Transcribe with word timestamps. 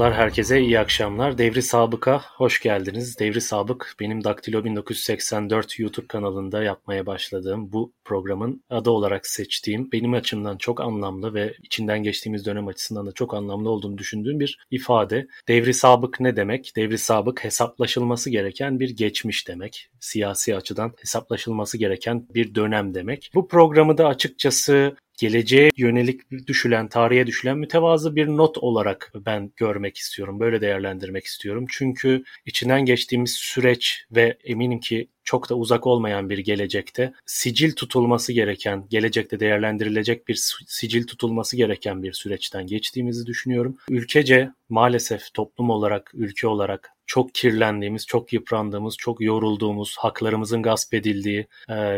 Merhabalar 0.00 0.24
herkese, 0.24 0.60
iyi 0.60 0.78
akşamlar. 0.78 1.38
Devri 1.38 1.62
Sabık'a 1.62 2.22
hoş 2.36 2.62
geldiniz. 2.62 3.18
Devri 3.18 3.40
Sabık, 3.40 3.94
benim 4.00 4.24
Daktilo 4.24 4.64
1984 4.64 5.78
YouTube 5.78 6.06
kanalında 6.06 6.62
yapmaya 6.62 7.06
başladığım 7.06 7.72
bu 7.72 7.92
programın 8.04 8.64
adı 8.70 8.90
olarak 8.90 9.26
seçtiğim, 9.26 9.92
benim 9.92 10.12
açımdan 10.12 10.56
çok 10.56 10.80
anlamlı 10.80 11.34
ve 11.34 11.54
içinden 11.62 12.02
geçtiğimiz 12.02 12.46
dönem 12.46 12.68
açısından 12.68 13.06
da 13.06 13.12
çok 13.12 13.34
anlamlı 13.34 13.70
olduğunu 13.70 13.98
düşündüğüm 13.98 14.40
bir 14.40 14.58
ifade. 14.70 15.26
Devri 15.48 15.74
Sabık 15.74 16.20
ne 16.20 16.36
demek? 16.36 16.72
Devri 16.76 16.98
Sabık 16.98 17.44
hesaplaşılması 17.44 18.30
gereken 18.30 18.80
bir 18.80 18.90
geçmiş 18.90 19.48
demek. 19.48 19.90
Siyasi 20.00 20.56
açıdan 20.56 20.92
hesaplaşılması 21.00 21.78
gereken 21.78 22.26
bir 22.34 22.54
dönem 22.54 22.94
demek. 22.94 23.30
Bu 23.34 23.48
programı 23.48 23.98
da 23.98 24.06
açıkçası 24.06 24.96
geleceğe 25.20 25.70
yönelik 25.76 26.30
düşülen, 26.46 26.88
tarihe 26.88 27.26
düşülen 27.26 27.58
mütevazı 27.58 28.16
bir 28.16 28.26
not 28.26 28.58
olarak 28.58 29.12
ben 29.26 29.52
görmek 29.56 29.96
istiyorum. 29.96 30.40
Böyle 30.40 30.60
değerlendirmek 30.60 31.24
istiyorum. 31.24 31.66
Çünkü 31.70 32.24
içinden 32.46 32.84
geçtiğimiz 32.84 33.32
süreç 33.32 34.04
ve 34.10 34.38
eminim 34.44 34.80
ki 34.80 35.08
çok 35.24 35.50
da 35.50 35.54
uzak 35.54 35.86
olmayan 35.86 36.30
bir 36.30 36.38
gelecekte 36.38 37.12
sicil 37.26 37.72
tutulması 37.72 38.32
gereken, 38.32 38.86
gelecekte 38.90 39.40
değerlendirilecek 39.40 40.28
bir 40.28 40.34
sicil 40.66 41.06
tutulması 41.06 41.56
gereken 41.56 42.02
bir 42.02 42.12
süreçten 42.12 42.66
geçtiğimizi 42.66 43.26
düşünüyorum. 43.26 43.76
Ülkece 43.88 44.50
maalesef 44.68 45.34
toplum 45.34 45.70
olarak, 45.70 46.10
ülke 46.14 46.48
olarak 46.48 46.90
çok 47.06 47.34
kirlendiğimiz, 47.34 48.06
çok 48.06 48.32
yıprandığımız, 48.32 48.96
çok 48.98 49.20
yorulduğumuz, 49.20 49.96
haklarımızın 49.98 50.62
gasp 50.62 50.94
edildiği, 50.94 51.46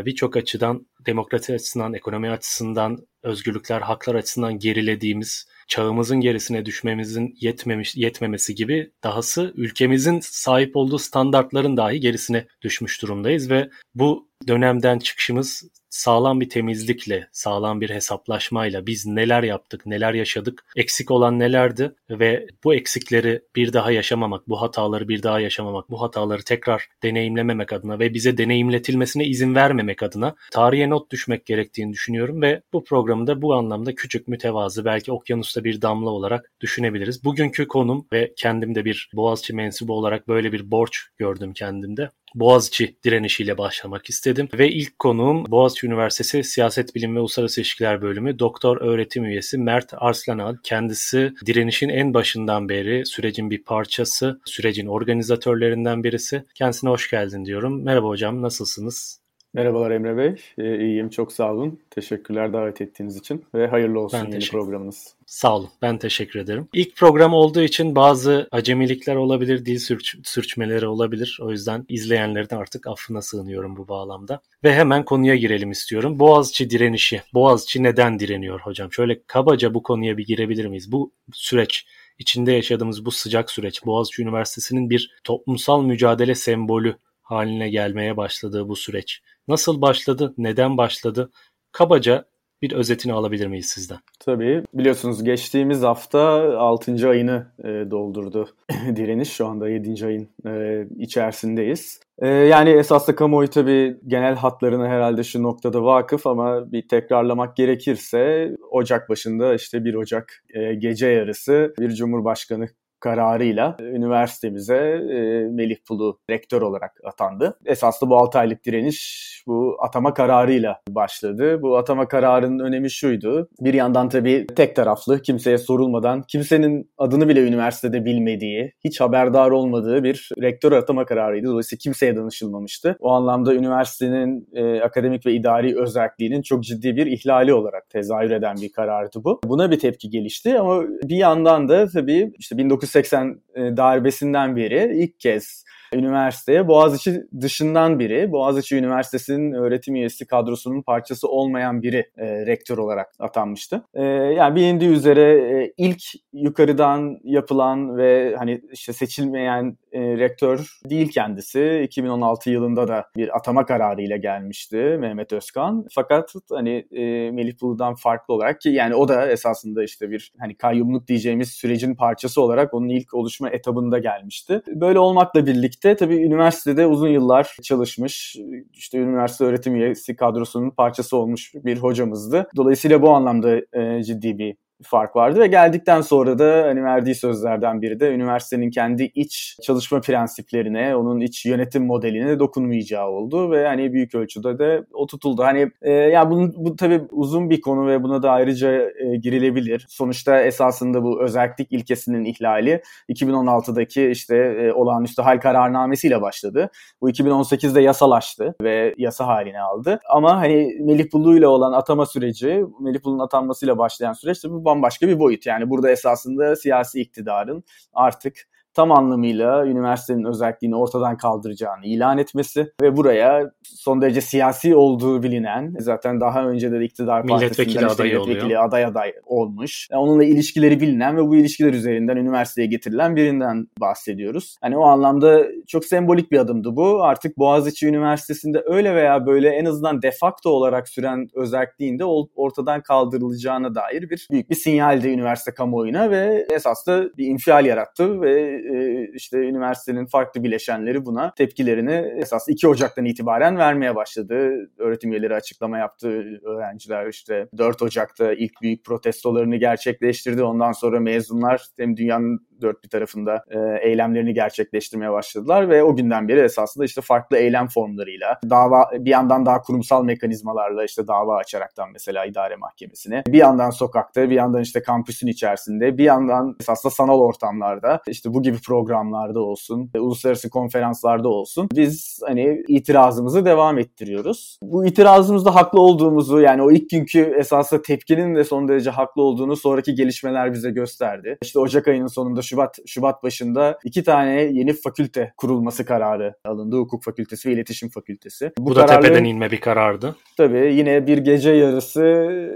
birçok 0.05 0.37
açıdan 0.37 0.87
demokrasi 1.05 1.53
açısından, 1.53 1.93
ekonomi 1.93 2.29
açısından, 2.29 3.07
özgürlükler, 3.23 3.81
haklar 3.81 4.15
açısından 4.15 4.59
gerilediğimiz, 4.59 5.47
çağımızın 5.67 6.21
gerisine 6.21 6.65
düşmemizin 6.65 7.35
yetmemiş 7.39 7.95
yetmemesi 7.95 8.55
gibi 8.55 8.91
dahası 9.03 9.53
ülkemizin 9.55 10.19
sahip 10.23 10.75
olduğu 10.75 10.99
standartların 10.99 11.77
dahi 11.77 11.99
gerisine 11.99 12.47
düşmüş 12.61 13.01
durumdayız 13.01 13.49
ve 13.49 13.69
bu 13.95 14.29
dönemden 14.47 14.99
çıkışımız 14.99 15.63
sağlam 15.93 16.41
bir 16.41 16.49
temizlikle, 16.49 17.27
sağlam 17.31 17.81
bir 17.81 17.89
hesaplaşmayla 17.89 18.85
biz 18.85 19.05
neler 19.05 19.43
yaptık, 19.43 19.85
neler 19.85 20.13
yaşadık, 20.13 20.65
eksik 20.75 21.11
olan 21.11 21.39
nelerdi 21.39 21.95
ve 22.09 22.47
bu 22.63 22.73
eksikleri 22.73 23.41
bir 23.55 23.73
daha 23.73 23.91
yaşamamak, 23.91 24.49
bu 24.49 24.61
hataları 24.61 25.07
bir 25.07 25.23
daha 25.23 25.39
yaşamamak, 25.39 25.89
bu 25.89 26.01
hataları 26.01 26.43
tekrar 26.43 26.87
deneyimlememek 27.03 27.73
adına 27.73 27.99
ve 27.99 28.13
bize 28.13 28.37
deneyimletilmesine 28.37 29.25
izin 29.25 29.55
vermemek 29.55 30.03
adına 30.03 30.35
tarihe 30.51 30.89
not 30.89 31.11
düşmek 31.11 31.45
gerektiğini 31.45 31.93
düşünüyorum 31.93 32.41
ve 32.41 32.61
bu 32.73 32.83
programı 32.83 33.27
da 33.27 33.41
bu 33.41 33.53
anlamda 33.53 33.95
küçük, 33.95 34.27
mütevazı, 34.27 34.85
belki 34.85 35.11
okyanusta 35.11 35.63
bir 35.63 35.81
damla 35.81 36.09
olarak 36.09 36.51
düşünebiliriz. 36.61 37.23
Bugünkü 37.23 37.67
konum 37.67 38.07
ve 38.13 38.33
kendimde 38.37 38.85
bir 38.85 39.09
Boğaziçi 39.13 39.53
mensubu 39.53 39.93
olarak 39.93 40.27
böyle 40.27 40.51
bir 40.51 40.71
borç 40.71 41.07
gördüm 41.17 41.53
kendimde. 41.53 42.09
Boğaziçi 42.35 42.95
direnişiyle 43.03 43.57
başlamak 43.57 44.09
istedim. 44.09 44.47
Ve 44.53 44.69
ilk 44.69 44.99
konuğum 44.99 45.51
Boğaziçi 45.51 45.87
Üniversitesi 45.87 46.43
Siyaset 46.43 46.95
Bilimi 46.95 47.15
ve 47.15 47.19
Uluslararası 47.19 47.61
İlişkiler 47.61 48.01
Bölümü 48.01 48.39
Doktor 48.39 48.77
Öğretim 48.81 49.25
Üyesi 49.25 49.57
Mert 49.57 49.93
Arslanal. 49.97 50.55
Kendisi 50.63 51.33
direnişin 51.45 51.89
en 51.89 52.13
başından 52.13 52.69
beri 52.69 53.05
sürecin 53.05 53.49
bir 53.49 53.63
parçası, 53.63 54.39
sürecin 54.45 54.87
organizatörlerinden 54.87 56.03
birisi. 56.03 56.43
Kendisine 56.55 56.89
hoş 56.89 57.09
geldin 57.09 57.45
diyorum. 57.45 57.83
Merhaba 57.83 58.07
hocam, 58.07 58.41
nasılsınız? 58.41 59.22
Merhabalar 59.55 59.91
Emre 59.91 60.17
Bey. 60.17 60.35
Ee, 60.57 60.85
iyiyim, 60.85 61.09
çok 61.09 61.31
sağ 61.31 61.53
olun. 61.53 61.79
Teşekkürler 61.89 62.53
davet 62.53 62.81
ettiğiniz 62.81 63.17
için 63.17 63.45
ve 63.55 63.67
hayırlı 63.67 63.99
olsun 63.99 64.19
ben 64.25 64.31
yeni 64.31 64.49
programınız. 64.49 65.15
Sağ 65.25 65.55
olun, 65.55 65.69
ben 65.81 65.97
teşekkür 65.97 66.39
ederim. 66.39 66.67
İlk 66.73 66.95
program 66.95 67.33
olduğu 67.33 67.61
için 67.61 67.95
bazı 67.95 68.47
acemilikler 68.51 69.15
olabilir, 69.15 69.65
dil 69.65 69.79
sürç 69.79 70.17
sürçmeleri 70.23 70.87
olabilir. 70.87 71.39
O 71.41 71.51
yüzden 71.51 71.85
izleyenlerin 71.89 72.55
artık 72.55 72.87
affına 72.87 73.21
sığınıyorum 73.21 73.77
bu 73.77 73.87
bağlamda. 73.87 74.41
Ve 74.63 74.73
hemen 74.73 75.05
konuya 75.05 75.35
girelim 75.35 75.71
istiyorum. 75.71 76.19
Boğaziçi 76.19 76.69
direnişi. 76.69 77.21
Boğaziçi 77.33 77.83
neden 77.83 78.19
direniyor 78.19 78.59
hocam? 78.59 78.93
Şöyle 78.93 79.23
kabaca 79.27 79.73
bu 79.73 79.83
konuya 79.83 80.17
bir 80.17 80.25
girebilir 80.25 80.65
miyiz? 80.65 80.91
Bu 80.91 81.11
süreç 81.33 81.85
içinde 82.19 82.51
yaşadığımız 82.51 83.05
bu 83.05 83.11
sıcak 83.11 83.51
süreç 83.51 83.85
Boğaziçi 83.85 84.21
Üniversitesi'nin 84.21 84.89
bir 84.89 85.11
toplumsal 85.23 85.83
mücadele 85.83 86.35
sembolü 86.35 86.95
haline 87.23 87.69
gelmeye 87.69 88.17
başladığı 88.17 88.67
bu 88.67 88.75
süreç. 88.75 89.21
Nasıl 89.47 89.81
başladı, 89.81 90.33
neden 90.37 90.77
başladı? 90.77 91.31
Kabaca 91.71 92.25
bir 92.63 92.71
özetini 92.71 93.13
alabilir 93.13 93.47
miyiz 93.47 93.65
sizden? 93.65 93.97
Tabii. 94.19 94.63
Biliyorsunuz 94.73 95.23
geçtiğimiz 95.23 95.81
hafta 95.81 96.19
6. 96.59 97.09
ayını 97.09 97.47
e, 97.59 97.91
doldurdu 97.91 98.49
direniş. 98.95 99.29
Şu 99.29 99.47
anda 99.47 99.69
7. 99.69 100.05
ayın 100.05 100.29
e, 100.47 100.85
içerisindeyiz. 100.97 101.99
E, 102.19 102.27
yani 102.27 102.69
esaslı 102.69 103.15
kamuoyu 103.15 103.49
tabii 103.49 103.97
genel 104.07 104.35
hatlarına 104.35 104.87
herhalde 104.87 105.23
şu 105.23 105.43
noktada 105.43 105.83
vakıf 105.83 106.27
ama 106.27 106.71
bir 106.71 106.87
tekrarlamak 106.87 107.55
gerekirse 107.55 108.51
Ocak 108.71 109.09
başında 109.09 109.55
işte 109.55 109.85
1 109.85 109.93
Ocak 109.93 110.43
e, 110.53 110.73
gece 110.73 111.07
yarısı 111.07 111.73
bir 111.79 111.89
Cumhurbaşkanı 111.89 112.67
kararıyla 113.03 113.77
üniversitemize 113.79 114.75
e, 114.75 115.47
Melih 115.49 115.77
Pulu 115.87 116.19
rektör 116.29 116.61
olarak 116.61 116.91
atandı. 117.03 117.57
Esaslı 117.65 118.09
bu 118.09 118.17
6 118.17 118.39
aylık 118.39 118.65
direniş 118.65 119.23
bu 119.47 119.77
atama 119.79 120.13
kararıyla 120.13 120.79
başladı. 120.89 121.61
Bu 121.61 121.77
atama 121.77 122.07
kararının 122.07 122.59
önemi 122.59 122.91
şuydu. 122.91 123.49
Bir 123.59 123.73
yandan 123.73 124.09
tabii 124.09 124.47
tek 124.55 124.75
taraflı, 124.75 125.21
kimseye 125.21 125.57
sorulmadan, 125.57 126.23
kimsenin 126.27 126.91
adını 126.97 127.29
bile 127.29 127.47
üniversitede 127.47 128.05
bilmediği, 128.05 128.73
hiç 128.83 129.01
haberdar 129.01 129.51
olmadığı 129.51 130.03
bir 130.03 130.29
rektör 130.41 130.71
atama 130.71 131.05
kararıydı. 131.05 131.47
Dolayısıyla 131.47 131.79
kimseye 131.79 132.15
danışılmamıştı. 132.15 132.97
O 132.99 133.11
anlamda 133.11 133.53
üniversitenin 133.53 134.47
e, 134.53 134.81
akademik 134.81 135.25
ve 135.25 135.33
idari 135.33 135.79
özelliğinin 135.79 136.41
çok 136.41 136.63
ciddi 136.63 136.95
bir 136.95 137.05
ihlali 137.05 137.53
olarak 137.53 137.89
tezahür 137.89 138.31
eden 138.31 138.55
bir 138.61 138.71
karardı 138.71 139.23
bu. 139.23 139.39
Buna 139.45 139.71
bir 139.71 139.79
tepki 139.79 140.09
gelişti 140.09 140.59
ama 140.59 140.83
bir 141.03 141.17
yandan 141.17 141.69
da 141.69 141.87
tabii 141.87 142.31
işte 142.39 142.57
1980 142.93 143.41
e, 143.55 143.77
darbesinden 143.77 144.55
beri 144.55 145.03
ilk 145.03 145.19
kez 145.19 145.63
üniversiteye 145.93 146.67
Boğaziçi 146.67 147.23
dışından 147.41 147.99
biri, 147.99 148.31
Boğaziçi 148.31 148.75
Üniversitesi'nin 148.75 149.51
öğretim 149.51 149.95
üyesi 149.95 150.27
kadrosunun 150.27 150.81
parçası 150.81 151.27
olmayan 151.27 151.81
biri 151.81 152.11
e, 152.17 152.45
rektör 152.45 152.77
olarak 152.77 153.11
atanmıştı. 153.19 153.83
E, 153.93 154.03
yani 154.03 154.55
bilindiği 154.55 154.89
üzere 154.89 155.33
e, 155.33 155.73
ilk 155.77 156.03
yukarıdan 156.33 157.17
yapılan 157.23 157.97
ve 157.97 158.35
hani 158.37 158.61
işte 158.71 158.93
seçilmeyen 158.93 159.77
e, 159.91 160.01
rektör 160.01 160.79
değil 160.89 161.11
kendisi. 161.11 161.81
2016 161.83 162.49
yılında 162.49 162.87
da 162.87 163.05
bir 163.15 163.37
atama 163.37 163.65
kararı 163.65 164.01
ile 164.01 164.17
gelmişti 164.17 164.75
Mehmet 164.99 165.33
Özkan. 165.33 165.85
Fakat 165.91 166.33
hani 166.51 166.87
e, 166.91 167.31
Melih 167.31 167.61
Bulu'dan 167.61 167.95
farklı 167.95 168.33
olarak 168.33 168.61
ki 168.61 168.69
yani 168.69 168.95
o 168.95 169.07
da 169.07 169.31
esasında 169.31 169.83
işte 169.83 170.11
bir 170.11 170.33
hani 170.39 170.55
kayyumluk 170.55 171.07
diyeceğimiz 171.07 171.49
sürecin 171.49 171.95
parçası 171.95 172.41
olarak 172.41 172.73
onun 172.73 172.89
ilk 172.89 173.13
oluşma 173.13 173.49
etabında 173.49 173.99
gelmişti. 173.99 174.61
Böyle 174.67 174.99
olmakla 174.99 175.45
birlikte 175.45 175.82
tabii 175.83 176.15
üniversitede 176.15 176.87
uzun 176.87 177.07
yıllar 177.07 177.55
çalışmış, 177.63 178.35
işte 178.73 178.97
üniversite 178.97 179.45
öğretim 179.45 179.75
üyesi 179.75 180.15
kadrosunun 180.15 180.69
parçası 180.69 181.17
olmuş 181.17 181.51
bir 181.55 181.77
hocamızdı. 181.77 182.47
Dolayısıyla 182.55 183.01
bu 183.01 183.09
anlamda 183.09 183.61
e, 183.73 184.03
ciddi 184.03 184.37
bir 184.37 184.55
fark 184.83 185.15
vardı 185.15 185.39
ve 185.39 185.47
geldikten 185.47 186.01
sonra 186.01 186.39
da 186.39 186.63
hani 186.67 186.83
verdiği 186.83 187.15
sözlerden 187.15 187.81
biri 187.81 187.99
de 187.99 188.11
üniversitenin 188.11 188.71
kendi 188.71 189.03
iç 189.03 189.57
çalışma 189.63 190.01
prensiplerine, 190.01 190.95
onun 190.95 191.19
iç 191.19 191.45
yönetim 191.45 191.85
modeline 191.85 192.39
dokunmayacağı 192.39 193.07
oldu 193.07 193.51
ve 193.51 193.67
hani 193.67 193.93
büyük 193.93 194.15
ölçüde 194.15 194.59
de 194.59 194.85
o 194.93 195.07
tutuldu. 195.07 195.43
Hani 195.43 195.71
e, 195.81 195.91
yani 195.91 196.31
bunun, 196.31 196.53
bu 196.57 196.75
tabii 196.75 197.01
uzun 197.11 197.49
bir 197.49 197.61
konu 197.61 197.87
ve 197.87 198.03
buna 198.03 198.23
da 198.23 198.31
ayrıca 198.31 198.71
e, 198.71 199.15
girilebilir. 199.21 199.85
Sonuçta 199.89 200.41
esasında 200.41 201.03
bu 201.03 201.21
özellik 201.23 201.71
ilkesinin 201.71 202.25
ihlali 202.25 202.81
2016'daki 203.09 204.09
işte 204.09 204.35
e, 204.37 204.73
olağanüstü 204.73 205.21
hal 205.21 205.39
kararnamesiyle 205.39 206.21
başladı. 206.21 206.69
Bu 207.01 207.09
2018'de 207.09 207.81
yasalaştı 207.81 208.55
ve 208.61 208.95
yasa 208.97 209.27
haline 209.27 209.61
aldı. 209.61 209.99
Ama 210.09 210.37
hani 210.37 210.77
Melih 210.79 211.13
Bulu 211.13 211.37
ile 211.37 211.47
olan 211.47 211.73
atama 211.73 212.05
süreci, 212.05 212.63
Melih 212.79 213.03
Bulu'nun 213.03 213.23
atanmasıyla 213.23 213.77
başlayan 213.77 214.13
süreç 214.13 214.39
tabii 214.39 214.62
bambaşka 214.65 215.07
bir 215.07 215.19
boyut. 215.19 215.45
Yani 215.45 215.69
burada 215.69 215.91
esasında 215.91 216.55
siyasi 216.55 217.01
iktidarın 217.01 217.63
artık 217.93 218.47
tam 218.73 218.91
anlamıyla 218.91 219.65
üniversitenin 219.65 220.23
özelliğini 220.23 220.75
ortadan 220.75 221.17
kaldıracağını 221.17 221.85
ilan 221.85 222.17
etmesi 222.17 222.71
ve 222.81 222.97
buraya 222.97 223.51
son 223.63 224.01
derece 224.01 224.21
siyasi 224.21 224.75
olduğu 224.75 225.23
bilinen 225.23 225.75
zaten 225.79 226.21
daha 226.21 226.45
önce 226.45 226.71
de 226.71 226.85
iktidar 226.85 227.21
milletvekili 227.23 227.55
partisinden 227.55 227.87
işte 227.87 228.03
milletvekili 228.03 228.45
oluyor. 228.45 228.63
aday 228.63 228.85
aday 228.85 229.13
olmuş. 229.25 229.87
Yani 229.91 230.01
onunla 230.01 230.23
ilişkileri 230.23 230.81
bilinen 230.81 231.17
ve 231.17 231.27
bu 231.27 231.35
ilişkiler 231.35 231.73
üzerinden 231.73 232.17
üniversiteye 232.17 232.67
getirilen 232.67 233.15
birinden 233.15 233.67
bahsediyoruz. 233.79 234.57
Hani 234.61 234.77
o 234.77 234.83
anlamda 234.83 235.47
çok 235.67 235.85
sembolik 235.85 236.31
bir 236.31 236.39
adımdı 236.39 236.75
bu. 236.75 237.03
Artık 237.03 237.37
Boğaziçi 237.37 237.87
Üniversitesi'nde 237.87 238.63
öyle 238.65 238.95
veya 238.95 239.25
böyle 239.25 239.49
en 239.49 239.65
azından 239.65 240.01
de 240.01 240.11
facto 240.19 240.49
olarak 240.49 240.89
süren 240.89 241.29
özelliğinde 241.33 242.05
ortadan 242.35 242.81
kaldırılacağına 242.81 243.75
dair 243.75 244.09
bir 244.09 244.27
büyük 244.31 244.49
bir 244.49 244.55
sinyaldi 244.55 245.07
üniversite 245.07 245.53
kamuoyuna 245.53 246.11
ve 246.11 246.47
esas 246.51 246.87
da 246.87 247.17
bir 247.17 247.27
infial 247.27 247.65
yarattı 247.65 248.21
ve 248.21 248.62
e, 248.73 249.07
işte 249.13 249.37
üniversitenin 249.37 250.05
farklı 250.05 250.43
bileşenleri 250.43 251.05
buna 251.05 251.33
tepkilerini 251.33 252.13
esas 252.17 252.49
2 252.49 252.67
Ocak'tan 252.67 253.05
itibaren 253.05 253.57
vermeye 253.57 253.95
başladı. 253.95 254.69
Öğretim 254.77 255.11
üyeleri 255.11 255.35
açıklama 255.35 255.77
yaptı. 255.77 256.23
Öğrenciler 256.43 257.07
işte 257.07 257.47
4 257.57 257.81
Ocak'ta 257.81 258.33
ilk 258.33 258.61
büyük 258.61 258.85
protestolarını 258.85 259.55
gerçekleştirdi. 259.55 260.43
Ondan 260.43 260.71
sonra 260.71 260.99
mezunlar 260.99 261.65
hem 261.77 261.97
dünyanın 261.97 262.47
dört 262.63 262.83
bir 262.83 262.89
tarafında 262.89 263.43
e, 263.49 263.87
eylemlerini 263.89 264.33
gerçekleştirmeye 264.33 265.11
başladılar 265.11 265.69
ve 265.69 265.83
o 265.83 265.95
günden 265.95 266.27
beri 266.27 266.39
esasında 266.39 266.85
işte 266.85 267.01
farklı 267.01 267.37
eylem 267.37 267.67
formlarıyla 267.67 268.39
dava 268.49 268.89
bir 268.93 269.11
yandan 269.11 269.45
daha 269.45 269.61
kurumsal 269.61 270.03
mekanizmalarla 270.03 270.83
işte 270.85 271.07
dava 271.07 271.37
açaraktan 271.37 271.91
mesela 271.91 272.25
idare 272.25 272.55
mahkemesine 272.55 273.23
bir 273.27 273.37
yandan 273.37 273.69
sokakta 273.69 274.29
bir 274.29 274.35
yandan 274.35 274.61
işte 274.61 274.81
kampüsün 274.81 275.27
içerisinde 275.27 275.97
bir 275.97 276.03
yandan 276.03 276.55
esasında 276.59 276.93
sanal 276.93 277.19
ortamlarda 277.19 278.01
işte 278.07 278.33
bu 278.33 278.41
gibi 278.41 278.57
programlarda 278.67 279.39
olsun 279.39 279.89
uluslararası 279.97 280.49
konferanslarda 280.49 281.27
olsun 281.27 281.69
biz 281.73 282.19
hani 282.27 282.63
itirazımızı 282.67 283.45
devam 283.45 283.77
ettiriyoruz. 283.77 284.57
Bu 284.61 284.85
itirazımızda 284.85 285.55
haklı 285.55 285.81
olduğumuzu 285.81 286.39
yani 286.39 286.61
o 286.61 286.71
ilk 286.71 286.89
günkü 286.89 287.35
esasında 287.39 287.81
tepkinin 287.81 288.35
de 288.35 288.43
son 288.43 288.67
derece 288.67 288.89
haklı 288.89 289.21
olduğunu 289.21 289.55
sonraki 289.55 289.95
gelişmeler 289.95 290.53
bize 290.53 290.71
gösterdi. 290.71 291.37
İşte 291.41 291.59
Ocak 291.59 291.87
ayının 291.87 292.07
sonunda 292.07 292.41
Şubat 292.53 292.79
Şubat 292.85 293.23
başında 293.23 293.79
iki 293.83 294.03
tane 294.03 294.41
yeni 294.41 294.73
fakülte 294.73 295.33
kurulması 295.37 295.85
kararı 295.85 296.33
alındı. 296.45 296.75
Hukuk 296.75 297.03
Fakültesi 297.03 297.49
ve 297.49 297.53
İletişim 297.53 297.89
Fakültesi. 297.89 298.51
Bu, 298.57 298.65
Bu 298.65 298.75
da 298.75 298.85
tepeden 298.85 299.23
inme 299.23 299.51
bir 299.51 299.61
karardı. 299.61 300.15
Tabii 300.37 300.73
yine 300.75 301.07
bir 301.07 301.17
gece 301.17 301.51
yarısı 301.51 302.03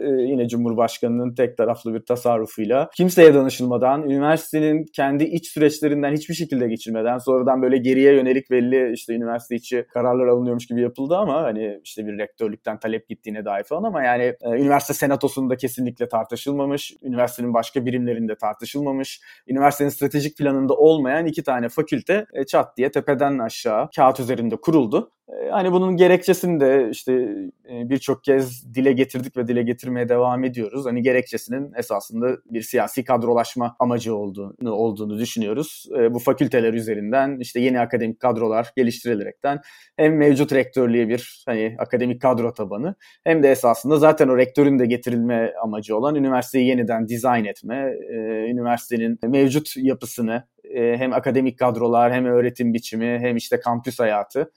e, 0.01 0.21
yine 0.21 0.47
Cumhurbaşkanı'nın 0.47 1.35
tek 1.35 1.57
taraflı 1.57 1.93
bir 1.93 2.05
tasarrufuyla 2.05 2.89
kimseye 2.95 3.33
danışılmadan, 3.33 4.03
üniversitenin 4.03 4.85
kendi 4.93 5.23
iç 5.23 5.47
süreçlerinden 5.47 6.13
hiçbir 6.13 6.33
şekilde 6.33 6.67
geçirmeden 6.67 7.17
sonradan 7.17 7.61
böyle 7.61 7.77
geriye 7.77 8.13
yönelik 8.13 8.51
belli 8.51 8.93
işte 8.93 9.13
üniversite 9.13 9.55
içi 9.55 9.85
kararlar 9.93 10.27
alınıyormuş 10.27 10.67
gibi 10.67 10.81
yapıldı 10.81 11.15
ama 11.15 11.43
hani 11.43 11.79
işte 11.83 12.07
bir 12.07 12.17
rektörlükten 12.17 12.79
talep 12.79 13.09
gittiğine 13.09 13.45
dair 13.45 13.63
falan 13.63 13.83
ama 13.83 14.03
yani 14.03 14.23
e, 14.23 14.49
üniversite 14.49 14.93
senatosunda 14.93 15.57
kesinlikle 15.57 16.09
tartışılmamış, 16.09 16.93
üniversitenin 17.03 17.53
başka 17.53 17.85
birimlerinde 17.85 18.35
tartışılmamış, 18.35 19.21
üniversitenin 19.47 19.86
üniversitenin 19.87 19.89
stratejik 19.89 20.37
planında 20.37 20.73
olmayan 20.73 21.25
iki 21.25 21.43
tane 21.43 21.69
fakülte 21.69 22.25
e, 22.33 22.45
çat 22.45 22.77
diye 22.77 22.91
tepeden 22.91 23.39
aşağı 23.39 23.89
kağıt 23.95 24.19
üzerinde 24.19 24.55
kuruldu. 24.55 25.11
E, 25.29 25.49
hani 25.49 25.71
bunun 25.71 25.97
gerekçesini 25.97 26.59
de 26.59 26.89
işte 26.91 27.13
e, 27.69 27.89
birçok 27.89 28.23
kez 28.23 28.73
dile 28.73 28.93
getirdik 28.93 29.37
ve 29.37 29.47
dile 29.47 29.63
getirmeye 29.63 30.09
devam 30.09 30.43
ediyoruz. 30.43 30.85
Hani 30.85 31.01
gerekçesinin 31.01 31.73
esasında 31.77 32.37
bir 32.51 32.61
siyasi 32.61 33.03
kadrolaşma 33.03 33.75
amacı 33.79 34.15
olduğunu 34.15 34.71
olduğunu 34.71 35.19
düşünüyoruz. 35.19 35.85
Bu 36.11 36.19
fakülteler 36.19 36.73
üzerinden 36.73 37.39
işte 37.39 37.59
yeni 37.59 37.79
akademik 37.79 38.19
kadrolar 38.19 38.71
geliştirilerekten 38.75 39.59
hem 39.97 40.17
mevcut 40.17 40.53
rektörlüğe 40.53 41.09
bir 41.09 41.43
hani 41.45 41.75
akademik 41.79 42.21
kadro 42.21 42.53
tabanı 42.53 42.95
hem 43.23 43.43
de 43.43 43.51
esasında 43.51 43.97
zaten 43.97 44.27
o 44.27 44.37
rektörün 44.37 44.79
de 44.79 44.85
getirilme 44.85 45.53
amacı 45.63 45.97
olan 45.97 46.15
üniversiteyi 46.15 46.67
yeniden 46.67 47.07
dizayn 47.07 47.45
etme, 47.45 47.93
üniversitenin 48.49 49.19
mevcut 49.23 49.66
yapısını 49.77 50.43
hem 50.75 51.13
akademik 51.13 51.59
kadrolar 51.59 52.13
hem 52.13 52.25
öğretim 52.25 52.73
biçimi 52.73 53.19
hem 53.19 53.37
işte 53.37 53.59
kampüs 53.59 53.99
hayatı 53.99 54.51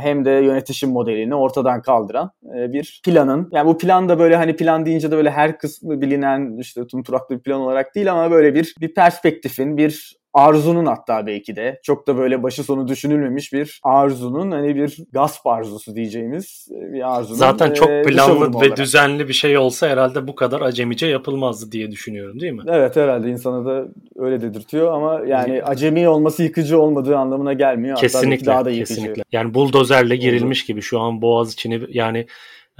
hem 0.00 0.24
de 0.24 0.30
yönetişim 0.30 0.90
modelini 0.90 1.34
ortadan 1.34 1.82
kaldıran 1.82 2.30
bir 2.42 3.00
planın 3.04 3.48
yani 3.52 3.66
bu 3.66 3.78
plan 3.78 4.08
da 4.08 4.18
böyle 4.18 4.36
hani 4.36 4.56
plan 4.56 4.86
deyince 4.86 5.10
de 5.10 5.16
böyle 5.16 5.30
her 5.30 5.58
kısmı 5.58 6.00
bilinen 6.00 6.58
işte 6.58 6.86
tumturaklı 6.86 7.36
bir 7.36 7.42
plan 7.42 7.60
olarak 7.60 7.94
değil 7.94 8.12
ama 8.12 8.30
böyle 8.30 8.54
bir 8.54 8.74
bir 8.80 8.94
perspektifin 8.94 9.76
bir 9.76 10.19
arzunun 10.34 10.86
hatta 10.86 11.26
belki 11.26 11.56
de 11.56 11.80
çok 11.82 12.06
da 12.06 12.16
böyle 12.18 12.42
başı 12.42 12.64
sonu 12.64 12.88
düşünülmemiş 12.88 13.52
bir 13.52 13.80
arzunun 13.82 14.50
hani 14.50 14.76
bir 14.76 14.96
gasp 15.12 15.46
arzusu 15.46 15.96
diyeceğimiz 15.96 16.68
e, 16.70 16.92
bir 16.92 17.16
arzunun. 17.16 17.38
Zaten 17.38 17.72
çok 17.72 17.90
e, 17.90 18.02
planlı 18.02 18.52
ve 18.52 18.56
olarak. 18.56 18.76
düzenli 18.76 19.28
bir 19.28 19.32
şey 19.32 19.58
olsa 19.58 19.88
herhalde 19.88 20.28
bu 20.28 20.34
kadar 20.34 20.60
acemice 20.60 21.06
yapılmazdı 21.06 21.72
diye 21.72 21.90
düşünüyorum 21.90 22.40
değil 22.40 22.52
mi? 22.52 22.62
Evet 22.68 22.96
herhalde 22.96 23.30
insana 23.30 23.64
da 23.64 23.88
öyle 24.16 24.40
dedirtiyor 24.40 24.92
ama 24.92 25.20
yani 25.26 25.62
acemi 25.62 26.08
olması 26.08 26.42
yıkıcı 26.42 26.80
olmadığı 26.80 27.16
anlamına 27.16 27.52
gelmiyor. 27.52 27.96
Kesinlikle. 27.96 28.36
Hatta 28.36 28.46
daha 28.46 28.64
da 28.64 28.70
yıkıcı. 28.70 28.94
Kesinlikle. 28.94 29.22
Yani 29.32 29.54
buldozerle 29.54 30.16
girilmiş 30.16 30.66
gibi 30.66 30.82
şu 30.82 31.00
an 31.00 31.22
Boğaz 31.22 31.52
içini 31.52 31.80
yani 31.88 32.26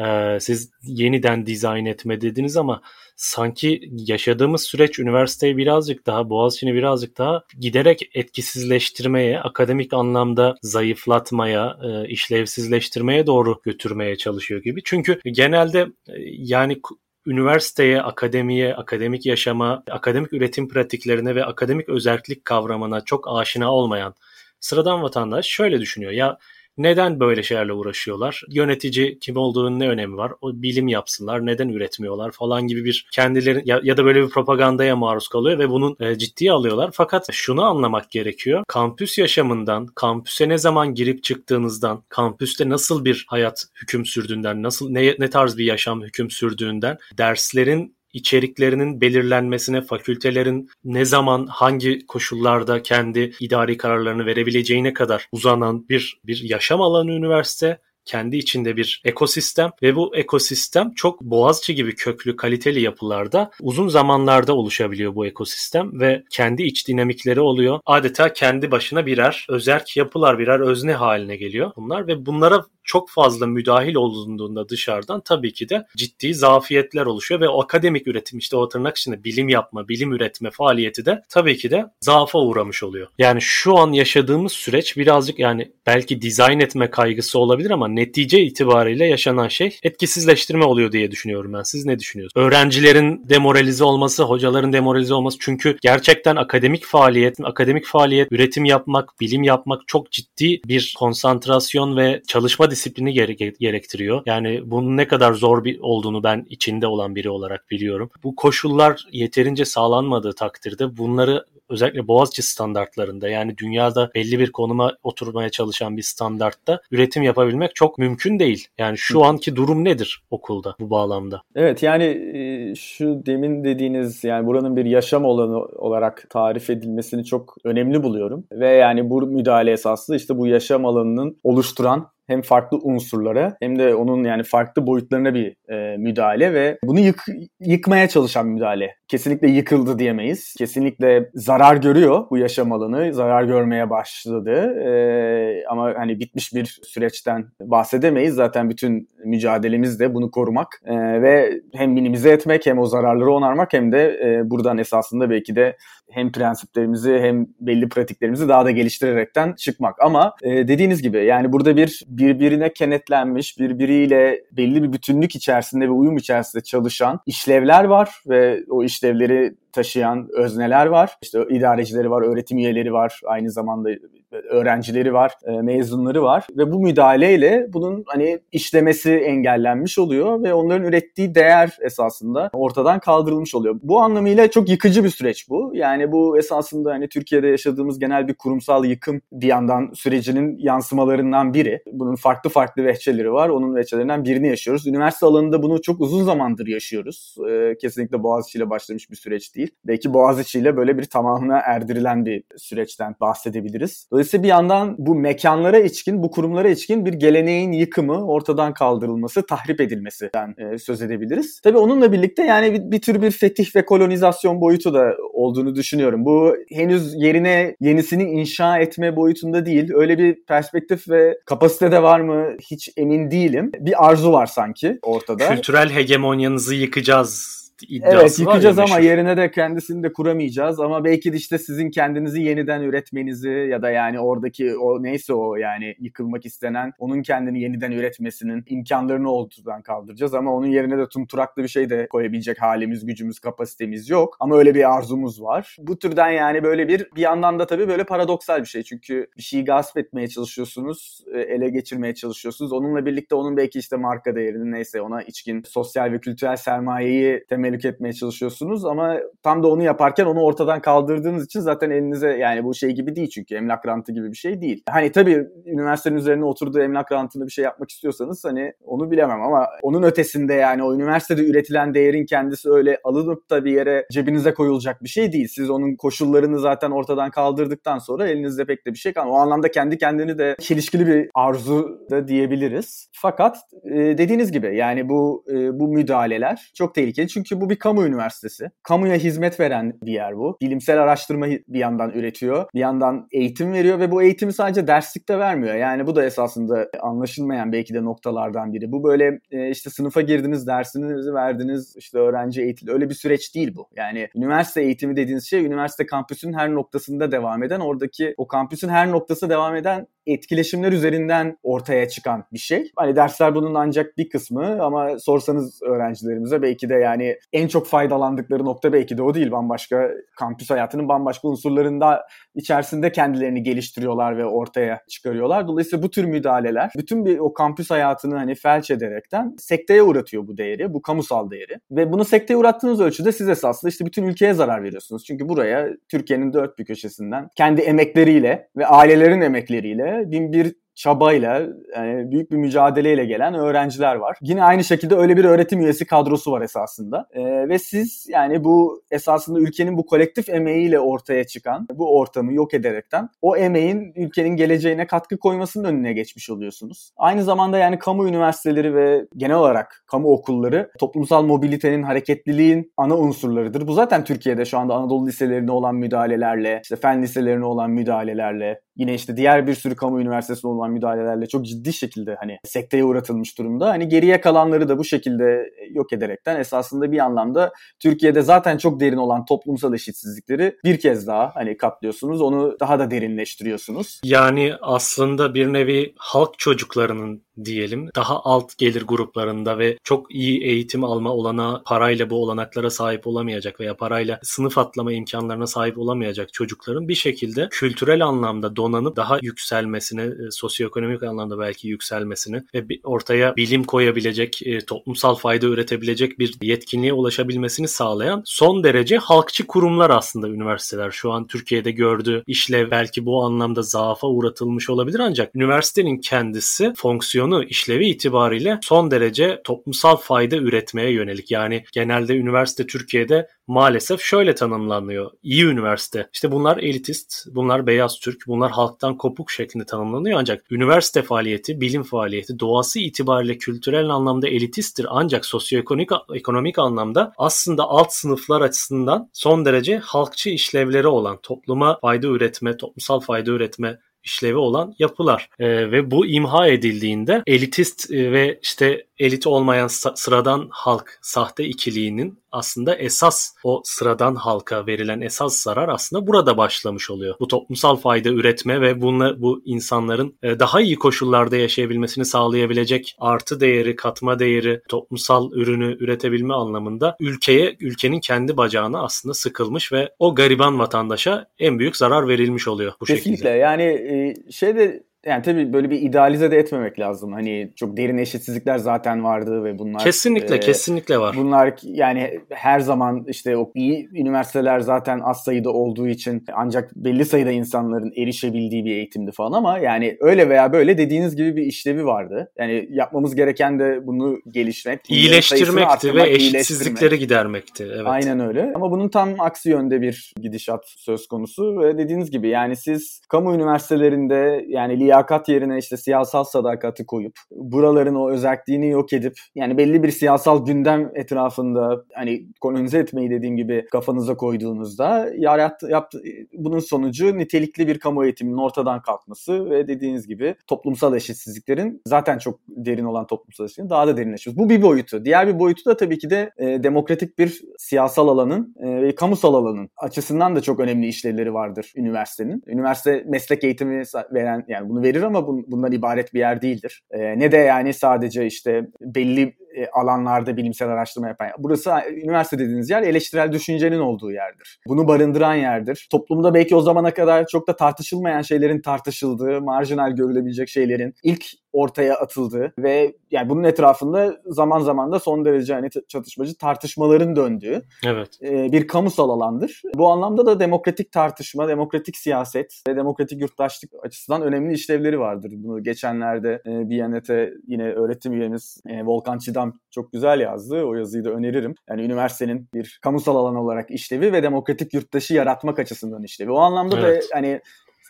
e, 0.00 0.41
siz 0.41 0.70
yeniden 0.82 1.47
dizayn 1.47 1.87
etme 1.87 2.20
dediniz 2.20 2.56
ama 2.56 2.82
sanki 3.17 3.81
yaşadığımız 3.93 4.62
süreç 4.62 4.99
üniversiteyi 4.99 5.56
birazcık 5.56 6.06
daha, 6.06 6.31
Boğaziçi'ni 6.31 6.75
birazcık 6.75 7.19
daha 7.19 7.44
giderek 7.61 8.11
etkisizleştirmeye, 8.14 9.41
akademik 9.41 9.93
anlamda 9.93 10.55
zayıflatmaya, 10.62 11.79
e, 11.82 12.08
işlevsizleştirmeye 12.08 13.26
doğru 13.26 13.61
götürmeye 13.64 14.17
çalışıyor 14.17 14.62
gibi. 14.62 14.81
Çünkü 14.85 15.20
genelde 15.25 15.81
e, 15.81 16.14
yani 16.26 16.81
üniversiteye, 17.26 18.02
akademiye, 18.02 18.75
akademik 18.75 19.26
yaşama, 19.26 19.82
akademik 19.91 20.32
üretim 20.32 20.69
pratiklerine 20.69 21.35
ve 21.35 21.44
akademik 21.44 21.88
özellik 21.88 22.44
kavramına 22.44 23.00
çok 23.05 23.29
aşina 23.29 23.73
olmayan 23.73 24.14
sıradan 24.61 25.02
vatandaş 25.02 25.47
şöyle 25.47 25.81
düşünüyor. 25.81 26.12
Ya 26.12 26.38
neden 26.82 27.21
böyle 27.21 27.43
şeylerle 27.43 27.73
uğraşıyorlar? 27.73 28.43
Yönetici 28.49 29.19
kim 29.19 29.37
olduğunun 29.37 29.81
ne 29.81 29.88
önemi 29.88 30.17
var? 30.17 30.32
O 30.41 30.62
bilim 30.62 30.88
yapsınlar, 30.88 31.47
neden 31.47 31.69
üretmiyorlar 31.69 32.31
falan 32.32 32.67
gibi 32.67 32.85
bir 32.85 33.06
kendileri 33.12 33.62
ya, 33.65 33.81
ya 33.82 33.97
da 33.97 34.05
böyle 34.05 34.23
bir 34.23 34.29
propagandaya 34.29 34.97
maruz 34.97 35.29
kalıyor 35.29 35.59
ve 35.59 35.71
bunun 35.71 35.97
e, 36.00 36.19
ciddiye 36.19 36.53
alıyorlar. 36.53 36.91
Fakat 36.93 37.27
şunu 37.32 37.65
anlamak 37.65 38.11
gerekiyor. 38.11 38.65
Kampüs 38.69 39.19
yaşamından, 39.19 39.87
kampüse 39.87 40.49
ne 40.49 40.59
zaman 40.59 40.94
girip 40.94 41.23
çıktığınızdan, 41.23 42.05
kampüste 42.09 42.69
nasıl 42.69 43.05
bir 43.05 43.25
hayat 43.29 43.65
hüküm 43.83 44.07
sürdüğünden, 44.07 44.62
nasıl 44.62 44.90
ne, 44.90 45.16
ne 45.19 45.31
tarz 45.31 45.59
bir 45.59 45.64
yaşam 45.64 46.02
hüküm 46.02 46.31
sürdüğünden, 46.31 46.99
derslerin 47.19 48.00
içeriklerinin 48.12 49.00
belirlenmesine, 49.00 49.83
fakültelerin 49.83 50.71
ne 50.85 51.05
zaman, 51.05 51.47
hangi 51.47 52.07
koşullarda 52.07 52.83
kendi 52.83 53.33
idari 53.40 53.76
kararlarını 53.76 54.26
verebileceğine 54.26 54.93
kadar 54.93 55.29
uzanan 55.33 55.88
bir 55.88 56.21
bir 56.25 56.43
yaşam 56.43 56.81
alanı 56.81 57.12
üniversite 57.12 57.79
kendi 58.04 58.37
içinde 58.37 58.76
bir 58.76 59.02
ekosistem 59.04 59.71
ve 59.83 59.97
bu 59.97 60.16
ekosistem 60.16 60.92
çok 60.95 61.21
Boğaziçi 61.21 61.75
gibi 61.75 61.95
köklü 61.95 62.37
kaliteli 62.37 62.80
yapılarda 62.80 63.50
uzun 63.61 63.88
zamanlarda 63.88 64.57
oluşabiliyor 64.57 65.14
bu 65.14 65.26
ekosistem 65.26 66.00
ve 66.00 66.25
kendi 66.30 66.62
iç 66.62 66.88
dinamikleri 66.88 67.40
oluyor. 67.40 67.80
Adeta 67.87 68.33
kendi 68.33 68.71
başına 68.71 69.07
birer 69.07 69.47
özerk 69.49 69.97
yapılar, 69.97 70.38
birer 70.38 70.61
özne 70.61 70.92
haline 70.92 71.37
geliyor 71.37 71.73
bunlar 71.76 72.07
ve 72.07 72.26
bunlara 72.26 72.64
çok 72.85 73.11
fazla 73.11 73.47
müdahil 73.47 73.95
olduğunda 73.95 74.69
dışarıdan 74.69 75.21
tabii 75.21 75.52
ki 75.52 75.69
de 75.69 75.87
ciddi 75.97 76.35
zafiyetler 76.35 77.07
oluşuyor 77.07 77.40
ve 77.40 77.49
o 77.49 77.62
akademik 77.62 78.07
üretim 78.07 78.38
işte 78.38 78.57
o 78.57 78.69
tırnak 78.69 78.97
içinde 78.97 79.25
bilim 79.25 79.49
yapma, 79.49 79.88
bilim 79.88 80.12
üretme 80.12 80.50
faaliyeti 80.50 81.07
de 81.07 81.23
tabii 81.28 81.57
ki 81.57 81.71
de 81.71 81.87
zaafa 82.00 82.38
uğramış 82.38 82.83
oluyor. 82.83 83.09
Yani 83.19 83.40
şu 83.42 83.78
an 83.78 83.92
yaşadığımız 83.92 84.52
süreç 84.52 84.97
birazcık 84.97 85.38
yani 85.38 85.73
belki 85.87 86.23
dizayn 86.23 86.61
etme 86.61 86.90
kaygısı 86.90 87.38
olabilir 87.38 87.71
ama 87.71 87.88
netice 88.00 88.42
itibariyle 88.42 89.07
yaşanan 89.07 89.49
şey 89.49 89.78
etkisizleştirme 89.83 90.64
oluyor 90.64 90.92
diye 90.92 91.11
düşünüyorum 91.11 91.52
ben. 91.52 91.62
Siz 91.62 91.87
ne 91.87 91.99
düşünüyorsunuz? 91.99 92.47
Öğrencilerin 92.47 93.28
demoralize 93.28 93.85
olması, 93.85 94.23
hocaların 94.23 94.73
demoralize 94.73 95.14
olması 95.14 95.38
çünkü 95.40 95.76
gerçekten 95.80 96.37
akademik 96.37 96.85
faaliyet, 96.85 97.37
akademik 97.42 97.87
faaliyet, 97.87 98.33
üretim 98.33 98.64
yapmak, 98.64 99.21
bilim 99.21 99.42
yapmak 99.42 99.83
çok 99.87 100.12
ciddi 100.12 100.61
bir 100.64 100.95
konsantrasyon 100.99 101.97
ve 101.97 102.23
çalışma 102.26 102.71
disiplini 102.71 103.12
gerektiriyor. 103.61 104.23
Yani 104.26 104.61
bunun 104.64 104.97
ne 104.97 105.09
kadar 105.09 105.33
zor 105.33 105.64
bir 105.64 105.78
olduğunu 105.80 106.23
ben 106.23 106.47
içinde 106.50 106.87
olan 106.87 107.14
biri 107.14 107.30
olarak 107.30 107.71
biliyorum. 107.71 108.11
Bu 108.25 108.37
koşullar 108.37 109.07
yeterince 109.12 109.64
sağlanmadığı 109.64 110.33
takdirde 110.33 110.97
bunları 110.97 111.45
özellikle 111.71 112.09
Boğaziçi 112.09 112.43
standartlarında 112.43 113.29
yani 113.29 113.59
dünyada 113.59 114.11
belli 114.15 114.39
bir 114.39 114.53
konuma 114.53 114.97
oturmaya 115.03 115.50
çalışan 115.50 115.97
bir 115.97 116.03
standartta 116.03 116.81
üretim 116.91 117.23
yapabilmek 117.23 117.75
çok 117.75 117.99
mümkün 117.99 118.39
değil. 118.39 118.69
Yani 118.79 118.99
şu 118.99 119.25
anki 119.25 119.57
durum 119.57 119.85
nedir 119.85 120.23
okulda 120.31 120.77
bu 120.81 120.91
bağlamda? 120.91 121.43
Evet 121.55 121.83
yani 121.83 122.05
e, 122.05 122.75
şu 122.75 123.27
demin 123.27 123.65
dediğiniz 123.65 124.25
yani 124.25 124.47
buranın 124.47 124.77
bir 124.77 124.85
yaşam 124.85 125.27
alanı 125.27 125.59
olarak 125.59 126.27
tarif 126.31 126.71
edilmesini 126.71 127.25
çok 127.25 127.55
önemli 127.65 128.03
buluyorum. 128.03 128.45
Ve 128.53 128.69
yani 128.69 129.11
bu 129.11 129.23
müdahale 129.23 129.73
esaslı 129.73 130.17
işte 130.17 130.39
bu 130.39 130.47
yaşam 130.47 130.85
alanının 130.85 131.37
oluşturan 131.45 132.07
hem 132.30 132.42
farklı 132.42 132.78
unsurlara 132.82 133.56
hem 133.60 133.78
de 133.78 133.94
onun 133.94 134.25
yani 134.25 134.42
farklı 134.42 134.87
boyutlarına 134.87 135.34
bir 135.34 135.56
e, 135.68 135.96
müdahale 135.96 136.54
ve 136.54 136.78
bunu 136.84 137.00
yık, 137.00 137.25
yıkmaya 137.60 138.08
çalışan 138.08 138.46
müdahale. 138.46 138.94
Kesinlikle 139.08 139.49
yıkıldı 139.49 139.99
diyemeyiz. 139.99 140.54
Kesinlikle 140.58 141.30
zarar 141.34 141.76
görüyor 141.76 142.26
bu 142.30 142.38
yaşam 142.38 142.72
alanı. 142.72 143.14
Zarar 143.14 143.44
görmeye 143.44 143.90
başladı. 143.90 144.50
E, 144.84 145.64
ama 145.68 145.94
hani 145.96 146.20
bitmiş 146.20 146.54
bir 146.54 146.80
süreçten 146.82 147.46
bahsedemeyiz. 147.60 148.34
Zaten 148.34 148.70
bütün 148.70 149.08
mücadelemiz 149.25 150.00
de 150.00 150.14
bunu 150.14 150.30
korumak 150.30 150.82
e, 150.84 151.22
ve 151.22 151.60
hem 151.75 151.92
minimize 151.92 152.30
etmek 152.30 152.66
hem 152.66 152.78
o 152.78 152.87
zararları 152.87 153.32
onarmak 153.32 153.72
hem 153.72 153.92
de 153.92 154.20
e, 154.25 154.50
buradan 154.50 154.78
esasında 154.78 155.30
belki 155.30 155.56
de 155.56 155.76
hem 156.11 156.33
prensiplerimizi 156.33 157.19
hem 157.21 157.47
belli 157.61 157.88
pratiklerimizi 157.88 158.49
daha 158.49 158.64
da 158.64 158.71
geliştirerekten 158.71 159.52
çıkmak. 159.52 160.02
Ama 160.02 160.35
e, 160.43 160.69
dediğiniz 160.69 161.02
gibi 161.02 161.25
yani 161.25 161.52
burada 161.52 161.76
bir 161.76 162.02
birbirine 162.07 162.73
kenetlenmiş, 162.73 163.59
birbiriyle 163.59 164.45
belli 164.52 164.83
bir 164.83 164.93
bütünlük 164.93 165.37
içerisinde 165.37 165.85
ve 165.87 165.90
uyum 165.90 166.17
içerisinde 166.17 166.62
çalışan 166.62 167.21
işlevler 167.26 167.85
var 167.85 168.23
ve 168.26 168.64
o 168.71 168.85
işlevleri 168.85 169.55
taşıyan 169.73 170.29
özneler 170.37 170.87
var. 170.87 171.17
İşte 171.23 171.45
idarecileri 171.50 172.11
var, 172.11 172.23
öğretim 172.23 172.59
üyeleri 172.59 172.93
var, 172.93 173.21
aynı 173.25 173.50
zamanda 173.50 173.91
öğrencileri 174.33 175.12
var, 175.12 175.33
e, 175.45 175.50
mezunları 175.50 176.23
var 176.23 176.47
ve 176.57 176.73
bu 176.73 176.81
müdahaleyle 176.81 177.67
bunun 177.73 178.05
hani 178.07 178.39
işlemesi 178.53 179.12
engellenmiş 179.12 179.99
oluyor 179.99 180.43
ve 180.43 180.55
onların 180.55 180.87
ürettiği 180.87 181.35
değer 181.35 181.79
esasında 181.81 182.50
ortadan 182.53 183.00
kaldırılmış 183.00 183.55
oluyor. 183.55 183.81
Bu 183.83 184.00
anlamıyla 184.00 184.50
çok 184.50 184.69
yıkıcı 184.69 185.05
bir 185.05 185.09
süreç 185.09 185.49
bu. 185.49 185.73
Yani 185.75 186.12
bu 186.12 186.39
esasında 186.39 186.93
hani 186.93 187.09
Türkiye'de 187.09 187.47
yaşadığımız 187.47 187.99
genel 187.99 188.29
bir 188.29 188.35
kurumsal 188.35 188.85
yıkım 188.85 189.21
bir 189.33 189.47
yandan 189.47 189.91
sürecinin 189.95 190.59
yansımalarından 190.59 191.55
biri. 191.55 191.83
Bunun 191.93 192.15
farklı 192.15 192.50
farklı 192.50 192.85
vehçeleri 192.85 193.33
var. 193.33 193.49
Onun 193.49 193.75
vehçelerinden 193.75 194.25
birini 194.25 194.49
yaşıyoruz. 194.49 194.87
Üniversite 194.87 195.27
alanında 195.27 195.62
bunu 195.62 195.83
çok 195.83 196.00
uzun 196.00 196.25
zamandır 196.25 196.67
yaşıyoruz. 196.67 197.37
E, 197.50 197.77
kesinlikle 197.81 198.23
Boğaziçi 198.23 198.59
ile 198.59 198.71
başlamış 198.71 199.11
bir 199.11 199.17
süreç 199.17 199.57
değil. 199.57 199.60
Belki 199.85 200.14
Boğaziçi 200.14 200.59
ile 200.59 200.76
böyle 200.76 200.99
bir 200.99 201.05
tamamına 201.05 201.59
erdirilen 201.59 202.26
bir 202.26 202.43
süreçten 202.57 203.14
bahsedebiliriz. 203.21 204.09
Dolayısıyla 204.12 204.43
bir 204.43 204.49
yandan 204.49 204.95
bu 204.99 205.14
mekanlara 205.14 205.79
içkin, 205.79 206.23
bu 206.23 206.31
kurumlara 206.31 206.69
içkin 206.69 207.07
bir 207.07 207.12
geleneğin 207.12 207.73
yıkımı, 207.73 208.26
ortadan 208.26 208.75
kaldırılması, 208.75 209.47
tahrip 209.47 209.81
edilmesinden 209.81 210.55
e, 210.59 210.79
söz 210.79 211.02
edebiliriz. 211.02 211.61
Tabii 211.61 211.79
onunla 211.79 212.12
birlikte 212.12 212.43
yani 212.43 212.73
bir, 212.73 212.90
bir 212.90 213.00
tür 213.00 213.23
bir 213.23 213.31
fetih 213.31 213.76
ve 213.76 213.85
kolonizasyon 213.85 214.61
boyutu 214.61 214.95
da 214.95 215.17
olduğunu 215.33 215.75
düşünüyorum. 215.75 216.25
Bu 216.25 216.57
henüz 216.73 217.14
yerine 217.23 217.76
yenisini 217.81 218.23
inşa 218.23 218.79
etme 218.79 219.17
boyutunda 219.17 219.67
değil. 219.67 219.90
Öyle 219.95 220.19
bir 220.19 220.45
perspektif 220.45 221.09
ve 221.09 221.38
kapasite 221.47 221.93
de 221.93 222.02
var 222.02 222.21
mı 222.21 222.57
hiç 222.71 222.90
emin 222.97 223.31
değilim. 223.31 223.73
Bir 223.79 224.09
arzu 224.09 224.33
var 224.33 224.47
sanki 224.47 224.99
ortada. 225.02 225.55
Kültürel 225.55 225.90
hegemonyanızı 225.90 226.75
yıkacağız 226.75 227.60
iddiası 227.88 228.16
evet, 228.16 228.38
yıkacağız 228.38 228.78
var 228.78 228.82
ya 228.82 228.87
ama 228.87 228.96
meşhur. 228.96 229.10
yerine 229.10 229.37
de 229.37 229.50
kendisini 229.50 230.02
de 230.02 230.12
kuramayacağız 230.12 230.80
ama 230.80 231.04
belki 231.04 231.32
de 231.32 231.37
işte 231.37 231.58
sizin 231.58 231.90
kendinizi 231.90 232.42
yeniden 232.42 232.82
üretmenizi 232.82 233.49
ya 233.49 233.82
da 233.82 233.90
yani 233.90 234.20
oradaki 234.20 234.76
o 234.76 235.02
neyse 235.02 235.34
o 235.34 235.56
yani 235.56 235.96
yıkılmak 236.00 236.46
istenen 236.46 236.92
onun 236.99 237.22
kendini 237.22 237.60
yeniden 237.60 237.92
üretmesinin 237.92 238.64
imkanlarını 238.66 239.32
ortadan 239.32 239.82
kaldıracağız 239.82 240.34
ama 240.34 240.54
onun 240.54 240.66
yerine 240.66 240.99
de 240.99 241.08
tumturaklı 241.08 241.62
bir 241.62 241.68
şey 241.68 241.90
de 241.90 242.08
koyabilecek 242.08 242.62
halimiz, 242.62 243.06
gücümüz, 243.06 243.38
kapasitemiz 243.38 244.10
yok 244.10 244.37
ama 244.40 244.56
öyle 244.56 244.75
bir 244.75 244.96
arzumuz 244.96 245.42
var. 245.42 245.76
Bu 245.78 245.99
türden 245.99 246.30
yani 246.30 246.62
böyle 246.62 246.88
bir 246.88 247.08
bir 247.16 247.20
yandan 247.20 247.58
da 247.58 247.66
tabii 247.66 247.88
böyle 247.88 248.04
paradoksal 248.04 248.60
bir 248.60 248.66
şey 248.66 248.82
çünkü 248.82 249.26
bir 249.37 249.42
şeyi 249.42 249.64
gasp 249.64 249.96
etmeye 249.99 250.28
çalışıyorsunuz, 250.28 251.25
e, 251.34 251.40
ele 251.40 251.70
geçirmeye 251.70 252.14
çalışıyorsunuz. 252.14 252.72
Onunla 252.72 253.06
birlikte 253.06 253.34
onun 253.34 253.56
belki 253.56 253.78
işte 253.78 253.96
marka 253.96 254.34
değerini 254.34 254.72
neyse 254.72 255.00
ona 255.00 255.22
içkin 255.22 255.62
sosyal 255.62 256.12
ve 256.12 256.20
kültürel 256.20 256.56
sermayeyi 256.56 257.44
temel 257.49 257.70
melük 257.71 257.85
etmeye 257.85 258.12
çalışıyorsunuz 258.12 258.85
ama 258.85 259.17
tam 259.43 259.62
da 259.62 259.69
onu 259.69 259.83
yaparken 259.83 260.25
onu 260.25 260.41
ortadan 260.41 260.81
kaldırdığınız 260.81 261.45
için 261.45 261.61
zaten 261.61 261.91
elinize 261.91 262.29
yani 262.29 262.65
bu 262.65 262.75
şey 262.75 262.91
gibi 262.91 263.17
değil 263.17 263.29
çünkü 263.29 263.55
emlak 263.55 263.87
rantı 263.87 264.12
gibi 264.12 264.31
bir 264.31 264.37
şey 264.37 264.61
değil. 264.61 264.83
Hani 264.91 265.12
tabii 265.12 265.47
üniversitenin 265.67 266.17
üzerine 266.17 266.45
oturduğu 266.45 266.81
emlak 266.81 267.12
rantında 267.12 267.47
bir 267.47 267.50
şey 267.50 267.65
yapmak 267.65 267.91
istiyorsanız 267.91 268.45
hani 268.45 268.73
onu 268.85 269.11
bilemem 269.11 269.43
ama 269.43 269.67
onun 269.83 270.03
ötesinde 270.03 270.55
yani 270.55 270.83
o 270.83 270.95
üniversitede 270.95 271.47
üretilen 271.47 271.95
değerin 271.95 272.27
kendisi 272.27 272.71
öyle 272.71 272.99
alınıp 273.05 273.50
da 273.50 273.65
bir 273.65 273.73
yere 273.73 274.07
cebinize 274.12 274.55
koyulacak 274.55 275.03
bir 275.03 275.09
şey 275.09 275.33
değil. 275.33 275.49
Siz 275.49 275.71
onun 275.71 275.97
koşullarını 275.97 276.59
zaten 276.59 276.91
ortadan 276.91 277.31
kaldırdıktan 277.31 277.99
sonra 277.99 278.29
elinizde 278.29 278.65
pek 278.65 278.87
de 278.87 278.91
bir 278.93 278.99
şey 278.99 279.12
kalmıyor. 279.12 279.37
O 279.37 279.41
anlamda 279.41 279.71
kendi 279.71 279.99
kendini 279.99 280.39
de 280.39 280.57
çelişkili 280.61 281.07
bir 281.07 281.31
arzu 281.35 282.00
da 282.11 282.29
diyebiliriz. 282.29 283.09
Fakat 283.12 283.57
dediğiniz 283.91 284.53
gibi 284.53 284.77
yani 284.77 285.09
bu 285.09 285.45
bu 285.73 285.89
müdahaleler 285.89 286.71
çok 286.75 286.95
tehlikeli 286.95 287.29
çünkü 287.29 287.60
bu 287.61 287.71
bir 287.71 287.76
kamu 287.76 288.07
üniversitesi. 288.07 288.71
Kamuya 288.83 289.14
hizmet 289.14 289.61
veren 289.61 289.99
bir 290.02 290.12
yer 290.12 290.37
bu. 290.37 290.57
Bilimsel 290.61 291.02
araştırma 291.02 291.47
bir 291.47 291.79
yandan 291.79 292.11
üretiyor. 292.11 292.67
Bir 292.75 292.81
yandan 292.81 293.29
eğitim 293.33 293.73
veriyor 293.73 293.99
ve 293.99 294.11
bu 294.11 294.23
eğitimi 294.23 294.52
sadece 294.52 294.87
derslikte 294.87 295.38
vermiyor. 295.38 295.75
Yani 295.75 296.07
bu 296.07 296.17
da 296.17 296.25
esasında 296.25 296.88
anlaşılmayan 297.00 297.73
belki 297.73 297.95
de 297.95 298.05
noktalardan 298.05 298.73
biri. 298.73 298.93
Bu 298.93 299.05
böyle 299.05 299.40
e, 299.50 299.71
işte 299.71 299.90
sınıfa 299.90 300.21
girdiniz, 300.21 300.67
dersinizi 300.67 301.35
verdiniz, 301.35 301.97
işte 301.97 302.19
öğrenci 302.19 302.62
eğitildi. 302.62 302.93
Öyle 302.93 303.09
bir 303.09 303.14
süreç 303.14 303.55
değil 303.55 303.75
bu. 303.76 303.88
Yani 303.97 304.29
üniversite 304.35 304.83
eğitimi 304.83 305.17
dediğiniz 305.17 305.50
şey 305.50 305.67
üniversite 305.67 306.07
kampüsünün 306.07 306.52
her 306.52 306.75
noktasında 306.75 307.33
devam 307.33 307.62
eden, 307.62 307.81
oradaki 307.81 308.35
o 308.37 308.47
kampüsün 308.47 308.88
her 308.88 309.11
noktası 309.11 309.50
devam 309.50 309.76
eden 309.76 310.07
etkileşimler 310.27 310.93
üzerinden 310.93 311.57
ortaya 311.62 312.09
çıkan 312.09 312.45
bir 312.53 312.59
şey. 312.59 312.91
Hani 312.97 313.17
dersler 313.17 313.55
bunun 313.55 313.75
ancak 313.75 314.17
bir 314.19 314.29
kısmı 314.29 314.83
ama 314.83 315.19
sorsanız 315.19 315.83
öğrencilerimize 315.83 316.62
belki 316.62 316.89
de 316.89 316.95
yani 316.95 317.37
en 317.53 317.69
çok 317.69 317.87
faydalandıkları 317.87 318.65
nokta 318.65 318.93
belki 318.93 319.19
de 319.19 319.23
o 319.23 319.35
değil. 319.35 319.50
Bambaşka 319.50 320.11
kampüs 320.37 320.71
hayatının 320.71 321.09
bambaşka 321.09 321.49
unsurlarında 321.49 322.27
içerisinde 322.55 323.12
kendilerini 323.12 323.62
geliştiriyorlar 323.62 324.39
ve 324.39 324.45
ortaya 324.45 325.00
çıkarıyorlar. 325.09 325.69
Dolayısıyla 325.69 326.03
bu 326.03 326.11
tür 326.11 326.25
müdahaleler 326.25 326.91
bütün 326.97 327.25
bir 327.25 327.39
o 327.39 327.53
kampüs 327.53 327.91
hayatını 327.91 328.37
hani 328.37 328.55
felç 328.55 328.91
ederekten 328.91 329.55
sekteye 329.59 330.03
uğratıyor 330.03 330.47
bu 330.47 330.57
değeri, 330.57 330.95
bu 330.95 331.03
kamusal 331.03 331.50
değeri. 331.50 331.77
Ve 331.91 332.12
bunu 332.12 332.25
sekteye 332.25 332.57
uğrattığınız 332.57 333.00
ölçüde 333.00 333.33
siz 333.33 333.49
esasında 333.49 333.89
işte 333.89 334.07
bütün 334.07 334.25
ülkeye 334.25 334.55
zarar 334.55 334.83
veriyorsunuz. 334.83 335.25
Çünkü 335.25 335.49
buraya 335.49 335.89
Türkiye'nin 336.09 336.53
dört 336.53 336.79
bir 336.79 336.85
köşesinden 336.85 337.49
kendi 337.57 337.81
emekleriyle 337.81 338.69
ve 338.77 338.87
ailelerin 338.87 339.41
emekleriyle 339.41 340.10
bin 340.26 340.52
bir 340.52 340.75
çabayla, 340.95 341.62
yani 341.97 342.31
büyük 342.31 342.50
bir 342.50 342.57
mücadeleyle 342.57 343.25
gelen 343.25 343.55
öğrenciler 343.55 344.14
var. 344.14 344.38
Yine 344.43 344.64
aynı 344.64 344.85
şekilde 344.85 345.14
öyle 345.14 345.37
bir 345.37 345.45
öğretim 345.45 345.81
üyesi 345.81 346.07
kadrosu 346.07 346.52
var 346.52 346.62
esasında. 346.62 347.26
E, 347.33 347.69
ve 347.69 347.79
siz 347.79 348.26
yani 348.29 348.64
bu 348.64 349.02
esasında 349.11 349.61
ülkenin 349.61 349.97
bu 349.99 350.07
kolektif 350.07 350.49
emeğiyle 350.49 351.00
ortaya 351.00 351.45
çıkan 351.45 351.87
bu 351.95 352.19
ortamı 352.19 352.52
yok 352.52 352.75
ederekten 352.75 353.29
o 353.43 353.57
emeğin 353.57 354.12
ülkenin 354.17 354.57
geleceğine 354.57 355.07
katkı 355.07 355.38
koymasının 355.38 355.85
önüne 355.85 356.12
geçmiş 356.12 356.50
oluyorsunuz. 356.50 357.11
Aynı 357.17 357.45
zamanda 357.45 357.79
yani 357.79 357.99
kamu 357.99 358.29
üniversiteleri 358.29 358.95
ve 358.95 359.26
genel 359.37 359.57
olarak 359.57 360.05
kamu 360.07 360.33
okulları 360.33 360.90
toplumsal 360.99 361.43
mobilitenin, 361.43 362.02
hareketliliğin 362.02 362.93
ana 362.97 363.17
unsurlarıdır. 363.17 363.87
Bu 363.87 363.93
zaten 363.93 364.25
Türkiye'de 364.25 364.64
şu 364.64 364.79
anda 364.79 364.95
Anadolu 364.95 365.26
liselerine 365.26 365.73
olan 365.73 365.95
müdahalelerle, 365.95 366.81
işte 366.83 366.97
fen 366.97 367.23
liselerine 367.23 367.64
olan 367.64 367.90
müdahalelerle, 367.90 368.81
yine 369.00 369.14
işte 369.14 369.37
diğer 369.37 369.66
bir 369.66 369.75
sürü 369.75 369.97
kamu 369.97 370.21
üniversitesine 370.21 370.71
olan 370.71 370.90
müdahalelerle 370.90 371.47
çok 371.47 371.66
ciddi 371.66 371.92
şekilde 371.92 372.35
hani 372.40 372.59
sekteye 372.64 373.04
uğratılmış 373.04 373.59
durumda. 373.59 373.88
Hani 373.88 374.09
geriye 374.09 374.40
kalanları 374.40 374.88
da 374.88 374.99
bu 374.99 375.04
şekilde 375.04 375.71
yok 375.94 376.12
ederekten 376.12 376.61
esasında 376.61 377.12
bir 377.12 377.18
anlamda 377.18 377.73
Türkiye'de 377.99 378.42
zaten 378.42 378.78
çok 378.78 379.00
derin 379.00 379.16
olan 379.16 379.44
toplumsal 379.44 379.94
eşitsizlikleri 379.94 380.76
bir 380.85 381.00
kez 381.00 381.26
daha 381.26 381.50
hani 381.54 381.76
katlıyorsunuz. 381.76 382.40
Onu 382.40 382.76
daha 382.80 382.99
da 382.99 383.11
derinleştiriyorsunuz. 383.11 384.20
Yani 384.25 384.75
aslında 384.80 385.54
bir 385.54 385.73
nevi 385.73 386.14
halk 386.16 386.59
çocuklarının 386.59 387.42
diyelim 387.64 388.09
daha 388.16 388.40
alt 388.44 388.78
gelir 388.78 389.02
gruplarında 389.02 389.78
ve 389.78 389.99
çok 390.04 390.35
iyi 390.35 390.62
eğitim 390.62 391.04
alma 391.04 391.32
olana 391.32 391.82
parayla 391.87 392.30
bu 392.30 392.42
olanaklara 392.42 392.90
sahip 392.90 393.26
olamayacak 393.26 393.80
veya 393.80 393.97
parayla 393.97 394.40
sınıf 394.42 394.78
atlama 394.78 395.12
imkanlarına 395.12 395.66
sahip 395.66 395.99
olamayacak 395.99 396.52
çocukların 396.52 397.09
bir 397.09 397.14
şekilde 397.14 397.68
kültürel 397.70 398.26
anlamda 398.26 398.76
donanıp 398.76 399.16
daha 399.16 399.38
yükselmesini, 399.42 400.20
e, 400.20 400.50
sosyoekonomik 400.50 401.23
anlamda 401.23 401.59
belki 401.59 401.88
yükselmesini 401.88 402.62
ve 402.75 402.85
ortaya 403.04 403.56
bilim 403.56 403.85
koyabilecek, 403.85 404.62
e, 404.66 404.80
toplumsal 404.80 405.35
fayda 405.35 405.66
üretebilecek 405.80 406.38
bir 406.38 406.56
yetkinliğe 406.62 407.12
ulaşabilmesini 407.12 407.88
sağlayan 407.88 408.42
son 408.44 408.84
derece 408.84 409.16
halkçı 409.18 409.66
kurumlar 409.66 410.10
aslında 410.10 410.49
üniversiteler. 410.49 411.10
Şu 411.10 411.32
an 411.32 411.46
Türkiye'de 411.46 411.90
gördüğü 411.90 412.42
işlev 412.46 412.90
belki 412.90 413.26
bu 413.26 413.44
anlamda 413.44 413.82
zaafa 413.82 414.26
uğratılmış 414.26 414.90
olabilir 414.90 415.20
ancak 415.20 415.56
üniversitenin 415.56 416.20
kendisi 416.20 416.92
fonksiyonu, 416.96 417.64
işlevi 417.64 418.06
itibariyle 418.06 418.78
son 418.82 419.10
derece 419.10 419.60
toplumsal 419.64 420.16
fayda 420.16 420.56
üretmeye 420.56 421.10
yönelik. 421.10 421.50
Yani 421.50 421.84
genelde 421.92 422.37
üniversite 422.37 422.87
Türkiye'de 422.87 423.49
maalesef 423.66 424.20
şöyle 424.20 424.54
tanımlanıyor. 424.54 425.30
İyi 425.42 425.64
üniversite. 425.64 426.28
İşte 426.32 426.52
bunlar 426.52 426.76
elitist, 426.76 427.46
bunlar 427.54 427.87
beyaz 427.87 428.18
Türk, 428.18 428.46
bunlar 428.46 428.70
halktan 428.72 429.16
kopuk 429.16 429.50
şeklinde 429.50 429.87
tanımlanıyor 429.87 430.38
ancak 430.40 430.72
üniversite 430.72 431.22
faaliyeti, 431.22 431.80
bilim 431.80 432.02
faaliyeti 432.02 432.58
doğası 432.58 432.99
itibariyle 433.00 433.58
kültürel 433.58 434.08
anlamda 434.08 434.49
elitisttir 434.49 435.06
ancak 435.08 435.46
sosyoekonomik 435.71 436.11
ekonomik 436.35 436.79
anlamda 436.79 437.33
aslında 437.39 437.85
alt 437.85 438.12
sınıflar 438.12 438.61
açısından 438.61 439.31
son 439.33 439.65
derece 439.65 439.99
halkçı 439.99 440.50
işlevleri 440.50 441.07
olan 441.07 441.39
topluma 441.43 441.99
fayda 442.00 442.27
üretme, 442.27 442.77
toplumsal 442.77 443.21
fayda 443.21 443.50
üretme 443.50 443.99
işlevi 444.25 444.57
olan 444.57 444.95
yapılar. 444.99 445.49
E, 445.59 445.91
ve 445.91 446.11
bu 446.11 446.27
imha 446.27 446.67
edildiğinde 446.67 447.43
elitist 447.47 448.11
e, 448.11 448.33
ve 448.33 448.59
işte 448.62 449.07
elit 449.21 449.47
olmayan 449.47 449.87
sıradan 450.15 450.69
halk 450.71 451.19
sahte 451.23 451.65
ikiliğinin 451.65 452.39
aslında 452.53 452.97
esas 452.97 453.55
o 453.65 453.83
sıradan 453.85 454.35
halka 454.35 454.87
verilen 454.87 455.21
esas 455.21 455.57
zarar 455.57 455.89
aslında 455.89 456.27
burada 456.27 456.57
başlamış 456.57 457.11
oluyor. 457.11 457.35
Bu 457.41 457.49
toplumsal 457.49 457.97
fayda 457.97 458.29
üretme 458.29 458.81
ve 458.81 459.00
bunla, 459.00 459.43
bu 459.43 459.62
insanların 459.65 460.39
e, 460.43 460.59
daha 460.59 460.81
iyi 460.81 460.97
koşullarda 460.97 461.57
yaşayabilmesini 461.57 462.25
sağlayabilecek 462.25 463.17
artı 463.19 463.61
değeri, 463.61 463.97
katma 463.97 464.39
değeri, 464.39 464.81
toplumsal 464.89 465.53
ürünü 465.53 465.97
üretebilme 466.00 466.55
anlamında 466.55 467.17
ülkeye, 467.21 467.77
ülkenin 467.81 468.21
kendi 468.21 468.57
bacağına 468.57 469.03
aslında 469.03 469.35
sıkılmış 469.35 469.93
ve 469.93 470.09
o 470.19 470.35
gariban 470.35 470.79
vatandaşa 470.79 471.47
en 471.59 471.79
büyük 471.79 471.97
zarar 471.97 472.29
verilmiş 472.29 472.69
oluyor 472.69 472.93
bu 473.00 473.05
Kesinlikle. 473.05 473.31
şekilde. 473.31 473.49
Yani 473.49 473.83
e, 473.83 474.35
şeyde 474.53 475.10
yani 475.27 475.43
tabii 475.43 475.73
böyle 475.73 475.91
bir 475.91 476.03
idealize 476.03 476.50
de 476.50 476.59
etmemek 476.59 476.99
lazım. 476.99 477.33
Hani 477.33 477.73
çok 477.77 477.97
derin 477.97 478.19
eşitsizlikler 478.19 478.79
zaten 478.79 479.25
vardı 479.25 479.65
ve 479.65 479.79
bunlar 479.79 480.05
kesinlikle 480.05 480.55
e, 480.55 480.61
kesinlikle 480.61 481.19
var. 481.19 481.37
Bunlar 481.39 481.75
yani 481.83 482.41
her 482.50 482.81
zaman 482.81 483.25
işte 483.29 483.57
o 483.57 483.71
iyi 483.75 484.09
üniversiteler 484.15 484.81
zaten 484.81 485.21
az 485.21 485.45
sayıda 485.45 485.71
olduğu 485.71 486.09
için 486.09 486.45
ancak 486.53 486.91
belli 486.97 487.25
sayıda 487.25 487.50
insanların 487.50 488.12
erişebildiği 488.17 488.85
bir 488.85 488.91
eğitimdi 488.91 489.33
falan 489.33 489.53
ama 489.53 489.79
yani 489.79 490.17
öyle 490.21 490.49
veya 490.49 490.73
böyle 490.73 490.99
dediğiniz 490.99 491.37
gibi 491.37 491.57
bir 491.57 491.62
işlevi 491.62 492.07
vardı. 492.07 492.53
Yani 492.59 492.89
yapmamız 492.91 493.35
gereken 493.35 493.79
de 493.79 494.07
bunu 494.07 494.39
gelişmek, 494.50 495.00
iyileştirmekti 495.09 496.15
ve 496.15 496.31
eşitsizlikleri 496.31 497.19
gidermekti. 497.19 497.85
Evet. 497.95 498.07
Aynen 498.07 498.41
öyle. 498.41 498.73
Ama 498.75 498.91
bunun 498.91 499.09
tam 499.09 499.35
aksi 499.39 499.71
yönde 499.71 500.00
bir 500.00 500.33
gidişat 500.43 500.85
söz 500.87 501.27
konusu 501.27 501.81
ve 501.81 501.99
dediğiniz 501.99 502.31
gibi 502.31 502.49
yani 502.49 502.77
siz 502.77 503.21
kamu 503.29 503.55
üniversitelerinde 503.55 504.65
yani 504.69 504.99
liyakat 505.11 505.49
yerine 505.49 505.79
işte 505.79 505.97
siyasal 505.97 506.45
sadakati 506.45 507.07
koyup 507.07 507.33
buraların 507.50 508.14
o 508.14 508.31
özelliğini 508.31 508.88
yok 508.88 509.12
edip 509.12 509.33
yani 509.55 509.79
belli 509.79 510.02
bir 510.02 510.11
siyasal 510.11 510.67
gündem 510.67 511.11
etrafında 511.14 512.05
hani 512.14 512.47
kolonize 512.61 512.99
etmeyi 512.99 513.31
dediğim 513.31 513.57
gibi 513.57 513.87
kafanıza 513.93 514.37
koyduğunuzda 514.37 515.31
yarat, 515.37 515.83
yaptı, 515.83 516.23
bunun 516.52 516.79
sonucu 516.79 517.38
nitelikli 517.38 517.88
bir 517.88 517.99
kamu 517.99 518.25
eğitiminin 518.25 518.57
ortadan 518.57 519.02
kalkması 519.02 519.71
ve 519.71 519.88
dediğiniz 519.88 520.26
gibi 520.26 520.55
toplumsal 520.67 521.17
eşitsizliklerin 521.17 522.02
zaten 522.07 522.38
çok 522.38 522.61
derin 522.69 523.05
olan 523.05 523.26
toplumsal 523.26 523.64
eşitsizliklerin 523.64 523.90
daha 523.90 524.07
da 524.07 524.17
derinleşmesi. 524.17 524.59
Bu 524.59 524.71
bir 524.71 524.83
boyutu. 524.83 525.25
Diğer 525.25 525.49
bir 525.49 525.59
boyutu 525.59 525.85
da 525.85 525.97
tabii 525.97 526.19
ki 526.19 526.31
de 526.31 526.50
e, 526.59 526.83
demokratik 526.83 527.38
bir 527.38 527.61
siyasal 527.79 528.29
alanın 528.29 528.75
e, 528.81 529.02
ve 529.02 529.14
kamusal 529.14 529.55
alanın 529.55 529.90
açısından 529.97 530.57
da 530.57 530.61
çok 530.61 530.81
önemli 530.81 531.07
işlevleri 531.07 531.55
vardır 531.55 531.93
üniversitenin. 531.97 532.62
Üniversite 532.67 533.25
meslek 533.29 533.64
eğitimi 533.64 534.02
veren 534.33 534.64
yani 534.69 534.88
bunu 534.88 535.00
verir 535.02 535.23
ama 535.23 535.47
bun, 535.47 535.64
bundan 535.69 535.92
ibaret 535.92 536.35
bir 536.35 536.38
yer 536.38 536.62
değildir. 536.62 537.02
E, 537.11 537.38
ne 537.38 537.52
de 537.52 537.57
yani 537.57 537.95
sadece 537.95 538.47
işte 538.47 538.87
belli 539.00 539.57
e, 539.77 539.87
alanlarda 539.87 540.57
bilimsel 540.57 540.89
araştırma 540.89 541.29
yapan. 541.29 541.49
Burası 541.59 541.93
üniversite 542.11 542.59
dediğiniz 542.59 542.91
yer 542.91 543.03
eleştirel 543.03 543.53
düşüncenin 543.53 544.00
olduğu 544.00 544.33
yerdir. 544.33 544.81
Bunu 544.89 545.09
barındıran 545.09 545.55
yerdir. 545.55 546.09
Toplumda 546.11 546.55
belki 546.55 546.77
o 546.77 546.81
zamana 546.81 547.15
kadar 547.15 547.47
çok 547.47 547.69
da 547.69 547.77
tartışılmayan 547.77 548.43
şeylerin 548.43 548.83
tartışıldığı, 548.83 549.61
marjinal 549.61 550.11
görülebilecek 550.11 550.69
şeylerin 550.69 551.15
ilk 551.23 551.45
ortaya 551.73 552.15
atıldığı 552.15 552.73
ve 552.79 553.15
yani 553.31 553.49
bunun 553.49 553.65
etrafında 553.65 554.37
zaman 554.47 554.81
zaman 554.81 555.12
da 555.12 555.19
son 555.19 555.45
derece 555.45 555.75
hani 555.75 555.89
çatışmacı 556.09 556.56
tartışmaların 556.56 557.37
döndüğü 557.37 557.83
evet. 558.06 558.28
e, 558.43 558.73
bir 558.73 558.87
kamusal 558.87 559.30
alandır. 559.30 559.83
Bu 559.95 560.11
anlamda 560.11 560.47
da 560.47 560.61
demokratik 560.61 561.13
tartışma, 561.13 561.69
demokratik 561.69 562.17
siyaset 562.17 562.83
ve 562.89 562.97
demokratik 562.97 563.41
yurttaşlık 563.41 563.91
açısından 564.02 564.43
önemli 564.43 564.75
işlevleri 564.75 565.21
vardır. 565.21 565.52
Bunu 565.54 565.83
geçenlerde 565.83 566.63
e, 566.67 566.91
Biyanet'e 566.91 567.52
yine 567.67 567.93
öğretim 567.93 568.33
üyemiz 568.33 568.80
e, 568.87 569.06
Volkan 569.06 569.39
Çidam 569.60 569.80
çok 569.90 570.12
güzel 570.12 570.40
yazdı. 570.40 570.84
O 570.84 570.94
yazıyı 570.94 571.25
da 571.25 571.30
öneririm. 571.30 571.75
Yani 571.88 572.02
üniversitenin 572.02 572.68
bir 572.75 572.99
kamusal 573.02 573.36
alan 573.36 573.56
olarak 573.56 573.90
işlevi 573.90 574.32
ve 574.32 574.42
demokratik 574.42 574.94
yurttaşı 574.94 575.34
yaratmak 575.34 575.78
açısından 575.78 576.23
işlevi. 576.23 576.50
O 576.50 576.58
anlamda 576.58 577.00
evet. 577.00 577.23
da 577.23 577.36
hani 577.36 577.60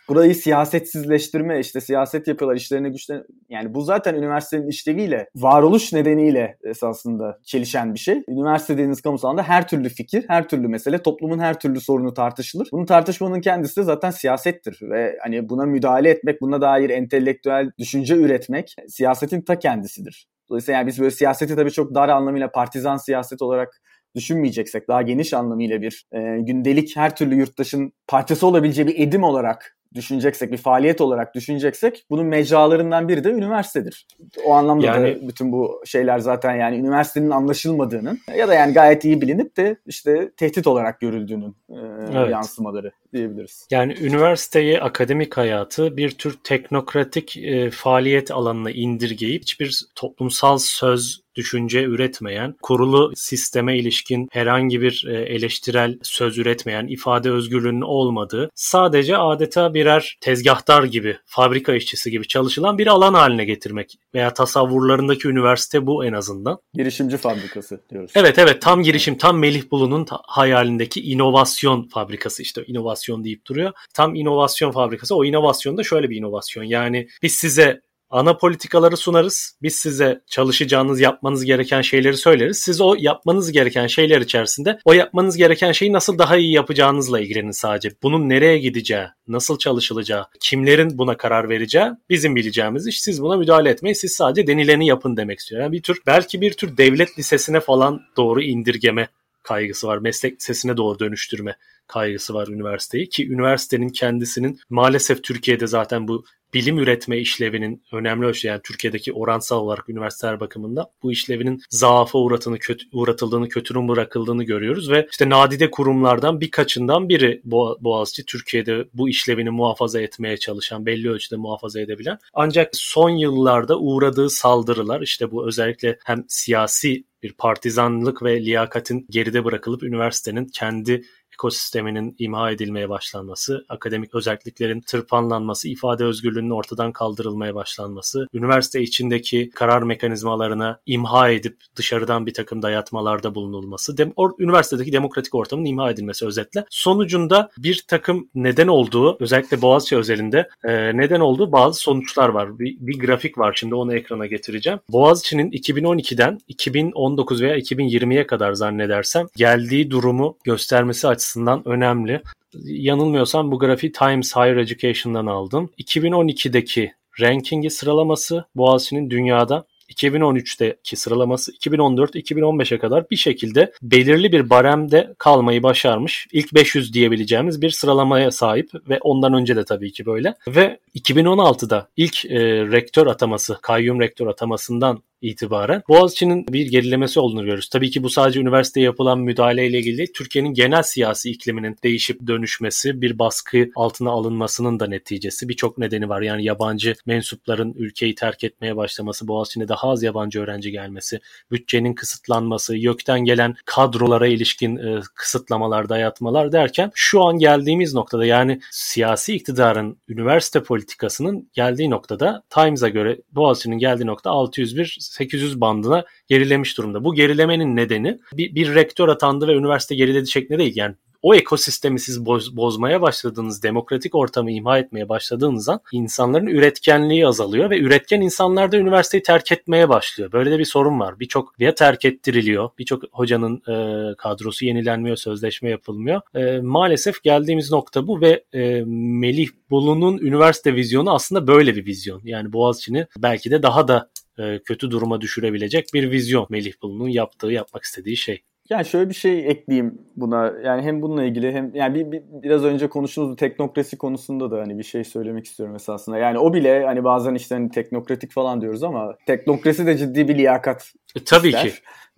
burayı 0.08 0.34
siyasetsizleştirme 0.34 1.60
işte 1.60 1.80
siyaset 1.80 2.28
yapıyorlar 2.28 2.56
işlerini 2.56 2.90
güçlen 2.90 3.24
yani 3.48 3.74
bu 3.74 3.82
zaten 3.82 4.14
üniversitenin 4.14 4.68
işleviyle 4.68 5.26
varoluş 5.34 5.92
nedeniyle 5.92 6.58
esasında 6.64 7.38
çelişen 7.44 7.94
bir 7.94 7.98
şey. 7.98 8.22
Üniversite 8.28 8.74
dediğiniz 8.74 9.00
kamusal 9.00 9.28
alanda 9.28 9.42
her 9.42 9.68
türlü 9.68 9.88
fikir, 9.88 10.24
her 10.28 10.48
türlü 10.48 10.68
mesele, 10.68 11.02
toplumun 11.02 11.38
her 11.38 11.60
türlü 11.60 11.80
sorunu 11.80 12.14
tartışılır. 12.14 12.68
Bunun 12.72 12.86
tartışmanın 12.86 13.40
kendisi 13.40 13.76
de 13.76 13.82
zaten 13.82 14.10
siyasettir 14.10 14.78
ve 14.82 15.18
hani 15.22 15.48
buna 15.48 15.66
müdahale 15.66 16.10
etmek, 16.10 16.40
buna 16.40 16.60
dair 16.60 16.90
entelektüel 16.90 17.70
düşünce 17.78 18.16
üretmek 18.16 18.74
siyasetin 18.88 19.40
ta 19.42 19.58
kendisidir. 19.58 20.26
Dolayısıyla 20.50 20.78
yani 20.78 20.86
biz 20.86 20.98
böyle 21.00 21.10
siyaseti 21.10 21.56
tabii 21.56 21.70
çok 21.70 21.94
dar 21.94 22.08
anlamıyla 22.08 22.50
partizan 22.50 22.96
siyaset 22.96 23.42
olarak 23.42 23.80
düşünmeyeceksek 24.14 24.88
daha 24.88 25.02
geniş 25.02 25.34
anlamıyla 25.34 25.82
bir 25.82 26.06
e, 26.12 26.38
gündelik 26.40 26.96
her 26.96 27.16
türlü 27.16 27.34
yurttaşın 27.34 27.92
parçası 28.06 28.46
olabileceği 28.46 28.88
bir 28.88 28.98
edim 28.98 29.24
olarak 29.24 29.76
düşüneceksek, 29.94 30.52
bir 30.52 30.56
faaliyet 30.56 31.00
olarak 31.00 31.34
düşüneceksek 31.34 32.06
bunun 32.10 32.26
mecralarından 32.26 33.08
biri 33.08 33.24
de 33.24 33.30
üniversitedir. 33.30 34.06
O 34.44 34.52
anlamda 34.52 34.86
yani, 34.86 35.22
da 35.22 35.28
bütün 35.28 35.52
bu 35.52 35.82
şeyler 35.84 36.18
zaten 36.18 36.54
yani 36.54 36.76
üniversitenin 36.76 37.30
anlaşılmadığının 37.30 38.18
ya 38.36 38.48
da 38.48 38.54
yani 38.54 38.72
gayet 38.72 39.04
iyi 39.04 39.20
bilinip 39.20 39.56
de 39.56 39.76
işte 39.86 40.30
tehdit 40.36 40.66
olarak 40.66 41.00
görüldüğünün 41.00 41.56
e, 41.68 41.76
evet. 42.12 42.30
yansımaları 42.30 42.92
diyebiliriz. 43.12 43.66
Yani 43.70 43.96
üniversiteyi, 44.00 44.80
akademik 44.80 45.36
hayatı 45.36 45.96
bir 45.96 46.10
tür 46.10 46.38
teknokratik 46.44 47.36
e, 47.36 47.70
faaliyet 47.70 48.30
alanına 48.30 48.70
indirgeyip 48.70 49.42
hiçbir 49.42 49.84
toplumsal 49.94 50.58
söz 50.58 51.20
düşünce 51.34 51.82
üretmeyen, 51.82 52.54
kurulu 52.62 53.12
sisteme 53.14 53.78
ilişkin 53.78 54.28
herhangi 54.32 54.80
bir 54.80 55.04
e, 55.08 55.22
eleştirel 55.22 55.98
söz 56.02 56.38
üretmeyen, 56.38 56.86
ifade 56.86 57.30
özgürlüğünün 57.30 57.80
olmadığı, 57.80 58.50
sadece 58.54 59.16
adeta 59.16 59.74
birer 59.74 60.18
tezgahtar 60.20 60.84
gibi, 60.84 61.16
fabrika 61.26 61.74
işçisi 61.74 62.10
gibi 62.10 62.28
çalışılan 62.28 62.78
bir 62.78 62.86
alan 62.86 63.14
haline 63.14 63.44
getirmek 63.44 63.98
veya 64.14 64.34
tasavvurlarındaki 64.34 65.28
üniversite 65.28 65.86
bu 65.86 66.04
en 66.04 66.12
azından. 66.12 66.58
Girişimci 66.74 67.16
fabrikası 67.16 67.80
diyoruz. 67.90 68.12
Evet 68.14 68.38
evet 68.38 68.62
tam 68.62 68.82
girişim, 68.82 69.18
tam 69.18 69.38
Melih 69.38 69.70
Bulu'nun 69.70 70.06
hayalindeki 70.10 71.00
inovasyon 71.12 71.88
fabrikası 71.88 72.42
işte 72.42 72.64
inovasyon 72.66 72.99
deyip 73.08 73.46
duruyor. 73.46 73.72
Tam 73.94 74.14
inovasyon 74.14 74.70
fabrikası. 74.70 75.16
O 75.16 75.24
inovasyon 75.24 75.76
da 75.76 75.82
şöyle 75.82 76.10
bir 76.10 76.16
inovasyon. 76.16 76.64
Yani 76.64 77.08
biz 77.22 77.34
size 77.34 77.80
ana 78.10 78.36
politikaları 78.36 78.96
sunarız. 78.96 79.56
Biz 79.62 79.74
size 79.74 80.20
çalışacağınız, 80.26 81.00
yapmanız 81.00 81.44
gereken 81.44 81.82
şeyleri 81.82 82.16
söyleriz. 82.16 82.58
Siz 82.58 82.80
o 82.80 82.94
yapmanız 82.98 83.52
gereken 83.52 83.86
şeyler 83.86 84.20
içerisinde 84.20 84.78
o 84.84 84.92
yapmanız 84.92 85.36
gereken 85.36 85.72
şeyi 85.72 85.92
nasıl 85.92 86.18
daha 86.18 86.36
iyi 86.36 86.52
yapacağınızla 86.52 87.20
ilgilenin 87.20 87.50
sadece. 87.50 87.90
Bunun 88.02 88.28
nereye 88.28 88.58
gideceği, 88.58 89.06
nasıl 89.28 89.58
çalışılacağı, 89.58 90.26
kimlerin 90.40 90.98
buna 90.98 91.16
karar 91.16 91.48
vereceği 91.48 91.86
bizim 92.10 92.36
bileceğimiz 92.36 92.86
iş. 92.86 93.02
Siz 93.02 93.22
buna 93.22 93.36
müdahale 93.36 93.70
etmeyin. 93.70 93.94
Siz 93.94 94.12
sadece 94.12 94.46
denileni 94.46 94.86
yapın 94.86 95.16
demek 95.16 95.38
istiyor. 95.38 95.62
Yani 95.62 95.72
bir 95.72 95.82
tür 95.82 96.00
belki 96.06 96.40
bir 96.40 96.52
tür 96.52 96.76
devlet 96.76 97.18
lisesine 97.18 97.60
falan 97.60 98.00
doğru 98.16 98.42
indirgeme 98.42 99.08
kaygısı 99.42 99.86
var. 99.86 99.98
Meslek 99.98 100.40
lisesine 100.40 100.76
doğru 100.76 100.98
dönüştürme 100.98 101.56
kaygısı 101.86 102.34
var 102.34 102.48
üniversiteyi 102.48 103.08
ki 103.08 103.28
üniversitenin 103.28 103.88
kendisinin 103.88 104.60
maalesef 104.70 105.24
Türkiye'de 105.24 105.66
zaten 105.66 106.08
bu 106.08 106.24
bilim 106.54 106.78
üretme 106.78 107.18
işlevinin 107.18 107.82
önemli 107.92 108.26
ölçüde 108.26 108.48
yani 108.48 108.60
Türkiye'deki 108.64 109.12
oransal 109.12 109.60
olarak 109.60 109.88
üniversiteler 109.88 110.40
bakımında 110.40 110.90
bu 111.02 111.12
işlevinin 111.12 111.62
zaafa 111.70 112.18
uğratını, 112.18 112.58
kötü, 112.58 112.86
uğratıldığını, 112.92 113.48
kötürüm 113.48 113.88
bırakıldığını 113.88 114.44
görüyoruz 114.44 114.90
ve 114.90 115.06
işte 115.10 115.28
nadide 115.28 115.70
kurumlardan 115.70 116.40
birkaçından 116.40 117.08
biri 117.08 117.40
Boğaziçi 117.80 118.24
Türkiye'de 118.24 118.84
bu 118.94 119.08
işlevini 119.08 119.50
muhafaza 119.50 120.00
etmeye 120.00 120.36
çalışan, 120.36 120.86
belli 120.86 121.10
ölçüde 121.10 121.36
muhafaza 121.36 121.80
edebilen. 121.80 122.18
Ancak 122.34 122.68
son 122.72 123.10
yıllarda 123.10 123.78
uğradığı 123.78 124.30
saldırılar 124.30 125.00
işte 125.00 125.30
bu 125.30 125.48
özellikle 125.48 125.98
hem 126.04 126.24
siyasi 126.28 127.04
bir 127.22 127.32
partizanlık 127.32 128.22
ve 128.22 128.44
liyakatin 128.44 129.06
geride 129.10 129.44
bırakılıp 129.44 129.82
üniversitenin 129.82 130.46
kendi 130.46 131.02
ekosisteminin 131.40 132.16
imha 132.18 132.50
edilmeye 132.50 132.88
başlanması, 132.88 133.64
akademik 133.68 134.14
özelliklerin 134.14 134.80
tırpanlanması, 134.80 135.68
ifade 135.68 136.04
özgürlüğünün 136.04 136.50
ortadan 136.50 136.92
kaldırılmaya 136.92 137.54
başlanması, 137.54 138.26
üniversite 138.34 138.82
içindeki 138.82 139.50
karar 139.50 139.82
mekanizmalarına 139.82 140.80
imha 140.86 141.30
edip 141.30 141.56
dışarıdan 141.76 142.26
bir 142.26 142.34
takım 142.34 142.62
dayatmalarda 142.62 143.34
bulunulması, 143.34 143.98
dem 143.98 144.12
or, 144.16 144.30
üniversitedeki 144.38 144.92
demokratik 144.92 145.34
ortamın 145.34 145.64
imha 145.64 145.90
edilmesi 145.90 146.26
özetle. 146.26 146.64
Sonucunda 146.70 147.50
bir 147.58 147.84
takım 147.88 148.28
neden 148.34 148.68
olduğu, 148.68 149.16
özellikle 149.20 149.62
Boğaziçi 149.62 149.96
özelinde 149.96 150.48
e, 150.64 150.96
neden 150.96 151.20
olduğu 151.20 151.52
bazı 151.52 151.80
sonuçlar 151.80 152.28
var. 152.28 152.58
Bir, 152.58 152.76
bir 152.80 152.98
grafik 152.98 153.38
var 153.38 153.52
şimdi 153.56 153.74
onu 153.74 153.94
ekrana 153.94 154.26
getireceğim. 154.26 154.78
Boğaziçi'nin 154.88 155.50
2012'den 155.50 156.38
2019 156.48 157.42
veya 157.42 157.58
2020'ye 157.58 158.26
kadar 158.26 158.52
zannedersem 158.52 159.26
geldiği 159.36 159.90
durumu 159.90 160.38
göstermesi 160.44 161.08
açısından 161.08 161.29
açısından 161.30 161.68
önemli. 161.68 162.22
Yanılmıyorsam 162.64 163.50
bu 163.50 163.58
grafiği 163.58 163.92
Times 163.92 164.36
Higher 164.36 164.56
Education'dan 164.56 165.26
aldım. 165.26 165.70
2012'deki 165.78 166.92
rankingi 167.20 167.70
sıralaması 167.70 168.44
Boğaziçi'nin 168.54 169.10
dünyada 169.10 169.64
2013'teki 169.90 170.96
sıralaması 170.96 171.52
2014-2015'e 171.52 172.78
kadar 172.78 173.10
bir 173.10 173.16
şekilde 173.16 173.72
belirli 173.82 174.32
bir 174.32 174.50
baremde 174.50 175.14
kalmayı 175.18 175.62
başarmış. 175.62 176.26
İlk 176.32 176.54
500 176.54 176.94
diyebileceğimiz 176.94 177.62
bir 177.62 177.70
sıralamaya 177.70 178.30
sahip 178.30 178.70
ve 178.88 178.98
ondan 179.00 179.34
önce 179.34 179.56
de 179.56 179.64
tabii 179.64 179.92
ki 179.92 180.06
böyle. 180.06 180.34
Ve 180.48 180.78
2016'da 180.94 181.88
ilk 181.96 182.24
e, 182.24 182.40
rektör 182.72 183.06
ataması, 183.06 183.58
kayyum 183.62 184.00
rektör 184.00 184.26
atamasından 184.26 185.02
itibaren 185.22 185.82
Boğaziçi'nin 185.88 186.46
bir 186.48 186.66
gerilemesi 186.66 187.20
olduğunu 187.20 187.40
görüyoruz. 187.40 187.68
Tabii 187.68 187.90
ki 187.90 188.02
bu 188.02 188.10
sadece 188.10 188.40
üniversiteye 188.40 188.84
yapılan 188.84 189.18
müdahaleyle 189.18 189.78
ilgili 189.78 190.12
Türkiye'nin 190.12 190.54
genel 190.54 190.82
siyasi 190.82 191.30
ikliminin 191.30 191.76
değişip 191.82 192.26
dönüşmesi, 192.26 193.00
bir 193.00 193.18
baskı 193.18 193.70
altına 193.74 194.10
alınmasının 194.10 194.80
da 194.80 194.86
neticesi. 194.86 195.48
Birçok 195.48 195.78
nedeni 195.78 196.08
var. 196.08 196.22
Yani 196.22 196.44
yabancı 196.44 196.94
mensupların 197.06 197.74
ülkeyi 197.74 198.14
terk 198.14 198.44
etmeye 198.44 198.76
başlaması, 198.76 199.28
Boğaziçi'ne 199.28 199.68
daha 199.68 199.90
az 199.90 200.02
yabancı 200.02 200.40
öğrenci 200.40 200.70
gelmesi, 200.70 201.20
bütçenin 201.50 201.94
kısıtlanması, 201.94 202.76
YÖK'ten 202.76 203.20
gelen 203.20 203.54
kadrolara 203.64 204.26
ilişkin 204.26 204.76
e, 204.76 205.00
kısıtlamalar, 205.14 205.88
dayatmalar 205.88 206.52
derken 206.52 206.90
şu 206.94 207.24
an 207.24 207.38
geldiğimiz 207.38 207.94
noktada 207.94 208.24
yani 208.24 208.60
siyasi 208.70 209.34
iktidarın 209.34 209.98
üniversite 210.08 210.62
politikasının 210.62 211.50
geldiği 211.52 211.90
noktada 211.90 212.42
Times'a 212.50 212.88
göre 212.88 213.18
Boğaziçi'nin 213.32 213.78
geldiği 213.78 214.06
nokta 214.06 214.30
601 214.30 214.96
800 215.10 215.60
bandına 215.60 216.04
gerilemiş 216.28 216.78
durumda. 216.78 217.04
Bu 217.04 217.14
gerilemenin 217.14 217.76
nedeni 217.76 218.18
bir, 218.32 218.54
bir 218.54 218.74
rektör 218.74 219.08
atandı 219.08 219.48
ve 219.48 219.54
üniversite 219.54 219.94
geriledi 219.94 220.30
şeklinde 220.30 220.58
değil. 220.58 220.76
Yani 220.76 220.94
o 221.22 221.34
ekosistemi 221.34 222.00
siz 222.00 222.26
boz, 222.26 222.56
bozmaya 222.56 223.02
başladığınız, 223.02 223.62
demokratik 223.62 224.14
ortamı 224.14 224.50
imha 224.50 224.78
etmeye 224.78 225.08
başladığınızdan 225.08 225.80
insanların 225.92 226.46
üretkenliği 226.46 227.26
azalıyor 227.26 227.70
ve 227.70 227.78
üretken 227.78 228.20
insanlar 228.20 228.72
da 228.72 228.76
üniversiteyi 228.76 229.22
terk 229.22 229.52
etmeye 229.52 229.88
başlıyor. 229.88 230.32
Böyle 230.32 230.50
de 230.50 230.58
bir 230.58 230.64
sorun 230.64 231.00
var. 231.00 231.20
Birçok 231.20 231.54
ya 231.58 231.74
terk 231.74 232.04
ettiriliyor, 232.04 232.70
birçok 232.78 233.02
hocanın 233.12 233.56
e, 233.56 234.14
kadrosu 234.16 234.64
yenilenmiyor, 234.64 235.16
sözleşme 235.16 235.70
yapılmıyor. 235.70 236.20
E, 236.34 236.60
maalesef 236.60 237.22
geldiğimiz 237.22 237.70
nokta 237.70 238.06
bu 238.06 238.20
ve 238.20 238.44
e, 238.52 238.82
Melih 238.86 239.48
Bulu'nun 239.70 240.18
üniversite 240.18 240.74
vizyonu 240.74 241.14
aslında 241.14 241.46
böyle 241.46 241.76
bir 241.76 241.86
vizyon. 241.86 242.20
Yani 242.24 242.52
Boğaziçi'ni 242.52 243.06
belki 243.18 243.50
de 243.50 243.62
daha 243.62 243.88
da 243.88 244.10
e, 244.40 244.58
kötü 244.64 244.90
duruma 244.90 245.20
düşürebilecek 245.20 245.86
bir 245.94 246.10
vizyon 246.10 246.46
Melih 246.50 246.72
Bulu'nun 246.82 247.08
yaptığı, 247.08 247.52
yapmak 247.52 247.82
istediği 247.84 248.16
şey. 248.16 248.42
Yani 248.70 248.84
şöyle 248.84 249.08
bir 249.08 249.14
şey 249.14 249.50
ekleyeyim 249.50 249.98
buna. 250.16 250.52
Yani 250.64 250.82
hem 250.82 251.02
bununla 251.02 251.24
ilgili 251.24 251.52
hem 251.52 251.74
yani 251.74 251.94
bir, 251.94 252.12
bir 252.12 252.22
biraz 252.42 252.64
önce 252.64 252.88
konuştuğumuz 252.88 253.36
teknokrasi 253.36 253.98
konusunda 253.98 254.50
da 254.50 254.58
hani 254.58 254.78
bir 254.78 254.82
şey 254.82 255.04
söylemek 255.04 255.44
istiyorum 255.44 255.74
esasında. 255.74 256.18
Yani 256.18 256.38
o 256.38 256.54
bile 256.54 256.84
hani 256.84 257.04
bazen 257.04 257.34
işte 257.34 257.54
hani 257.54 257.70
teknokratik 257.70 258.32
falan 258.32 258.60
diyoruz 258.60 258.82
ama 258.82 259.16
teknokrasi 259.26 259.86
de 259.86 259.98
ciddi 259.98 260.28
bir 260.28 260.38
liyakat. 260.38 260.92
E, 261.16 261.24
tabii 261.24 261.48
ister. 261.48 261.70
ki. 261.70 261.74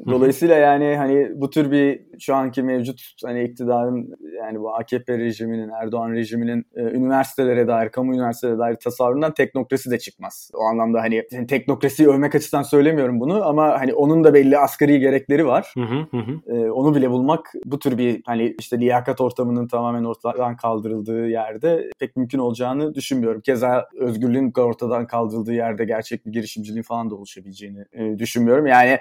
Dolayısıyla 0.06 0.56
yani 0.56 0.96
hani 0.96 1.28
bu 1.34 1.50
tür 1.50 1.70
bir 1.70 2.00
şu 2.18 2.34
anki 2.34 2.62
mevcut 2.62 3.00
hani 3.24 3.44
iktidarın 3.44 4.14
yani 4.38 4.60
bu 4.60 4.74
AKP 4.74 5.18
rejiminin, 5.18 5.68
Erdoğan 5.68 6.12
rejiminin 6.12 6.66
e, 6.74 6.82
üniversitelere 6.82 7.68
dair, 7.68 7.88
kamu 7.88 8.14
üniversitelere 8.14 8.58
dair 8.58 8.74
tasarrufundan 8.74 9.34
teknokrasi 9.34 9.90
de 9.90 9.98
çıkmaz. 9.98 10.50
O 10.54 10.62
anlamda 10.62 11.00
hani 11.00 11.26
teknokrasiyi 11.48 12.08
övmek 12.08 12.34
açısından 12.34 12.62
söylemiyorum 12.62 13.20
bunu 13.20 13.44
ama 13.44 13.80
hani 13.80 13.94
onun 13.94 14.24
da 14.24 14.34
belli 14.34 14.58
asgari 14.58 15.00
gerekleri 15.00 15.46
var. 15.46 15.72
Hı 15.74 15.82
hı 15.82 16.16
hı. 16.16 16.56
E, 16.56 16.70
onu 16.70 16.94
bile 16.94 17.10
bulmak 17.10 17.52
bu 17.64 17.78
tür 17.78 17.98
bir 17.98 18.22
hani 18.26 18.54
işte 18.58 18.80
liyakat 18.80 19.20
ortamının 19.20 19.68
tamamen 19.68 20.04
ortadan 20.04 20.56
kaldırıldığı 20.56 21.28
yerde 21.28 21.90
pek 21.98 22.16
mümkün 22.16 22.38
olacağını 22.38 22.94
düşünmüyorum. 22.94 23.40
Keza 23.40 23.88
özgürlüğün 23.98 24.52
ortadan 24.58 25.06
kaldırıldığı 25.06 25.52
yerde 25.54 25.84
gerçek 25.84 26.26
bir 26.26 26.32
girişimciliğin 26.32 26.82
falan 26.82 27.10
da 27.10 27.14
oluşabileceğini 27.14 27.84
e, 27.92 28.18
düşünmüyorum. 28.18 28.66
Yani 28.66 28.98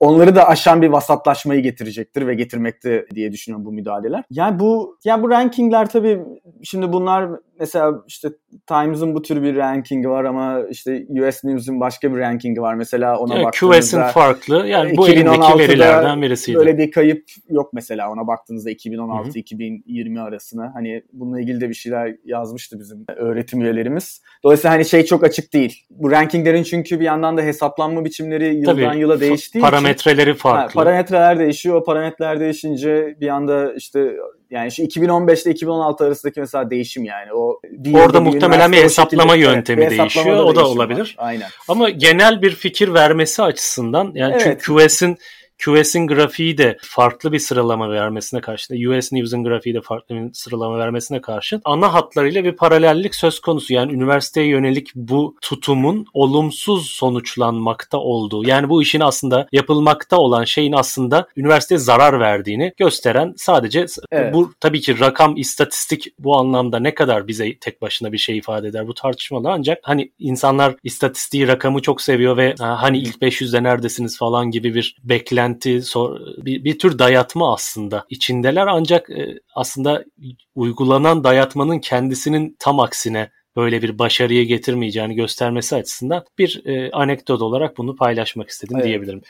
onları 0.00 0.36
da 0.36 0.41
aşan 0.48 0.82
bir 0.82 0.88
vasatlaşmayı 0.88 1.62
getirecektir 1.62 2.26
ve 2.26 2.34
getirmekte 2.34 3.06
diye 3.14 3.32
düşünüyorum 3.32 3.66
bu 3.66 3.72
müdahaleler. 3.72 4.24
Yani 4.30 4.60
bu 4.60 4.98
yani 5.04 5.22
bu 5.22 5.30
rankingler 5.30 5.88
tabii 5.88 6.20
şimdi 6.62 6.92
bunlar 6.92 7.28
mesela 7.60 8.02
işte 8.08 8.28
Times'ın 8.66 9.14
bu 9.14 9.22
tür 9.22 9.42
bir 9.42 9.56
rankingi 9.56 10.08
var 10.08 10.24
ama 10.24 10.60
işte 10.70 11.06
US 11.10 11.44
News'un 11.44 11.80
başka 11.80 12.14
bir 12.14 12.18
rankingi 12.18 12.60
var. 12.60 12.74
Mesela 12.74 13.18
ona 13.18 13.34
yani 13.34 13.44
baktığınızda 13.44 13.80
QS'in 13.80 14.02
farklı. 14.02 14.66
Yani 14.66 14.96
bu 14.96 15.08
elindeki 15.08 15.58
verilerden 15.58 16.22
birisiydi. 16.22 16.58
Böyle 16.58 16.78
bir 16.78 16.90
kayıp 16.90 17.24
yok 17.48 17.72
mesela 17.72 18.10
ona 18.10 18.26
baktığınızda 18.26 18.70
2016-2020 18.70 20.20
arasına. 20.20 20.70
Hani 20.74 21.02
bununla 21.12 21.40
ilgili 21.40 21.60
de 21.60 21.68
bir 21.68 21.74
şeyler 21.74 22.16
yazmıştı 22.24 22.78
bizim 22.78 23.04
öğretim 23.16 23.60
üyelerimiz. 23.60 24.22
Dolayısıyla 24.44 24.74
hani 24.74 24.84
şey 24.84 25.04
çok 25.04 25.24
açık 25.24 25.52
değil. 25.52 25.86
Bu 25.90 26.10
rankinglerin 26.10 26.62
çünkü 26.62 27.00
bir 27.00 27.04
yandan 27.04 27.36
da 27.36 27.42
hesaplanma 27.42 28.04
biçimleri 28.04 28.54
yıldan 28.54 28.76
Tabii, 28.76 28.98
yıla 28.98 29.20
değiştiği 29.20 29.62
parametreleri 29.62 30.21
için, 30.21 30.21
farklı. 30.34 30.80
Ha, 30.80 30.84
parametreler 30.84 31.38
değişiyor. 31.38 31.76
O 31.76 31.84
parametreler 31.84 32.40
değişince 32.40 33.16
bir 33.20 33.28
anda 33.28 33.74
işte 33.74 34.16
yani 34.50 34.72
şu 34.72 34.82
2015 34.82 35.42
ile 35.42 35.50
2016 35.50 36.04
arasındaki 36.04 36.40
mesela 36.40 36.70
değişim 36.70 37.04
yani. 37.04 37.32
O 37.32 37.60
bir 37.70 37.94
Orada 37.94 38.20
muhtemelen 38.20 38.72
bir 38.72 38.82
hesaplama 38.82 39.34
yöntemi 39.34 39.84
evet, 39.84 39.98
değişiyor. 39.98 40.44
O 40.44 40.56
da 40.56 40.66
olabilir. 40.66 41.00
Var. 41.00 41.14
Aynen. 41.18 41.48
Ama 41.68 41.90
genel 41.90 42.42
bir 42.42 42.50
fikir 42.50 42.94
vermesi 42.94 43.42
açısından 43.42 44.12
yani 44.14 44.32
evet. 44.32 44.42
çünkü 44.44 44.86
QS'in 44.86 45.18
QS'in 45.64 46.06
grafiği 46.06 46.58
de 46.58 46.76
farklı 46.80 47.32
bir 47.32 47.38
sıralama 47.38 47.90
vermesine 47.90 48.40
karşın, 48.40 48.90
US 48.90 49.12
News'un 49.12 49.44
grafiği 49.44 49.74
de 49.74 49.80
farklı 49.80 50.14
bir 50.14 50.32
sıralama 50.32 50.78
vermesine 50.78 51.20
karşın 51.20 51.60
ana 51.64 51.94
hatlarıyla 51.94 52.44
bir 52.44 52.52
paralellik 52.52 53.14
söz 53.14 53.40
konusu. 53.40 53.74
Yani 53.74 53.92
üniversiteye 53.92 54.46
yönelik 54.46 54.90
bu 54.94 55.36
tutumun 55.40 56.06
olumsuz 56.14 56.90
sonuçlanmakta 56.90 57.98
olduğu. 57.98 58.48
Yani 58.48 58.68
bu 58.68 58.82
işin 58.82 59.00
aslında 59.00 59.48
yapılmakta 59.52 60.16
olan 60.16 60.44
şeyin 60.44 60.72
aslında 60.72 61.28
üniversiteye 61.36 61.78
zarar 61.78 62.20
verdiğini 62.20 62.72
gösteren 62.76 63.34
sadece 63.36 63.86
evet. 64.12 64.34
bu 64.34 64.52
tabii 64.60 64.80
ki 64.80 65.00
rakam, 65.00 65.36
istatistik 65.36 66.06
bu 66.18 66.38
anlamda 66.38 66.78
ne 66.78 66.94
kadar 66.94 67.28
bize 67.28 67.58
tek 67.58 67.82
başına 67.82 68.12
bir 68.12 68.18
şey 68.18 68.38
ifade 68.38 68.68
eder 68.68 68.86
bu 68.88 68.94
tartışmalı 68.94 69.50
ancak 69.50 69.78
hani 69.82 70.12
insanlar 70.18 70.74
istatistiği, 70.82 71.48
rakamı 71.48 71.82
çok 71.82 72.02
seviyor 72.02 72.36
ve 72.36 72.54
hani 72.58 72.98
ilk 72.98 73.16
500'de 73.16 73.62
neredesiniz 73.62 74.18
falan 74.18 74.50
gibi 74.50 74.74
bir 74.74 74.96
beklenti 75.04 75.51
beklenti, 75.52 75.82
bir, 76.44 76.64
bir 76.64 76.78
tür 76.78 76.98
dayatma 76.98 77.54
aslında 77.54 78.04
içindeler 78.10 78.66
ancak 78.66 79.10
e, 79.10 79.38
aslında 79.54 80.04
uygulanan 80.54 81.24
dayatmanın 81.24 81.78
kendisinin 81.78 82.56
tam 82.58 82.80
aksine 82.80 83.30
böyle 83.56 83.82
bir 83.82 83.98
başarıya 83.98 84.44
getirmeyeceğini 84.44 85.14
göstermesi 85.14 85.76
açısından 85.76 86.24
bir 86.38 86.62
e, 86.64 86.90
anekdot 86.90 87.42
olarak 87.42 87.78
bunu 87.78 87.96
paylaşmak 87.96 88.48
istedim 88.48 88.76
evet, 88.76 88.86
diyebilirim. 88.86 89.22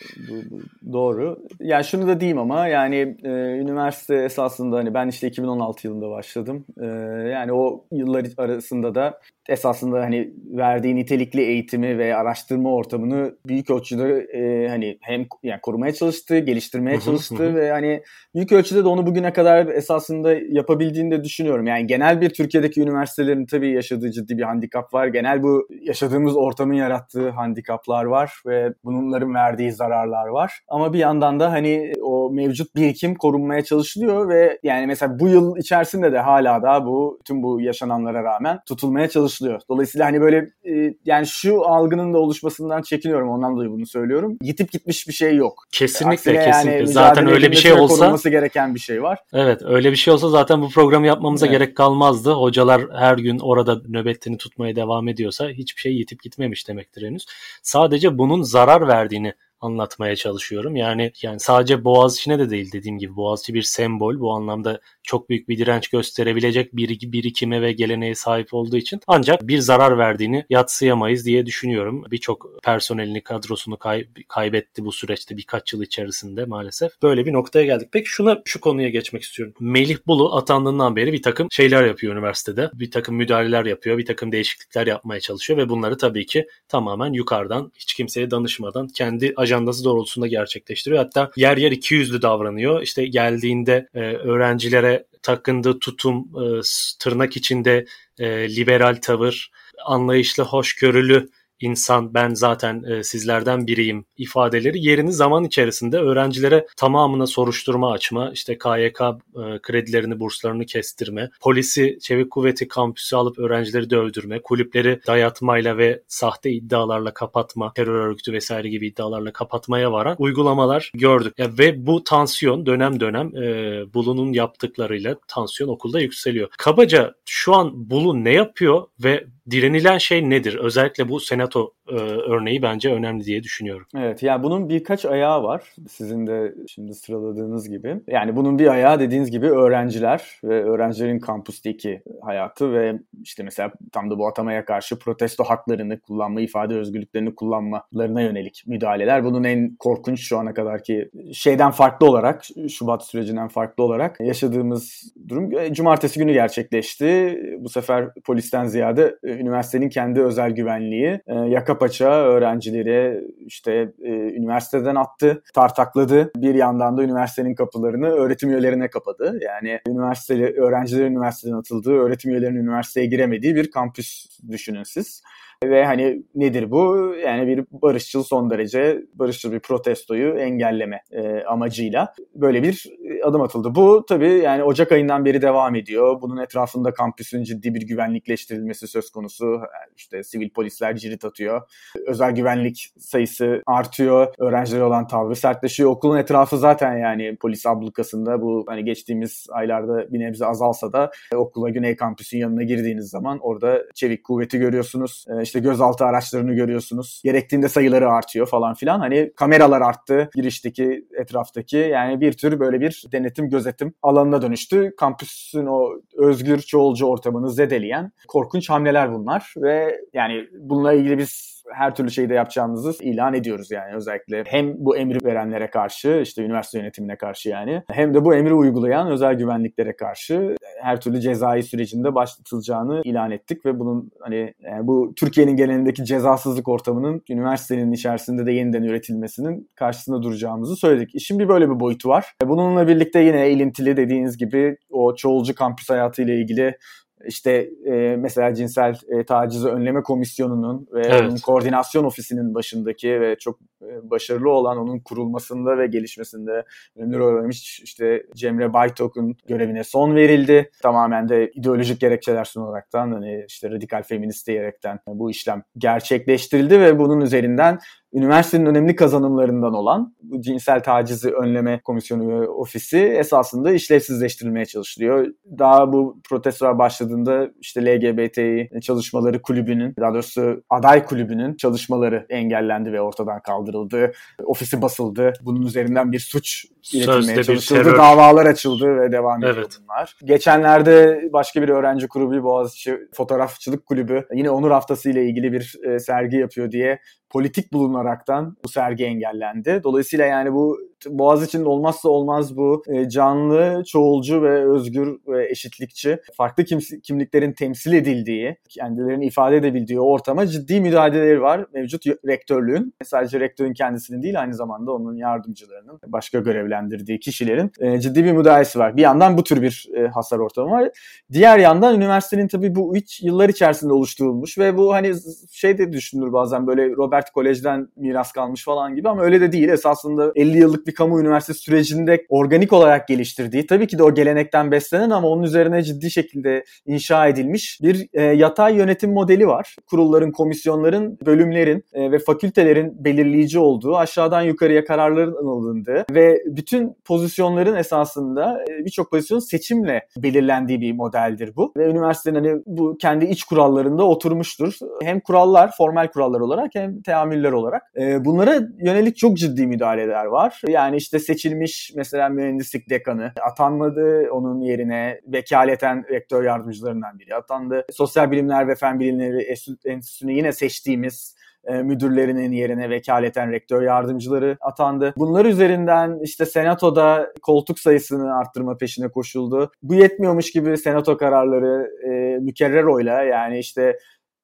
Doğru. 0.92 1.38
Yani 1.60 1.84
şunu 1.84 2.08
da 2.08 2.20
diyeyim 2.20 2.38
ama 2.38 2.66
yani 2.66 3.16
e, 3.24 3.28
üniversite 3.60 4.14
esasında 4.14 4.76
hani 4.76 4.94
ben 4.94 5.08
işte 5.08 5.28
2016 5.28 5.86
yılında 5.86 6.10
başladım. 6.10 6.64
E, 6.80 6.86
yani 7.30 7.52
o 7.52 7.84
yıllar 7.92 8.26
arasında 8.36 8.94
da 8.94 9.20
esasında 9.48 10.00
hani 10.00 10.32
verdiği 10.44 10.96
nitelikli 10.96 11.40
eğitimi 11.40 11.98
ve 11.98 12.16
araştırma 12.16 12.74
ortamını 12.74 13.36
büyük 13.46 13.70
ölçüde 13.70 14.26
e, 14.34 14.68
hani 14.68 14.98
hem 15.00 15.26
yani 15.42 15.60
korumaya 15.60 15.94
çalıştı, 15.94 16.38
geliştirmeye 16.38 17.00
çalıştı 17.00 17.54
ve 17.54 17.70
hani 17.70 18.02
büyük 18.34 18.52
ölçüde 18.52 18.84
de 18.84 18.88
onu 18.88 19.06
bugüne 19.06 19.32
kadar 19.32 19.66
esasında 19.66 20.32
yapabildiğini 20.32 21.10
de 21.10 21.24
düşünüyorum. 21.24 21.66
Yani 21.66 21.86
genel 21.86 22.20
bir 22.20 22.30
Türkiye'deki 22.30 22.80
üniversitelerin 22.80 23.46
tabii 23.46 23.72
yaşadığı 23.72 24.10
ciddi 24.10 24.38
bir 24.38 24.42
handikap 24.42 24.94
var. 24.94 25.06
Genel 25.06 25.42
bu 25.42 25.68
yaşadığımız 25.80 26.36
ortamın 26.36 26.74
yarattığı 26.74 27.30
handikaplar 27.30 28.04
var 28.04 28.32
ve 28.46 28.74
bunların 28.84 29.34
verdiği 29.34 29.72
zararlar 29.72 30.26
var. 30.26 30.60
Ama 30.68 30.92
bir 30.92 30.98
yandan 30.98 31.40
da 31.40 31.52
hani 31.52 31.92
o 32.02 32.30
mevcut 32.30 32.76
birikim 32.76 33.14
korunmaya 33.14 33.64
çalışılıyor 33.64 34.28
ve 34.28 34.58
yani 34.62 34.86
mesela 34.86 35.18
bu 35.18 35.28
yıl 35.28 35.56
içerisinde 35.56 36.12
de 36.12 36.18
hala 36.18 36.62
da 36.62 36.86
bu 36.86 37.20
tüm 37.24 37.42
bu 37.42 37.60
yaşananlara 37.60 38.24
rağmen 38.24 38.58
tutulmaya 38.66 39.08
çalışılıyor. 39.08 39.31
Dolayısıyla 39.68 40.06
hani 40.06 40.20
böyle 40.20 40.36
e, 40.64 40.94
yani 41.04 41.26
şu 41.26 41.66
algının 41.66 42.14
da 42.14 42.18
oluşmasından 42.18 42.82
çekiniyorum 42.82 43.28
ondan 43.28 43.54
dolayı 43.56 43.70
bunu 43.70 43.86
söylüyorum. 43.86 44.38
Yitip 44.42 44.72
gitmiş 44.72 45.08
bir 45.08 45.12
şey 45.12 45.36
yok. 45.36 45.64
Kesinlikle 45.72 46.12
Aksine 46.12 46.44
kesinlikle. 46.44 46.76
Yani 46.76 46.88
zaten 46.88 47.26
öyle 47.26 47.50
bir 47.50 47.56
şey 47.56 47.72
olsa 47.72 47.96
korunması 47.96 48.30
gereken 48.30 48.74
bir 48.74 48.80
şey 48.80 49.02
var. 49.02 49.18
Evet 49.32 49.62
öyle 49.64 49.90
bir 49.90 49.96
şey 49.96 50.14
olsa 50.14 50.28
zaten 50.28 50.62
bu 50.62 50.68
programı 50.68 51.06
yapmamıza 51.06 51.46
evet. 51.46 51.58
gerek 51.58 51.76
kalmazdı. 51.76 52.32
Hocalar 52.32 52.82
her 52.98 53.18
gün 53.18 53.38
orada 53.38 53.82
nöbetini 53.88 54.36
tutmaya 54.36 54.76
devam 54.76 55.08
ediyorsa 55.08 55.48
hiçbir 55.48 55.80
şey 55.80 55.94
yitip 55.94 56.22
gitmemiş 56.22 56.68
demektir 56.68 57.06
henüz. 57.06 57.26
Sadece 57.62 58.18
bunun 58.18 58.42
zarar 58.42 58.88
verdiğini 58.88 59.34
anlatmaya 59.62 60.16
çalışıyorum. 60.16 60.76
Yani 60.76 61.12
yani 61.22 61.40
sadece 61.40 61.84
Boğaziçi'ne 61.84 62.38
de 62.38 62.50
değil 62.50 62.72
dediğim 62.72 62.98
gibi 62.98 63.16
Boğaziçi 63.16 63.54
bir 63.54 63.62
sembol. 63.62 64.20
Bu 64.20 64.32
anlamda 64.32 64.80
çok 65.02 65.28
büyük 65.28 65.48
bir 65.48 65.58
direnç 65.58 65.88
gösterebilecek 65.88 66.76
bir 66.76 67.12
birikime 67.12 67.62
ve 67.62 67.72
geleneğe 67.72 68.14
sahip 68.14 68.54
olduğu 68.54 68.76
için 68.76 69.00
ancak 69.06 69.48
bir 69.48 69.58
zarar 69.58 69.98
verdiğini 69.98 70.44
yatsıyamayız 70.50 71.26
diye 71.26 71.46
düşünüyorum. 71.46 72.04
Birçok 72.10 72.62
personelini, 72.62 73.20
kadrosunu 73.20 73.76
kay- 73.76 74.06
kaybetti 74.28 74.84
bu 74.84 74.92
süreçte 74.92 75.36
birkaç 75.36 75.72
yıl 75.72 75.82
içerisinde 75.82 76.44
maalesef. 76.44 77.02
Böyle 77.02 77.26
bir 77.26 77.32
noktaya 77.32 77.64
geldik. 77.64 77.88
Peki 77.92 78.08
şuna 78.08 78.42
şu 78.44 78.60
konuya 78.60 78.88
geçmek 78.88 79.22
istiyorum. 79.22 79.54
Melih 79.60 79.96
Bulu 80.06 80.36
atandığından 80.36 80.96
beri 80.96 81.12
bir 81.12 81.22
takım 81.22 81.48
şeyler 81.50 81.84
yapıyor 81.84 82.12
üniversitede. 82.14 82.70
Bir 82.74 82.90
takım 82.90 83.16
müdahaleler 83.16 83.64
yapıyor, 83.64 83.98
bir 83.98 84.06
takım 84.06 84.32
değişiklikler 84.32 84.86
yapmaya 84.86 85.20
çalışıyor 85.20 85.58
ve 85.58 85.68
bunları 85.68 85.98
tabii 85.98 86.26
ki 86.26 86.46
tamamen 86.68 87.12
yukarıdan 87.12 87.72
hiç 87.74 87.94
kimseye 87.94 88.30
danışmadan 88.30 88.88
kendi 88.88 89.32
ajandası 89.36 89.84
doğrultusunda 89.84 90.26
gerçekleştiriyor. 90.26 91.02
Hatta 91.02 91.30
yer 91.36 91.56
yer 91.56 91.70
iki 91.72 91.94
yüzlü 91.94 92.22
davranıyor. 92.22 92.82
İşte 92.82 93.06
geldiğinde 93.06 93.88
e, 93.94 94.00
öğrencilere 94.00 94.91
takındığı 95.22 95.78
tutum, 95.78 96.18
e, 96.18 96.60
tırnak 96.98 97.36
içinde 97.36 97.86
e, 98.18 98.56
liberal 98.56 98.98
tavır, 99.02 99.50
anlayışlı, 99.84 100.44
hoşgörülü 100.44 101.28
insan 101.62 102.14
ben 102.14 102.34
zaten 102.34 102.82
e, 102.82 103.02
sizlerden 103.02 103.66
biriyim 103.66 104.04
ifadeleri 104.16 104.86
yerini 104.86 105.12
zaman 105.12 105.44
içerisinde 105.44 105.98
öğrencilere 105.98 106.66
tamamına 106.76 107.26
soruşturma 107.26 107.92
açma, 107.92 108.30
işte 108.32 108.58
KYK 108.58 109.00
e, 109.00 109.58
kredilerini, 109.62 110.20
burslarını 110.20 110.66
kestirme, 110.66 111.30
polisi, 111.40 111.98
çevik 112.02 112.30
kuvveti 112.30 112.68
kampüsü 112.68 113.16
alıp 113.16 113.38
öğrencileri 113.38 113.90
dövdürme, 113.90 114.42
kulüpleri 114.42 115.00
dayatmayla 115.06 115.78
ve 115.78 116.02
sahte 116.08 116.50
iddialarla 116.50 117.14
kapatma, 117.14 117.72
terör 117.72 118.06
örgütü 118.06 118.32
vesaire 118.32 118.68
gibi 118.68 118.86
iddialarla 118.86 119.32
kapatmaya 119.32 119.92
varan 119.92 120.16
uygulamalar 120.18 120.92
gördük. 120.94 121.34
Ya, 121.38 121.50
ve 121.58 121.86
bu 121.86 122.04
tansiyon 122.04 122.66
dönem 122.66 123.00
dönem 123.00 123.36
e, 123.36 123.94
Bulu'nun 123.94 124.32
yaptıklarıyla 124.32 125.16
tansiyon 125.28 125.68
okulda 125.68 126.00
yükseliyor. 126.00 126.48
Kabaca 126.58 127.14
şu 127.26 127.54
an 127.54 127.90
Bulu 127.90 128.24
ne 128.24 128.32
yapıyor 128.32 128.86
ve 129.04 129.24
direnilen 129.50 129.98
şey 129.98 130.30
nedir? 130.30 130.54
Özellikle 130.54 131.08
bu 131.08 131.20
senato 131.20 131.72
e, 131.88 131.94
örneği 131.94 132.62
bence 132.62 132.92
önemli 132.92 133.24
diye 133.24 133.42
düşünüyorum. 133.42 133.86
Evet 133.96 134.22
yani 134.22 134.42
bunun 134.42 134.68
birkaç 134.68 135.04
ayağı 135.04 135.42
var. 135.42 135.62
Sizin 135.88 136.26
de 136.26 136.54
şimdi 136.68 136.94
sıraladığınız 136.94 137.68
gibi. 137.68 137.96
Yani 138.06 138.36
bunun 138.36 138.58
bir 138.58 138.66
ayağı 138.66 139.00
dediğiniz 139.00 139.30
gibi 139.30 139.50
öğrenciler 139.50 140.40
ve 140.44 140.64
öğrencilerin 140.64 141.18
kampüsteki 141.18 142.02
hayatı 142.22 142.72
ve 142.72 142.98
işte 143.22 143.42
mesela 143.42 143.72
tam 143.92 144.10
da 144.10 144.18
bu 144.18 144.26
atamaya 144.26 144.64
karşı 144.64 144.98
protesto 144.98 145.44
haklarını 145.44 146.00
kullanma, 146.00 146.40
ifade 146.40 146.74
özgürlüklerini 146.74 147.34
kullanmalarına 147.34 148.20
yönelik 148.20 148.64
müdahaleler. 148.66 149.24
Bunun 149.24 149.44
en 149.44 149.76
korkunç 149.76 150.20
şu 150.20 150.38
ana 150.38 150.54
kadarki 150.54 151.10
şeyden 151.32 151.70
farklı 151.70 152.06
olarak, 152.06 152.44
Şubat 152.68 153.06
sürecinden 153.06 153.48
farklı 153.48 153.84
olarak 153.84 154.20
yaşadığımız 154.20 155.12
durum 155.28 155.58
e, 155.58 155.74
cumartesi 155.74 156.18
günü 156.18 156.32
gerçekleşti. 156.32 157.40
Bu 157.60 157.68
sefer 157.68 158.08
polisten 158.24 158.64
ziyade 158.64 159.16
e, 159.24 159.32
üniversitenin 159.32 159.88
kendi 159.88 160.22
özel 160.22 160.50
güvenliği 160.50 161.20
yaka 161.48 161.71
paça 161.78 162.10
öğrencileri 162.10 163.24
işte 163.46 163.92
e, 164.02 164.10
üniversiteden 164.10 164.94
attı, 164.94 165.42
tartakladı. 165.54 166.30
Bir 166.36 166.54
yandan 166.54 166.96
da 166.96 167.02
üniversitenin 167.02 167.54
kapılarını 167.54 168.08
öğretim 168.08 168.50
üyelerine 168.50 168.90
kapadı. 168.90 169.38
Yani 169.42 169.80
üniversiteli 169.88 170.60
öğrencilerin 170.60 171.12
üniversiteden 171.12 171.54
atıldığı, 171.54 171.94
öğretim 171.94 172.30
üyelerinin 172.30 172.60
üniversiteye 172.60 173.06
giremediği 173.06 173.54
bir 173.54 173.70
kampüs 173.70 174.26
düşünün 174.50 174.82
siz. 174.82 175.22
Ve 175.62 175.84
hani 175.84 176.22
nedir 176.34 176.70
bu? 176.70 177.14
Yani 177.24 177.46
bir 177.46 177.64
barışçıl 177.72 178.22
son 178.22 178.50
derece 178.50 179.02
barışçıl 179.14 179.52
bir 179.52 179.60
protestoyu 179.60 180.34
engelleme 180.34 181.02
e, 181.10 181.42
amacıyla 181.44 182.14
böyle 182.34 182.62
bir 182.62 182.86
e, 183.10 183.24
adım 183.24 183.40
atıldı. 183.40 183.74
Bu 183.74 184.04
tabii 184.08 184.32
yani 184.32 184.64
Ocak 184.64 184.92
ayından 184.92 185.24
beri 185.24 185.42
devam 185.42 185.74
ediyor. 185.74 186.20
Bunun 186.22 186.36
etrafında 186.36 186.92
kampüsün 186.94 187.42
ciddi 187.42 187.74
bir 187.74 187.82
güvenlikleştirilmesi 187.82 188.88
söz 188.88 189.10
konusu. 189.10 189.60
İşte 189.96 190.22
sivil 190.22 190.50
polisler 190.50 190.96
cirit 190.96 191.24
atıyor. 191.24 191.62
Özel 192.06 192.32
güvenlik 192.32 192.88
sayısı 192.98 193.62
artıyor. 193.66 194.34
Öğrencilere 194.38 194.84
olan 194.84 195.06
tavrı 195.06 195.36
sertleşiyor. 195.36 195.90
Okulun 195.90 196.18
etrafı 196.18 196.58
zaten 196.58 196.98
yani 196.98 197.36
polis 197.36 197.66
ablukasında 197.66 198.42
bu 198.42 198.64
hani 198.68 198.84
geçtiğimiz 198.84 199.46
aylarda 199.50 200.12
bir 200.12 200.20
nebze 200.20 200.46
azalsa 200.46 200.92
da 200.92 201.10
okula 201.34 201.70
Güney 201.70 201.96
Kampüsün 201.96 202.38
yanına 202.38 202.62
girdiğiniz 202.62 203.10
zaman 203.10 203.38
orada 203.42 203.82
çevik 203.94 204.24
kuvveti 204.24 204.58
görüyorsunuz. 204.58 205.24
İşte 205.42 205.51
işte 205.52 205.60
gözaltı 205.60 206.04
araçlarını 206.04 206.54
görüyorsunuz. 206.54 207.20
Gerektiğinde 207.24 207.68
sayıları 207.68 208.10
artıyor 208.10 208.46
falan 208.46 208.74
filan. 208.74 209.00
Hani 209.00 209.32
kameralar 209.36 209.80
arttı 209.80 210.30
girişteki, 210.34 211.06
etraftaki. 211.18 211.76
Yani 211.76 212.20
bir 212.20 212.32
tür 212.32 212.60
böyle 212.60 212.80
bir 212.80 213.04
denetim, 213.12 213.50
gözetim 213.50 213.94
alanına 214.02 214.42
dönüştü. 214.42 214.94
Kampüsün 214.96 215.66
o 215.66 215.90
özgür 216.16 216.58
çoğulcu 216.58 217.06
ortamını 217.06 217.50
zedeleyen 217.50 218.12
korkunç 218.28 218.70
hamleler 218.70 219.12
bunlar 219.12 219.54
ve 219.56 220.00
yani 220.12 220.46
bununla 220.58 220.92
ilgili 220.92 221.18
biz 221.18 221.61
her 221.74 221.94
türlü 221.94 222.10
şeyi 222.10 222.28
de 222.28 222.34
yapacağımızı 222.34 223.04
ilan 223.04 223.34
ediyoruz 223.34 223.70
yani 223.70 223.94
özellikle 223.94 224.44
hem 224.46 224.74
bu 224.78 224.96
emri 224.96 225.24
verenlere 225.24 225.70
karşı 225.70 226.20
işte 226.22 226.42
üniversite 226.42 226.78
yönetimine 226.78 227.16
karşı 227.16 227.48
yani 227.48 227.82
hem 227.90 228.14
de 228.14 228.24
bu 228.24 228.34
emri 228.34 228.54
uygulayan 228.54 229.10
özel 229.10 229.34
güvenliklere 229.34 229.96
karşı 229.96 230.56
her 230.82 231.00
türlü 231.00 231.20
cezai 231.20 231.62
sürecinde 231.62 232.14
başlatılacağını 232.14 233.00
ilan 233.04 233.30
ettik 233.30 233.66
ve 233.66 233.78
bunun 233.78 234.10
hani 234.20 234.54
yani 234.58 234.86
bu 234.86 235.12
Türkiye'nin 235.16 235.56
genelindeki 235.56 236.04
cezasızlık 236.04 236.68
ortamının 236.68 237.22
üniversitenin 237.30 237.92
içerisinde 237.92 238.46
de 238.46 238.52
yeniden 238.52 238.82
üretilmesinin 238.82 239.70
karşısında 239.74 240.22
duracağımızı 240.22 240.76
söyledik. 240.76 241.14
İşin 241.14 241.38
bir 241.38 241.48
böyle 241.48 241.70
bir 241.70 241.80
boyutu 241.80 242.08
var. 242.08 242.26
Bununla 242.44 242.88
birlikte 242.88 243.20
yine 243.20 243.50
ilintili 243.50 243.96
dediğiniz 243.96 244.38
gibi 244.38 244.76
o 244.90 245.14
çoğulcu 245.14 245.54
kampüs 245.54 245.90
hayatı 245.90 246.22
ile 246.22 246.36
ilgili 246.36 246.76
işte 247.26 247.70
e, 247.84 248.16
mesela 248.16 248.54
cinsel 248.54 248.94
e, 249.08 249.24
tacizi 249.24 249.68
önleme 249.68 250.02
komisyonunun 250.02 250.88
ve 250.92 251.02
evet. 251.06 251.22
onun 251.22 251.36
koordinasyon 251.36 252.04
ofisinin 252.04 252.54
başındaki 252.54 253.20
ve 253.20 253.36
çok 253.38 253.58
e, 253.82 254.10
başarılı 254.10 254.50
olan 254.50 254.78
onun 254.78 254.98
kurulmasında 254.98 255.78
ve 255.78 255.86
gelişmesinde 255.86 256.64
ömür 256.96 257.20
öğrenmiş 257.20 257.80
işte 257.80 258.22
Cemre 258.34 258.72
Baytok'un 258.72 259.36
görevine 259.48 259.84
son 259.84 260.14
verildi. 260.14 260.70
Tamamen 260.82 261.28
de 261.28 261.50
ideolojik 261.50 262.00
gerekçeler 262.00 262.44
sunaraktan 262.44 263.12
hani 263.12 263.44
işte 263.48 263.70
radikal 263.70 264.02
feminist 264.02 264.46
diyerekten 264.46 264.98
bu 265.06 265.30
işlem 265.30 265.62
gerçekleştirildi 265.78 266.80
ve 266.80 266.98
bunun 266.98 267.20
üzerinden 267.20 267.78
üniversitenin 268.12 268.66
önemli 268.66 268.96
kazanımlarından 268.96 269.74
olan 269.74 270.14
cinsel 270.40 270.82
tacizi 270.82 271.30
önleme 271.30 271.80
komisyonu 271.84 272.28
ve 272.28 272.48
ofisi 272.48 272.98
esasında 272.98 273.72
işlevsizleştirilmeye 273.72 274.66
çalışılıyor. 274.66 275.26
Daha 275.58 275.92
bu 275.92 276.20
protestolar 276.28 276.78
başladığında 276.78 277.50
işte 277.60 277.86
LGBTİ 277.86 278.80
çalışmaları 278.80 279.42
kulübünün, 279.42 279.94
daha 280.00 280.14
doğrusu 280.14 280.62
aday 280.70 281.04
kulübünün 281.04 281.54
çalışmaları 281.54 282.26
engellendi 282.28 282.92
ve 282.92 283.00
ortadan 283.00 283.42
kaldırıldı. 283.42 284.12
Ofisi 284.44 284.82
basıldı. 284.82 285.32
Bunun 285.42 285.62
üzerinden 285.62 286.12
bir 286.12 286.18
suç 286.18 286.64
iletilmeye 286.92 287.44
çalışıldı. 287.44 287.96
Davalar 287.96 288.46
açıldı 288.46 288.96
ve 288.96 289.12
devam 289.12 289.38
ediyor 289.38 289.56
evet. 289.56 289.78
bunlar. 289.82 290.16
Geçenlerde 290.24 291.28
başka 291.32 291.62
bir 291.62 291.68
öğrenci 291.68 292.06
grubu 292.06 292.42
Boğaziçi 292.42 292.98
Fotoğrafçılık 293.14 293.86
Kulübü 293.86 294.26
yine 294.34 294.50
Onur 294.50 294.70
Haftası 294.70 295.10
ile 295.10 295.24
ilgili 295.24 295.52
bir 295.52 295.74
e, 295.84 295.98
sergi 295.98 296.36
yapıyor 296.36 296.70
diye 296.70 296.98
politik 297.30 297.72
bulunaraktan 297.72 298.56
bu 298.64 298.68
sergi 298.68 299.04
engellendi. 299.04 299.80
Dolayısıyla 299.84 300.26
yani 300.26 300.52
bu 300.52 300.78
Boğaz 301.08 301.44
için 301.44 301.64
olmazsa 301.64 302.08
olmaz 302.08 302.56
bu 302.56 302.82
e, 302.88 303.08
canlı, 303.08 303.82
çoğulcu 303.86 304.42
ve 304.42 304.70
özgür 304.74 305.18
ve 305.26 305.50
eşitlikçi 305.50 306.18
farklı 306.36 306.64
kimliklerin 307.02 307.52
temsil 307.52 307.92
edildiği, 307.92 308.56
kendilerini 308.68 309.26
ifade 309.26 309.56
edebildiği 309.56 310.00
ortama 310.00 310.46
ciddi 310.46 310.80
müdahaleleri 310.80 311.42
var 311.42 311.66
mevcut 311.74 312.06
rektörlüğün. 312.06 312.94
Sadece 313.04 313.40
rektörün 313.40 313.74
kendisinin 313.74 314.22
değil 314.22 314.40
aynı 314.40 314.54
zamanda 314.54 314.92
onun 314.92 315.16
yardımcılarının, 315.16 316.00
başka 316.06 316.44
görevlendirdiği 316.72 317.20
kişilerin 317.20 317.72
e, 317.80 318.00
ciddi 318.00 318.24
bir 318.24 318.32
müdahalesi 318.32 318.78
var. 318.78 318.96
Bir 318.96 319.02
yandan 319.02 319.38
bu 319.38 319.44
tür 319.44 319.62
bir 319.62 319.88
e, 319.96 320.06
hasar 320.06 320.38
ortamı 320.38 320.70
var. 320.70 320.90
Diğer 321.32 321.58
yandan 321.58 321.96
üniversitenin 321.96 322.48
tabii 322.48 322.74
bu 322.74 322.96
üç 322.96 323.22
yıllar 323.22 323.48
içerisinde 323.48 323.92
oluşturulmuş 323.92 324.58
ve 324.58 324.76
bu 324.76 324.94
hani 324.94 325.14
şey 325.52 325.78
de 325.78 325.92
düşünülür 325.92 326.32
bazen 326.32 326.66
böyle 326.66 326.90
Robert 326.90 327.30
Kolej'den 327.30 327.88
miras 327.96 328.32
kalmış 328.32 328.64
falan 328.64 328.94
gibi 328.94 329.08
ama 329.08 329.22
öyle 329.22 329.40
de 329.40 329.52
değil. 329.52 329.68
Esasında 329.68 330.32
50 330.34 330.58
yıllık 330.58 330.86
bir 330.86 330.94
kamu 330.94 331.20
üniversitesi 331.20 331.60
sürecinde 331.60 332.26
organik 332.28 332.72
olarak 332.72 333.08
geliştirdiği, 333.08 333.66
tabii 333.66 333.86
ki 333.86 333.98
de 333.98 334.02
o 334.02 334.14
gelenekten 334.14 334.70
beslenen 334.70 335.10
ama 335.10 335.28
onun 335.28 335.42
üzerine 335.42 335.82
ciddi 335.82 336.10
şekilde 336.10 336.64
inşa 336.86 337.28
edilmiş 337.28 337.78
bir 337.82 338.08
e, 338.12 338.22
yatay 338.22 338.76
yönetim 338.76 339.12
modeli 339.12 339.46
var. 339.46 339.76
Kurulların, 339.86 340.32
komisyonların, 340.32 341.18
bölümlerin 341.26 341.84
e, 341.92 342.12
ve 342.12 342.18
fakültelerin 342.18 343.04
belirleyici 343.04 343.58
olduğu, 343.58 343.96
aşağıdan 343.96 344.42
yukarıya 344.42 344.84
kararların 344.84 345.34
alındığı 345.34 346.04
ve 346.14 346.42
bütün 346.62 346.96
pozisyonların 347.04 347.76
esasında 347.76 348.64
e, 348.70 348.84
birçok 348.84 349.10
pozisyon 349.10 349.38
seçimle 349.38 350.06
belirlendiği 350.16 350.80
bir 350.80 350.92
modeldir 350.92 351.56
bu. 351.56 351.72
Ve 351.76 351.86
üniversitenin 351.86 352.34
hani 352.34 352.62
bu 352.66 352.96
kendi 352.98 353.24
iç 353.24 353.44
kurallarında 353.44 354.04
oturmuştur. 354.04 354.74
Hem 355.02 355.20
kurallar, 355.20 355.70
formal 355.76 356.08
kurallar 356.08 356.40
olarak 356.40 356.70
hem 356.74 357.02
teamüller 357.02 357.52
olarak. 357.52 357.82
E, 357.96 358.24
bunlara 358.24 358.60
yönelik 358.78 359.16
çok 359.16 359.36
ciddi 359.36 359.66
müdahaleler 359.66 360.24
var. 360.24 360.60
Yani 360.68 360.96
işte 360.96 361.18
seçilmiş 361.18 361.92
mesela 361.96 362.28
mühendislik 362.28 362.90
dekanı 362.90 363.32
atanmadı. 363.50 364.28
Onun 364.32 364.60
yerine 364.60 365.20
vekaleten 365.26 366.04
rektör 366.10 366.44
yardımcılarından 366.44 367.18
biri 367.18 367.34
atandı. 367.34 367.84
Sosyal 367.92 368.30
Bilimler 368.30 368.68
ve 368.68 368.74
Fen 368.74 369.00
Bilimleri 369.00 369.42
Enstitüsü'nü 369.84 370.32
yine 370.32 370.52
seçtiğimiz 370.52 371.41
e, 371.64 371.82
müdürlerinin 371.82 372.52
yerine 372.52 372.90
vekaleten 372.90 373.52
rektör 373.52 373.82
yardımcıları 373.82 374.56
atandı. 374.60 375.14
Bunlar 375.16 375.44
üzerinden 375.44 376.18
işte 376.22 376.46
senatoda 376.46 377.32
koltuk 377.42 377.78
sayısını 377.78 378.36
arttırma 378.36 378.76
peşine 378.76 379.08
koşuldu. 379.08 379.72
Bu 379.82 379.94
yetmiyormuş 379.94 380.52
gibi 380.52 380.78
senato 380.78 381.16
kararları 381.16 381.90
e, 382.04 382.38
mükerrer 382.38 382.84
oyla 382.84 383.22
yani 383.22 383.58
işte 383.58 383.98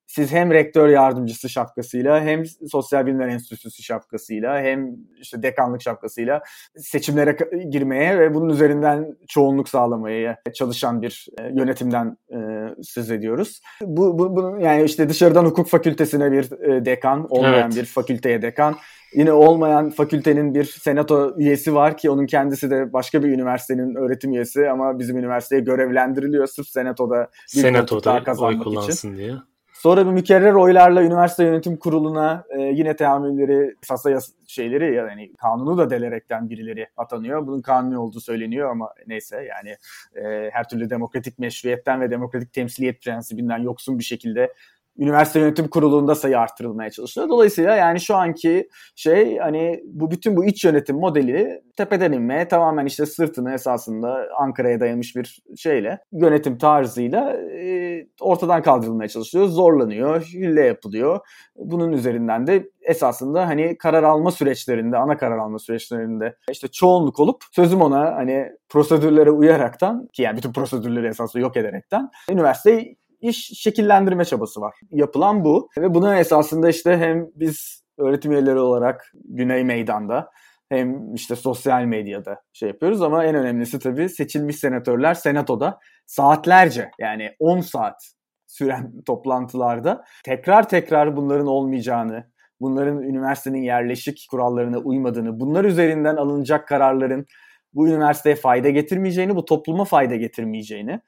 siz 0.09 0.33
hem 0.33 0.51
rektör 0.51 0.89
yardımcısı 0.89 1.49
şapkasıyla 1.49 2.21
hem 2.21 2.43
Sosyal 2.47 3.07
Bilimler 3.07 3.29
Enstitüsü 3.29 3.83
şapkasıyla 3.83 4.61
hem 4.61 4.97
işte 5.21 5.43
dekanlık 5.43 5.83
şapkasıyla 5.83 6.43
seçimlere 6.77 7.37
girmeye 7.71 8.19
ve 8.19 8.35
bunun 8.35 8.49
üzerinden 8.49 9.17
çoğunluk 9.29 9.69
sağlamaya 9.69 10.37
çalışan 10.55 11.03
bir 11.03 11.27
e, 11.39 11.43
yönetimden 11.43 12.17
e, 12.33 12.39
söz 12.83 13.11
ediyoruz. 13.11 13.61
Bu, 13.83 14.19
bu, 14.19 14.37
bu 14.37 14.61
yani 14.61 14.85
işte 14.85 15.09
dışarıdan 15.09 15.45
hukuk 15.45 15.69
fakültesine 15.69 16.33
bir 16.33 16.53
e, 16.53 16.85
dekan, 16.85 17.27
olmayan 17.31 17.71
evet. 17.73 17.77
bir 17.77 17.85
fakülteye 17.85 18.43
dekan, 18.43 18.77
yine 19.15 19.33
olmayan 19.33 19.91
fakültenin 19.91 20.55
bir 20.55 20.65
senato 20.65 21.35
üyesi 21.39 21.75
var 21.75 21.97
ki 21.97 22.11
onun 22.11 22.27
kendisi 22.27 22.71
de 22.71 22.93
başka 22.93 23.23
bir 23.23 23.29
üniversitenin 23.29 23.95
öğretim 23.95 24.33
üyesi 24.33 24.71
ama 24.71 24.99
bizim 24.99 25.19
üniversiteye 25.19 25.61
görevlendiriliyor 25.61 26.47
sırf 26.47 26.69
senatoda 26.69 27.31
bir 27.55 27.61
senatoda 27.61 28.23
oy 28.39 28.59
kullansın 28.59 28.93
için. 28.93 29.17
diye. 29.17 29.35
Sonra 29.79 30.07
bir 30.07 30.11
mükerrer 30.11 30.53
oylarla 30.53 31.03
üniversite 31.03 31.45
yönetim 31.45 31.77
kuruluna 31.77 32.45
e, 32.51 32.63
yine 32.63 32.97
teamülleri, 32.97 33.75
sasa 33.83 34.19
şeyleri 34.47 34.95
yani 34.95 35.33
kanunu 35.37 35.79
da 35.79 35.91
delerekten 35.91 36.51
birileri 36.51 36.87
atanıyor. 36.97 37.47
Bunun 37.47 37.63
kanuni 37.63 37.99
olduğu 37.99 38.21
söyleniyor 38.21 38.71
ama 38.71 38.95
neyse 39.07 39.45
yani 39.45 39.77
e, 40.17 40.51
her 40.53 40.69
türlü 40.69 40.91
demokratik 40.91 41.39
meşruiyetten 41.39 42.01
ve 42.01 42.11
demokratik 42.11 42.53
temsiliyet 42.53 43.03
prensibinden 43.03 43.59
yoksun 43.59 43.99
bir 43.99 44.05
şekilde 44.05 44.53
üniversite 44.99 45.41
yönetim 45.41 45.69
kurulunda 45.69 46.15
sayı 46.15 46.39
artırılmaya 46.39 46.91
çalışılıyor. 46.91 47.31
Dolayısıyla 47.31 47.77
yani 47.77 48.01
şu 48.01 48.17
anki 48.17 48.69
şey 48.97 49.39
hani 49.39 49.81
bu 49.85 50.11
bütün 50.11 50.37
bu 50.37 50.45
iç 50.45 50.65
yönetim 50.65 50.97
modeli 50.97 51.63
tepeden 51.77 52.13
inmeye 52.13 52.49
tamamen 52.49 52.87
işte 52.87 53.07
sırtını 53.07 53.55
esasında 53.55 54.29
Ankara'ya 54.39 54.81
dayamış 54.81 55.17
bir 55.17 55.43
şeyle 55.57 55.99
yönetim 56.13 56.59
tarzıyla 56.59 57.33
e, 57.33 58.07
ortadan 58.21 58.63
kaldırılmaya 58.63 59.09
çalışılıyor. 59.09 59.49
Zorlanıyor, 59.49 60.23
hille 60.23 60.65
yapılıyor. 60.65 61.21
Bunun 61.57 61.93
üzerinden 61.93 62.47
de 62.47 62.69
esasında 62.83 63.47
hani 63.47 63.79
karar 63.79 64.03
alma 64.03 64.31
süreçlerinde, 64.31 64.97
ana 64.97 65.17
karar 65.17 65.39
alma 65.39 65.59
süreçlerinde 65.59 66.37
işte 66.51 66.69
çoğunluk 66.69 67.21
olup 67.21 67.45
sözüm 67.53 67.81
ona 67.81 68.15
hani 68.15 68.53
prosedürlere 68.69 69.31
uyaraktan 69.31 70.09
ki 70.13 70.23
yani 70.23 70.37
bütün 70.37 70.53
prosedürleri 70.53 71.07
esasında 71.07 71.43
yok 71.43 71.57
ederekten 71.57 72.11
üniversiteyi 72.31 72.97
iş 73.21 73.51
şekillendirme 73.63 74.25
çabası 74.25 74.61
var. 74.61 74.75
Yapılan 74.91 75.45
bu 75.45 75.69
ve 75.79 75.95
bunun 75.95 76.17
esasında 76.17 76.69
işte 76.69 76.97
hem 76.97 77.27
biz 77.35 77.83
öğretim 77.99 78.33
üyeleri 78.33 78.59
olarak 78.59 79.13
Güney 79.25 79.65
Meydan'da 79.65 80.31
hem 80.69 81.15
işte 81.15 81.37
sosyal 81.37 81.85
medyada 81.85 82.43
şey 82.53 82.69
yapıyoruz 82.69 83.03
ama 83.03 83.25
en 83.25 83.35
önemlisi 83.35 83.79
tabii 83.79 84.09
seçilmiş 84.09 84.57
senatörler 84.57 85.15
senatoda 85.15 85.79
saatlerce 86.07 86.91
yani 86.99 87.31
10 87.39 87.61
saat 87.61 88.13
süren 88.47 88.93
toplantılarda 89.07 90.05
tekrar 90.25 90.69
tekrar 90.69 91.17
bunların 91.17 91.47
olmayacağını, 91.47 92.31
bunların 92.61 93.03
üniversitenin 93.03 93.63
yerleşik 93.63 94.27
kurallarına 94.31 94.79
uymadığını, 94.79 95.41
bunlar 95.41 95.65
üzerinden 95.65 96.17
alınacak 96.17 96.69
kararların 96.69 97.27
bu 97.73 97.89
üniversiteye 97.89 98.37
fayda 98.37 98.71
getirmeyeceğini, 98.71 99.37
bu 99.37 99.45
topluma 99.45 99.85
fayda 99.85 100.17
getirmeyeceğini 100.17 101.01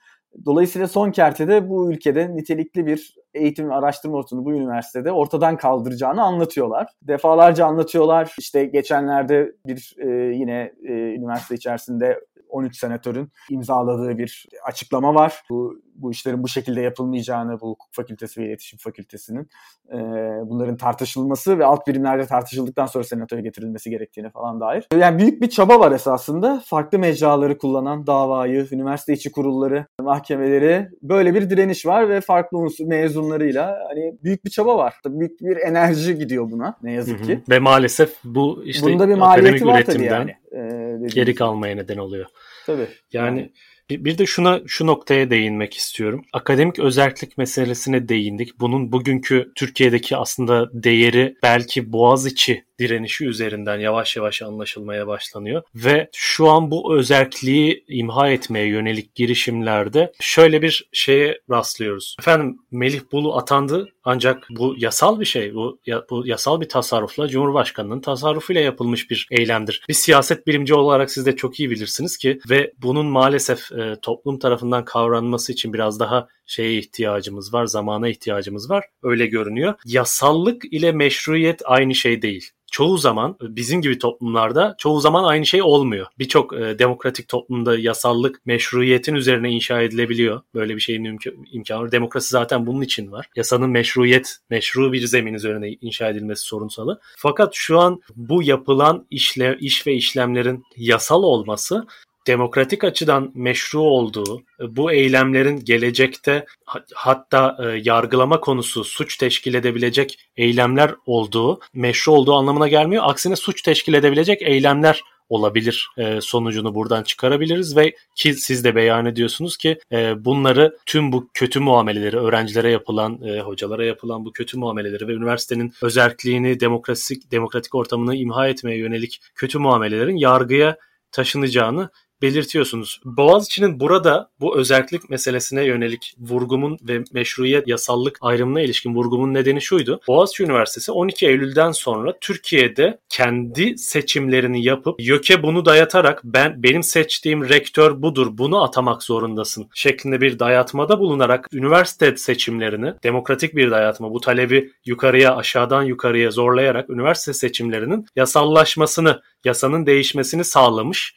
Dolayısıyla 0.44 0.88
son 0.88 1.10
kertede 1.10 1.68
bu 1.68 1.92
ülkede 1.92 2.36
nitelikli 2.36 2.86
bir 2.86 3.14
eğitim 3.34 3.72
araştırma 3.72 4.16
ortamını 4.16 4.44
bu 4.44 4.52
üniversitede 4.52 5.12
ortadan 5.12 5.56
kaldıracağını 5.56 6.22
anlatıyorlar. 6.22 6.88
Defalarca 7.02 7.66
anlatıyorlar. 7.66 8.34
İşte 8.38 8.64
geçenlerde 8.64 9.52
bir 9.66 9.94
e, 9.98 10.08
yine 10.36 10.72
e, 10.82 10.92
üniversite 10.92 11.54
içerisinde 11.54 12.20
13 12.48 12.78
senatörün 12.78 13.32
imzaladığı 13.50 14.18
bir 14.18 14.46
açıklama 14.64 15.14
var. 15.14 15.42
Bu 15.50 15.80
bu 16.02 16.10
işlerin 16.10 16.42
bu 16.42 16.48
şekilde 16.48 16.80
yapılmayacağını 16.80 17.60
bu 17.60 17.70
hukuk 17.70 17.88
fakültesi 17.92 18.40
ve 18.40 18.46
iletişim 18.46 18.78
fakültesinin 18.78 19.48
e, 19.92 19.98
bunların 20.44 20.76
tartışılması 20.76 21.58
ve 21.58 21.64
alt 21.64 21.86
birimlerde 21.86 22.26
tartışıldıktan 22.26 22.86
sonra 22.86 23.04
senatoya 23.04 23.42
getirilmesi 23.42 23.90
gerektiğine 23.90 24.30
falan 24.30 24.60
dair. 24.60 24.86
Yani 24.98 25.18
büyük 25.18 25.42
bir 25.42 25.50
çaba 25.50 25.80
var 25.80 25.92
esasında. 25.92 26.62
Farklı 26.66 26.98
mecraları 26.98 27.58
kullanan 27.58 28.06
davayı, 28.06 28.66
üniversite 28.72 29.12
içi 29.12 29.32
kurulları, 29.32 29.86
mahkemeleri 30.00 30.88
böyle 31.02 31.34
bir 31.34 31.50
direniş 31.50 31.86
var 31.86 32.08
ve 32.08 32.20
farklı 32.20 32.58
unsur 32.58 32.86
mezunlarıyla 32.86 33.78
hani 33.88 34.18
büyük 34.24 34.44
bir 34.44 34.50
çaba 34.50 34.78
var. 34.78 34.94
Büyük 35.06 35.40
bir 35.40 35.56
enerji 35.56 36.18
gidiyor 36.18 36.50
buna 36.50 36.76
ne 36.82 36.92
yazık 36.92 37.24
ki. 37.24 37.32
Hı 37.32 37.36
hı. 37.36 37.42
Ve 37.50 37.58
maalesef 37.58 38.16
bu 38.24 38.62
işte 38.64 38.86
Bunda 38.86 39.08
bir 39.08 39.14
maliyeti 39.14 39.66
var 39.66 39.84
tabii 39.84 40.04
yani. 40.04 40.34
Ee, 40.52 41.08
geri 41.14 41.34
kalmaya 41.34 41.76
neden 41.76 41.98
oluyor. 41.98 42.26
Tabii. 42.66 42.88
Yani, 43.12 43.38
yani 43.38 43.52
bir 43.90 44.18
de 44.18 44.26
şuna 44.26 44.60
şu 44.66 44.86
noktaya 44.86 45.30
değinmek 45.30 45.74
istiyorum. 45.74 46.24
Akademik 46.32 46.78
özellik 46.78 47.38
meselesine 47.38 48.08
değindik. 48.08 48.60
Bunun 48.60 48.92
bugünkü 48.92 49.52
Türkiye'deki 49.54 50.16
aslında 50.16 50.70
değeri 50.72 51.34
belki 51.42 51.92
Boğaziçi 51.92 52.64
direnişi 52.80 53.26
üzerinden 53.26 53.78
yavaş 53.78 54.16
yavaş 54.16 54.42
anlaşılmaya 54.42 55.06
başlanıyor. 55.06 55.62
Ve 55.74 56.08
şu 56.12 56.48
an 56.48 56.70
bu 56.70 56.96
özelliği 56.96 57.84
imha 57.88 58.30
etmeye 58.30 58.66
yönelik 58.66 59.14
girişimlerde 59.14 60.12
şöyle 60.20 60.62
bir 60.62 60.88
şeye 60.92 61.40
rastlıyoruz. 61.50 62.16
Efendim 62.20 62.58
Melih 62.70 63.00
Bulu 63.12 63.36
atandı 63.36 63.88
ancak 64.04 64.46
bu 64.50 64.74
yasal 64.78 65.20
bir 65.20 65.24
şey. 65.24 65.54
Bu, 65.54 65.78
ya, 65.86 66.04
bu 66.10 66.26
yasal 66.26 66.60
bir 66.60 66.68
tasarrufla 66.68 67.28
Cumhurbaşkanı'nın 67.28 68.00
tasarrufuyla 68.00 68.62
yapılmış 68.62 69.10
bir 69.10 69.28
eylemdir. 69.30 69.82
Bir 69.88 69.94
siyaset 69.94 70.46
bilimci 70.46 70.74
olarak 70.74 71.10
siz 71.10 71.26
de 71.26 71.36
çok 71.36 71.60
iyi 71.60 71.70
bilirsiniz 71.70 72.16
ki 72.16 72.40
ve 72.50 72.72
bunun 72.82 73.06
maalesef 73.06 73.72
e, 73.72 73.96
toplum 74.02 74.38
tarafından 74.38 74.84
kavranması 74.84 75.52
için 75.52 75.72
biraz 75.72 76.00
daha 76.00 76.28
şeye 76.46 76.78
ihtiyacımız 76.78 77.54
var, 77.54 77.66
zamana 77.66 78.08
ihtiyacımız 78.08 78.70
var. 78.70 78.84
Öyle 79.02 79.26
görünüyor. 79.26 79.74
Yasallık 79.84 80.64
ile 80.72 80.92
meşruiyet 80.92 81.62
aynı 81.64 81.94
şey 81.94 82.22
değil 82.22 82.50
çoğu 82.70 82.98
zaman 82.98 83.36
bizim 83.42 83.82
gibi 83.82 83.98
toplumlarda 83.98 84.74
çoğu 84.78 85.00
zaman 85.00 85.24
aynı 85.24 85.46
şey 85.46 85.62
olmuyor. 85.62 86.06
Birçok 86.18 86.52
e, 86.52 86.78
demokratik 86.78 87.28
toplumda 87.28 87.78
yasallık 87.78 88.46
meşruiyetin 88.46 89.14
üzerine 89.14 89.50
inşa 89.50 89.80
edilebiliyor. 89.82 90.40
Böyle 90.54 90.76
bir 90.76 90.80
şeyin 90.80 91.04
imk- 91.04 91.46
imkanı 91.52 91.82
var. 91.82 91.92
Demokrasi 91.92 92.28
zaten 92.28 92.66
bunun 92.66 92.82
için 92.82 93.12
var. 93.12 93.26
Yasanın 93.36 93.70
meşruiyet, 93.70 94.36
meşru 94.50 94.92
bir 94.92 95.06
zemin 95.06 95.34
üzerine 95.34 95.70
inşa 95.80 96.08
edilmesi 96.08 96.42
sorunsalı. 96.42 97.00
Fakat 97.16 97.50
şu 97.54 97.78
an 97.78 98.00
bu 98.16 98.42
yapılan 98.42 99.06
işle, 99.10 99.56
iş 99.60 99.86
ve 99.86 99.94
işlemlerin 99.94 100.64
yasal 100.76 101.22
olması 101.22 101.86
demokratik 102.26 102.84
açıdan 102.84 103.32
meşru 103.34 103.80
olduğu, 103.80 104.42
bu 104.60 104.92
eylemlerin 104.92 105.64
gelecekte 105.64 106.46
hatta 106.94 107.56
e, 107.60 107.80
yargılama 107.84 108.40
konusu 108.40 108.84
suç 108.84 109.16
teşkil 109.16 109.54
edebilecek 109.54 110.18
eylemler 110.36 110.94
olduğu, 111.06 111.60
meşru 111.74 112.12
olduğu 112.12 112.34
anlamına 112.34 112.68
gelmiyor. 112.68 113.02
Aksine 113.06 113.36
suç 113.36 113.62
teşkil 113.62 113.94
edebilecek 113.94 114.42
eylemler 114.42 115.02
olabilir 115.30 115.88
e, 115.96 116.20
sonucunu 116.20 116.74
buradan 116.74 117.02
çıkarabiliriz 117.02 117.76
ve 117.76 117.94
ki 118.16 118.34
siz 118.34 118.64
de 118.64 118.74
beyan 118.74 119.06
ediyorsunuz 119.06 119.56
ki 119.56 119.78
e, 119.92 120.24
bunları 120.24 120.78
tüm 120.86 121.12
bu 121.12 121.30
kötü 121.34 121.60
muameleleri 121.60 122.16
öğrencilere 122.16 122.70
yapılan, 122.70 123.22
e, 123.22 123.40
hocalara 123.40 123.84
yapılan 123.84 124.24
bu 124.24 124.32
kötü 124.32 124.58
muameleleri 124.58 125.08
ve 125.08 125.12
üniversitenin 125.12 125.72
özelliğini, 125.82 126.60
demokratik 126.60 127.32
demokratik 127.32 127.74
ortamını 127.74 128.16
imha 128.16 128.48
etmeye 128.48 128.78
yönelik 128.78 129.20
kötü 129.34 129.58
muamelelerin 129.58 130.16
yargıya 130.16 130.76
taşınacağını 131.12 131.90
belirtiyorsunuz. 132.22 133.00
Boğaziçi'nin 133.04 133.80
burada 133.80 134.30
bu 134.40 134.58
özellik 134.58 135.10
meselesine 135.10 135.64
yönelik 135.64 136.14
vurgumun 136.18 136.78
ve 136.82 137.04
meşruiyet 137.12 137.68
yasallık 137.68 138.18
ayrımına 138.20 138.60
ilişkin 138.60 138.94
vurgumun 138.94 139.34
nedeni 139.34 139.62
şuydu. 139.62 140.00
Boğaziçi 140.08 140.42
Üniversitesi 140.42 140.92
12 140.92 141.26
Eylül'den 141.26 141.72
sonra 141.72 142.14
Türkiye'de 142.20 142.98
kendi 143.08 143.78
seçimlerini 143.78 144.64
yapıp 144.64 145.00
YÖK'e 145.00 145.42
bunu 145.42 145.64
dayatarak 145.64 146.20
ben 146.24 146.62
benim 146.62 146.82
seçtiğim 146.82 147.48
rektör 147.48 148.02
budur 148.02 148.26
bunu 148.30 148.64
atamak 148.64 149.02
zorundasın 149.02 149.68
şeklinde 149.74 150.20
bir 150.20 150.38
dayatmada 150.38 150.98
bulunarak 150.98 151.48
üniversite 151.52 152.16
seçimlerini 152.16 152.94
demokratik 153.02 153.56
bir 153.56 153.70
dayatma 153.70 154.10
bu 154.10 154.20
talebi 154.20 154.72
yukarıya 154.84 155.36
aşağıdan 155.36 155.82
yukarıya 155.82 156.30
zorlayarak 156.30 156.90
üniversite 156.90 157.32
seçimlerinin 157.32 158.06
yasallaşmasını 158.16 159.22
yasanın 159.44 159.86
değişmesini 159.86 160.44
sağlamış 160.44 161.14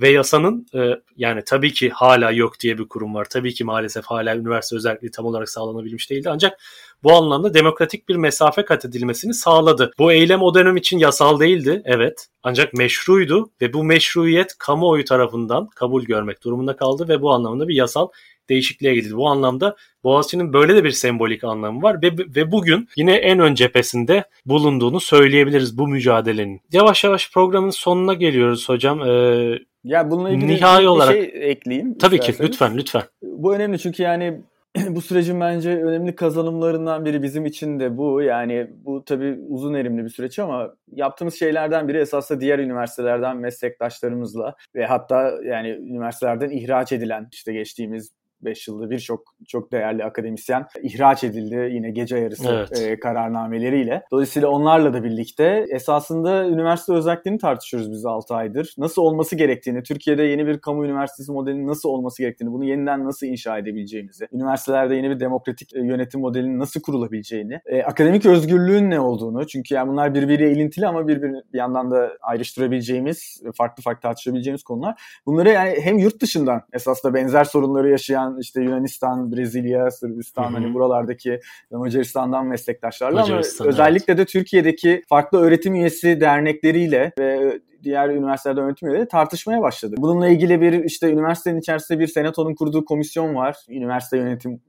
ve 0.00 0.08
yasanın 0.08 0.66
e, 0.74 0.90
yani 1.16 1.42
tabii 1.46 1.72
ki 1.72 1.90
hala 1.90 2.30
yok 2.30 2.60
diye 2.60 2.78
bir 2.78 2.88
kurum 2.88 3.14
var. 3.14 3.26
Tabii 3.30 3.54
ki 3.54 3.64
maalesef 3.64 4.04
hala 4.04 4.36
üniversite 4.36 4.76
özelliği 4.76 5.10
tam 5.10 5.26
olarak 5.26 5.48
sağlanabilmiş 5.48 6.10
değildi. 6.10 6.30
Ancak 6.30 6.58
bu 7.02 7.12
anlamda 7.12 7.54
demokratik 7.54 8.08
bir 8.08 8.16
mesafe 8.16 8.64
kat 8.64 8.84
edilmesini 8.84 9.34
sağladı. 9.34 9.92
Bu 9.98 10.12
eylem 10.12 10.42
o 10.42 10.54
dönem 10.54 10.76
için 10.76 10.98
yasal 10.98 11.40
değildi, 11.40 11.82
evet. 11.84 12.28
Ancak 12.42 12.74
meşruydu 12.74 13.50
ve 13.60 13.72
bu 13.72 13.84
meşruiyet 13.84 14.58
kamuoyu 14.58 15.04
tarafından 15.04 15.66
kabul 15.66 16.04
görmek 16.04 16.44
durumunda 16.44 16.76
kaldı 16.76 17.08
ve 17.08 17.22
bu 17.22 17.32
anlamda 17.32 17.68
bir 17.68 17.74
yasal 17.74 18.08
değişikliğe 18.48 18.94
gidildi. 18.94 19.16
Bu 19.16 19.28
anlamda 19.28 19.76
Boğaziçi'nin 20.04 20.52
böyle 20.52 20.76
de 20.76 20.84
bir 20.84 20.90
sembolik 20.90 21.44
anlamı 21.44 21.82
var 21.82 22.02
ve, 22.02 22.12
ve 22.36 22.52
bugün 22.52 22.88
yine 22.96 23.14
en 23.14 23.38
ön 23.38 23.54
cephesinde 23.54 24.24
bulunduğunu 24.46 25.00
söyleyebiliriz 25.00 25.78
bu 25.78 25.88
mücadelenin. 25.88 26.60
Yavaş 26.72 27.04
yavaş 27.04 27.32
programın 27.32 27.70
sonuna 27.70 28.14
geliyoruz 28.14 28.68
hocam. 28.68 29.02
Ee, 29.02 29.58
ya 29.84 30.10
bununla 30.10 30.30
ilgili 30.30 30.54
Nihai 30.54 30.82
bir 30.82 30.86
olarak, 30.86 31.12
şey 31.12 31.30
ekleyeyim. 31.34 31.98
Tabii 31.98 32.14
isterseniz. 32.14 32.38
ki 32.38 32.44
lütfen 32.44 32.76
lütfen. 32.76 33.02
Bu 33.22 33.54
önemli 33.54 33.78
çünkü 33.78 34.02
yani 34.02 34.40
bu 34.88 35.00
sürecin 35.00 35.40
bence 35.40 35.70
önemli 35.70 36.14
kazanımlarından 36.14 37.04
biri 37.04 37.22
bizim 37.22 37.46
için 37.46 37.80
de 37.80 37.96
bu. 37.96 38.22
Yani 38.22 38.70
bu 38.84 39.04
tabii 39.04 39.38
uzun 39.48 39.74
erimli 39.74 40.04
bir 40.04 40.08
süreç 40.08 40.38
ama 40.38 40.74
yaptığımız 40.92 41.34
şeylerden 41.34 41.88
biri 41.88 41.98
esasında 41.98 42.40
diğer 42.40 42.58
üniversitelerden 42.58 43.36
meslektaşlarımızla 43.36 44.54
ve 44.74 44.86
hatta 44.86 45.34
yani 45.44 45.68
üniversitelerden 45.68 46.50
ihraç 46.50 46.92
edilen 46.92 47.28
işte 47.32 47.52
geçtiğimiz 47.52 48.10
5 48.44 48.68
yılda 48.68 48.90
birçok 48.90 49.34
çok 49.48 49.72
değerli 49.72 50.04
akademisyen 50.04 50.66
ihraç 50.82 51.24
edildi 51.24 51.68
yine 51.72 51.90
gece 51.90 52.16
yarısı 52.16 52.66
evet. 52.72 52.82
e, 52.82 53.00
kararnameleriyle. 53.00 54.02
Dolayısıyla 54.10 54.48
onlarla 54.48 54.92
da 54.92 55.04
birlikte 55.04 55.66
esasında 55.70 56.46
üniversite 56.48 56.92
özelliklerini 56.92 57.38
tartışıyoruz 57.38 57.92
biz 57.92 58.06
6 58.06 58.34
aydır. 58.34 58.74
Nasıl 58.78 59.02
olması 59.02 59.36
gerektiğini, 59.36 59.82
Türkiye'de 59.82 60.22
yeni 60.22 60.46
bir 60.46 60.58
kamu 60.58 60.84
üniversitesi 60.84 61.32
modelinin 61.32 61.66
nasıl 61.66 61.88
olması 61.88 62.22
gerektiğini, 62.22 62.52
bunu 62.52 62.64
yeniden 62.64 63.04
nasıl 63.04 63.26
inşa 63.26 63.58
edebileceğimizi, 63.58 64.28
üniversitelerde 64.32 64.94
yeni 64.94 65.10
bir 65.10 65.20
demokratik 65.20 65.76
e, 65.76 65.78
yönetim 65.78 66.20
modelinin 66.20 66.58
nasıl 66.58 66.80
kurulabileceğini, 66.80 67.60
e, 67.66 67.82
akademik 67.82 68.26
özgürlüğün 68.26 68.90
ne 68.90 69.00
olduğunu 69.00 69.46
çünkü 69.46 69.74
yani 69.74 69.88
bunlar 69.88 70.14
birbiriyle 70.14 70.52
ilintili 70.52 70.86
ama 70.86 71.08
birbirini 71.08 71.42
bir 71.52 71.58
yandan 71.58 71.90
da 71.90 72.10
ayrıştırabileceğimiz, 72.22 73.42
farklı 73.54 73.82
farklı 73.82 74.00
tartışabileceğimiz 74.00 74.62
konular. 74.62 75.02
Bunları 75.26 75.50
yani 75.50 75.76
hem 75.80 75.98
yurt 75.98 76.20
dışından 76.22 76.62
esasında 76.72 77.14
benzer 77.14 77.44
sorunları 77.44 77.90
yaşayan 77.90 78.33
işte 78.40 78.62
Yunanistan, 78.62 79.32
Brezilya, 79.32 79.90
Sırbistan 79.90 80.44
Hı-hı. 80.44 80.52
hani 80.52 80.74
buralardaki 80.74 81.40
Macaristan'dan 81.70 82.46
meslektaşlarla 82.46 83.20
Macaristan, 83.20 83.64
ama 83.64 83.72
özellikle 83.72 84.12
evet. 84.12 84.18
de 84.18 84.24
Türkiye'deki 84.24 85.02
farklı 85.08 85.38
öğretim 85.38 85.74
üyesi 85.74 86.20
dernekleriyle 86.20 87.12
ve 87.18 87.60
diğer 87.84 88.08
üniversitelerde 88.08 88.60
yönetim 88.60 88.88
üyeleri 88.88 89.08
tartışmaya 89.08 89.62
başladı. 89.62 89.94
Bununla 89.98 90.28
ilgili 90.28 90.60
bir 90.60 90.84
işte 90.84 91.12
üniversitenin 91.12 91.60
içerisinde 91.60 91.98
bir 91.98 92.06
senatonun 92.06 92.54
kurduğu 92.54 92.84
komisyon 92.84 93.34
var. 93.34 93.56
Üniversite 93.68 94.16
yönetim 94.18 94.60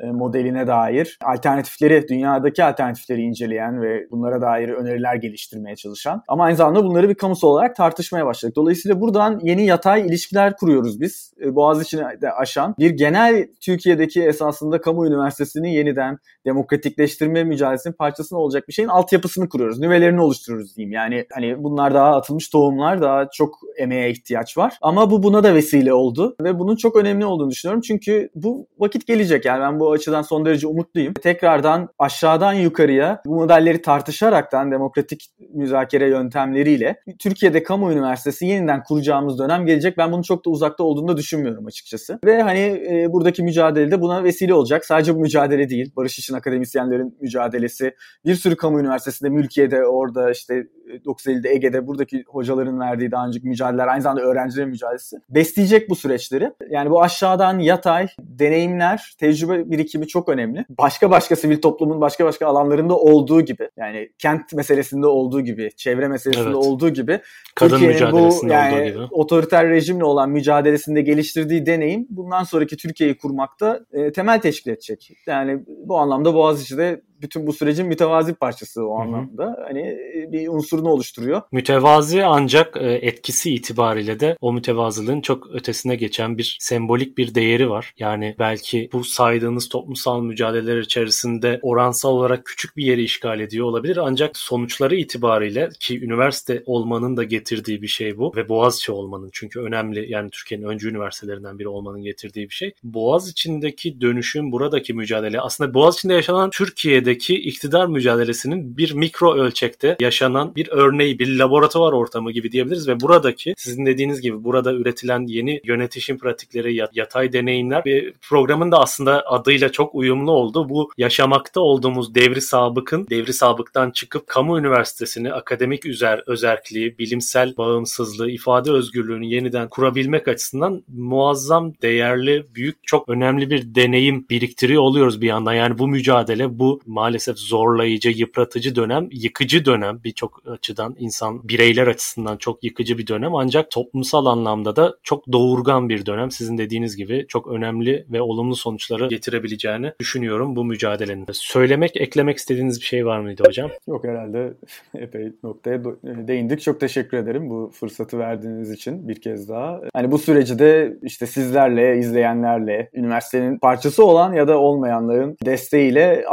e, 0.00 0.06
modeline 0.06 0.66
dair 0.66 1.18
alternatifleri, 1.24 2.08
dünyadaki 2.08 2.64
alternatifleri 2.64 3.22
inceleyen 3.22 3.82
ve 3.82 4.10
bunlara 4.10 4.40
dair 4.40 4.68
öneriler 4.68 5.14
geliştirmeye 5.14 5.76
çalışan. 5.76 6.22
Ama 6.28 6.44
aynı 6.44 6.56
zamanda 6.56 6.84
bunları 6.84 7.08
bir 7.08 7.14
kamusal 7.14 7.48
olarak 7.48 7.76
tartışmaya 7.76 8.26
başladık. 8.26 8.56
Dolayısıyla 8.56 9.00
buradan 9.00 9.40
yeni 9.42 9.66
yatay 9.66 10.06
ilişkiler 10.06 10.56
kuruyoruz 10.56 11.00
biz. 11.00 11.34
E, 11.44 11.54
Boğaziçi'ni 11.54 12.20
de 12.20 12.32
aşan 12.32 12.74
bir 12.78 12.90
genel 12.90 13.48
Türkiye'deki 13.60 14.22
esasında 14.22 14.80
kamu 14.80 15.06
üniversitesini 15.06 15.74
yeniden 15.74 16.18
demokratikleştirme 16.46 17.44
mücadelesinin 17.44 17.94
parçasına 17.94 18.38
olacak 18.38 18.68
bir 18.68 18.72
şeyin 18.72 18.88
altyapısını 18.88 19.48
kuruyoruz. 19.48 19.78
Nüvelerini 19.78 20.20
oluşturuyoruz 20.20 20.76
diyeyim. 20.76 20.92
Yani 20.92 21.26
hani 21.34 21.64
bunlar 21.64 21.94
daha 21.94 22.16
atılmış 22.16 22.48
tohum 22.48 22.63
tohumlar 22.64 23.02
daha 23.02 23.30
çok 23.30 23.58
emeğe 23.78 24.10
ihtiyaç 24.10 24.58
var. 24.58 24.78
Ama 24.82 25.10
bu 25.10 25.22
buna 25.22 25.44
da 25.44 25.54
vesile 25.54 25.92
oldu 25.92 26.36
ve 26.40 26.58
bunun 26.58 26.76
çok 26.76 26.96
önemli 26.96 27.26
olduğunu 27.26 27.50
düşünüyorum. 27.50 27.80
Çünkü 27.80 28.28
bu 28.34 28.68
vakit 28.78 29.06
gelecek 29.06 29.44
yani 29.44 29.60
ben 29.60 29.80
bu 29.80 29.92
açıdan 29.92 30.22
son 30.22 30.44
derece 30.44 30.66
umutluyum. 30.66 31.14
Tekrardan 31.14 31.88
aşağıdan 31.98 32.52
yukarıya 32.52 33.22
bu 33.26 33.34
modelleri 33.34 33.82
tartışaraktan 33.82 34.72
demokratik 34.72 35.30
müzakere 35.54 36.08
yöntemleriyle 36.08 36.96
Türkiye'de 37.18 37.62
kamu 37.62 37.92
üniversitesi 37.92 38.46
yeniden 38.46 38.82
kuracağımız 38.82 39.38
dönem 39.38 39.66
gelecek. 39.66 39.98
Ben 39.98 40.12
bunun 40.12 40.22
çok 40.22 40.46
da 40.46 40.50
uzakta 40.50 40.84
olduğunu 40.84 41.08
da 41.08 41.16
düşünmüyorum 41.16 41.66
açıkçası. 41.66 42.18
Ve 42.24 42.42
hani 42.42 42.60
e, 42.60 43.12
buradaki 43.12 43.42
mücadelede 43.42 44.00
buna 44.00 44.24
vesile 44.24 44.54
olacak. 44.54 44.84
Sadece 44.84 45.14
bu 45.14 45.20
mücadele 45.20 45.68
değil. 45.68 45.92
Barış 45.96 46.18
için 46.18 46.34
akademisyenlerin 46.34 47.18
mücadelesi. 47.20 47.94
Bir 48.24 48.34
sürü 48.34 48.56
kamu 48.56 48.80
üniversitesinde, 48.80 49.30
mülkiyede, 49.30 49.86
orada 49.86 50.30
işte 50.30 50.66
950'de 51.04 51.50
Ege'de 51.50 51.86
buradaki 51.86 52.24
hocaların 52.26 52.80
verdiği 52.80 53.10
daha 53.10 53.26
önceki 53.26 53.48
mücadeleler 53.48 53.88
aynı 53.88 54.02
zamanda 54.02 54.22
öğrencilerin 54.22 54.68
mücadelesi 54.68 55.16
besleyecek 55.30 55.90
bu 55.90 55.96
süreçleri. 55.96 56.52
Yani 56.70 56.90
bu 56.90 57.02
aşağıdan 57.02 57.58
yatay 57.58 58.08
deneyimler, 58.20 59.14
tecrübe 59.18 59.70
birikimi 59.70 60.06
çok 60.08 60.28
önemli. 60.28 60.64
Başka 60.78 61.10
başka 61.10 61.36
sivil 61.36 61.60
toplumun 61.60 62.00
başka 62.00 62.24
başka 62.24 62.46
alanlarında 62.46 62.96
olduğu 62.96 63.40
gibi 63.40 63.68
yani 63.76 64.10
kent 64.18 64.52
meselesinde 64.52 65.06
olduğu 65.06 65.40
gibi, 65.40 65.70
çevre 65.76 66.08
meselesinde 66.08 66.44
evet. 66.46 66.56
olduğu 66.56 66.88
gibi 66.88 67.20
Kadın 67.54 67.86
mücadelesinde 67.86 68.50
bu 68.50 68.52
yani 68.52 68.74
olduğu 68.74 68.84
gibi. 68.84 68.98
otoriter 69.10 69.68
rejimle 69.68 70.04
olan 70.04 70.30
mücadelesinde 70.30 71.00
geliştirdiği 71.00 71.66
deneyim 71.66 72.06
bundan 72.10 72.44
sonraki 72.44 72.76
Türkiye'yi 72.76 73.16
kurmakta 73.16 73.80
e, 73.92 74.12
temel 74.12 74.40
teşkil 74.40 74.70
edecek. 74.70 75.10
Yani 75.26 75.64
bu 75.66 75.98
anlamda 75.98 76.34
Boğaziçi'de 76.34 77.02
bütün 77.24 77.46
bu 77.46 77.52
sürecin 77.52 77.86
mütevazi 77.86 78.34
parçası 78.34 78.86
o 78.86 78.98
anlamda. 79.00 79.44
Hı-hı. 79.44 79.64
Hani 79.66 79.80
e, 79.80 80.32
bir 80.32 80.48
unsurunu 80.48 80.88
oluşturuyor. 80.88 81.42
Mütevazi 81.52 82.24
ancak 82.24 82.76
e, 82.76 82.92
etkisi 82.92 83.54
itibariyle 83.54 84.20
de 84.20 84.36
o 84.40 84.52
mütevazılığın 84.52 85.20
çok 85.20 85.50
ötesine 85.50 85.96
geçen 85.96 86.38
bir 86.38 86.56
sembolik 86.60 87.18
bir 87.18 87.34
değeri 87.34 87.70
var. 87.70 87.94
Yani 87.98 88.36
belki 88.38 88.88
bu 88.92 89.04
saydığınız 89.04 89.68
toplumsal 89.68 90.22
mücadeleler 90.22 90.78
içerisinde 90.78 91.60
oransal 91.62 92.10
olarak 92.10 92.44
küçük 92.44 92.76
bir 92.76 92.84
yeri 92.84 93.02
işgal 93.02 93.40
ediyor 93.40 93.66
olabilir 93.66 93.98
ancak 94.02 94.36
sonuçları 94.36 94.96
itibariyle 94.96 95.68
ki 95.80 96.04
üniversite 96.04 96.62
olmanın 96.66 97.16
da 97.16 97.24
getirdiği 97.24 97.82
bir 97.82 97.88
şey 97.88 98.18
bu 98.18 98.32
ve 98.36 98.48
Boğaziçi 98.48 98.92
olmanın 98.92 99.30
çünkü 99.32 99.60
önemli 99.60 100.10
yani 100.12 100.30
Türkiye'nin 100.30 100.66
öncü 100.66 100.90
üniversitelerinden 100.90 101.58
biri 101.58 101.68
olmanın 101.68 102.02
getirdiği 102.02 102.48
bir 102.48 102.54
şey. 102.54 102.74
Boğaz 102.82 103.28
içindeki 103.28 104.00
dönüşüm, 104.00 104.52
buradaki 104.52 104.94
mücadele 104.94 105.40
aslında 105.40 105.74
Boğaz 105.74 105.94
içinde 105.94 106.14
yaşanan 106.14 106.50
Türkiye'de 106.50 107.13
Türkiye'deki 107.14 107.48
iktidar 107.48 107.86
mücadelesinin 107.86 108.76
bir 108.76 108.94
mikro 108.94 109.34
ölçekte 109.34 109.96
yaşanan 110.00 110.54
bir 110.56 110.68
örneği, 110.68 111.18
bir 111.18 111.38
laboratuvar 111.38 111.92
ortamı 111.92 112.32
gibi 112.32 112.52
diyebiliriz 112.52 112.88
ve 112.88 113.00
buradaki 113.00 113.54
sizin 113.56 113.86
dediğiniz 113.86 114.20
gibi 114.20 114.44
burada 114.44 114.72
üretilen 114.72 115.26
yeni 115.26 115.60
yönetişim 115.64 116.18
pratikleri, 116.18 116.74
yatay 116.92 117.32
deneyimler 117.32 117.84
bir 117.84 118.12
programın 118.28 118.72
da 118.72 118.80
aslında 118.80 119.22
adıyla 119.26 119.72
çok 119.72 119.94
uyumlu 119.94 120.32
oldu. 120.32 120.68
Bu 120.68 120.90
yaşamakta 120.98 121.60
olduğumuz 121.60 122.14
devri 122.14 122.40
sabıkın, 122.40 123.06
devri 123.10 123.32
sabıktan 123.32 123.90
çıkıp 123.90 124.26
kamu 124.26 124.58
üniversitesini 124.58 125.32
akademik 125.32 125.86
üzer, 125.86 126.22
özerkliği, 126.26 126.98
bilimsel 126.98 127.56
bağımsızlığı, 127.56 128.30
ifade 128.30 128.70
özgürlüğünü 128.70 129.26
yeniden 129.26 129.68
kurabilmek 129.68 130.28
açısından 130.28 130.82
muazzam, 130.88 131.72
değerli, 131.82 132.44
büyük, 132.54 132.86
çok 132.86 133.08
önemli 133.08 133.50
bir 133.50 133.74
deneyim 133.74 134.26
biriktiriyor 134.30 134.82
oluyoruz 134.82 135.20
bir 135.20 135.26
yandan. 135.26 135.54
Yani 135.54 135.78
bu 135.78 135.88
mücadele, 135.88 136.58
bu 136.58 136.80
maalesef 137.04 137.38
zorlayıcı, 137.38 138.10
yıpratıcı 138.10 138.76
dönem, 138.76 139.08
yıkıcı 139.12 139.64
dönem 139.64 140.00
birçok 140.04 140.42
açıdan 140.46 140.96
insan 140.98 141.48
bireyler 141.48 141.86
açısından 141.86 142.36
çok 142.36 142.64
yıkıcı 142.64 142.98
bir 142.98 143.06
dönem 143.06 143.34
ancak 143.34 143.70
toplumsal 143.70 144.26
anlamda 144.26 144.76
da 144.76 144.96
çok 145.02 145.32
doğurgan 145.32 145.88
bir 145.88 146.06
dönem. 146.06 146.30
Sizin 146.30 146.58
dediğiniz 146.58 146.96
gibi 146.96 147.26
çok 147.28 147.46
önemli 147.48 148.06
ve 148.12 148.22
olumlu 148.22 148.56
sonuçları 148.56 149.08
getirebileceğini 149.08 149.92
düşünüyorum 150.00 150.56
bu 150.56 150.64
mücadelenin. 150.64 151.26
Söylemek, 151.32 151.96
eklemek 151.96 152.36
istediğiniz 152.36 152.80
bir 152.80 152.84
şey 152.84 153.06
var 153.06 153.20
mıydı 153.20 153.42
hocam? 153.46 153.70
Yok 153.88 154.04
herhalde 154.04 154.54
epey 154.94 155.32
noktaya 155.42 155.84
değindik. 156.04 156.60
Çok 156.60 156.80
teşekkür 156.80 157.16
ederim 157.16 157.50
bu 157.50 157.70
fırsatı 157.74 158.18
verdiğiniz 158.18 158.70
için 158.70 159.08
bir 159.08 159.20
kez 159.20 159.48
daha. 159.48 159.80
Hani 159.94 160.10
bu 160.10 160.18
süreci 160.18 160.58
de 160.58 160.96
işte 161.02 161.26
sizlerle, 161.26 161.98
izleyenlerle, 161.98 162.90
üniversitenin 162.94 163.58
parçası 163.58 164.04
olan 164.04 164.32
ya 164.32 164.48
da 164.48 164.58
olmayanların 164.58 165.36
desteğiyle 165.44 166.24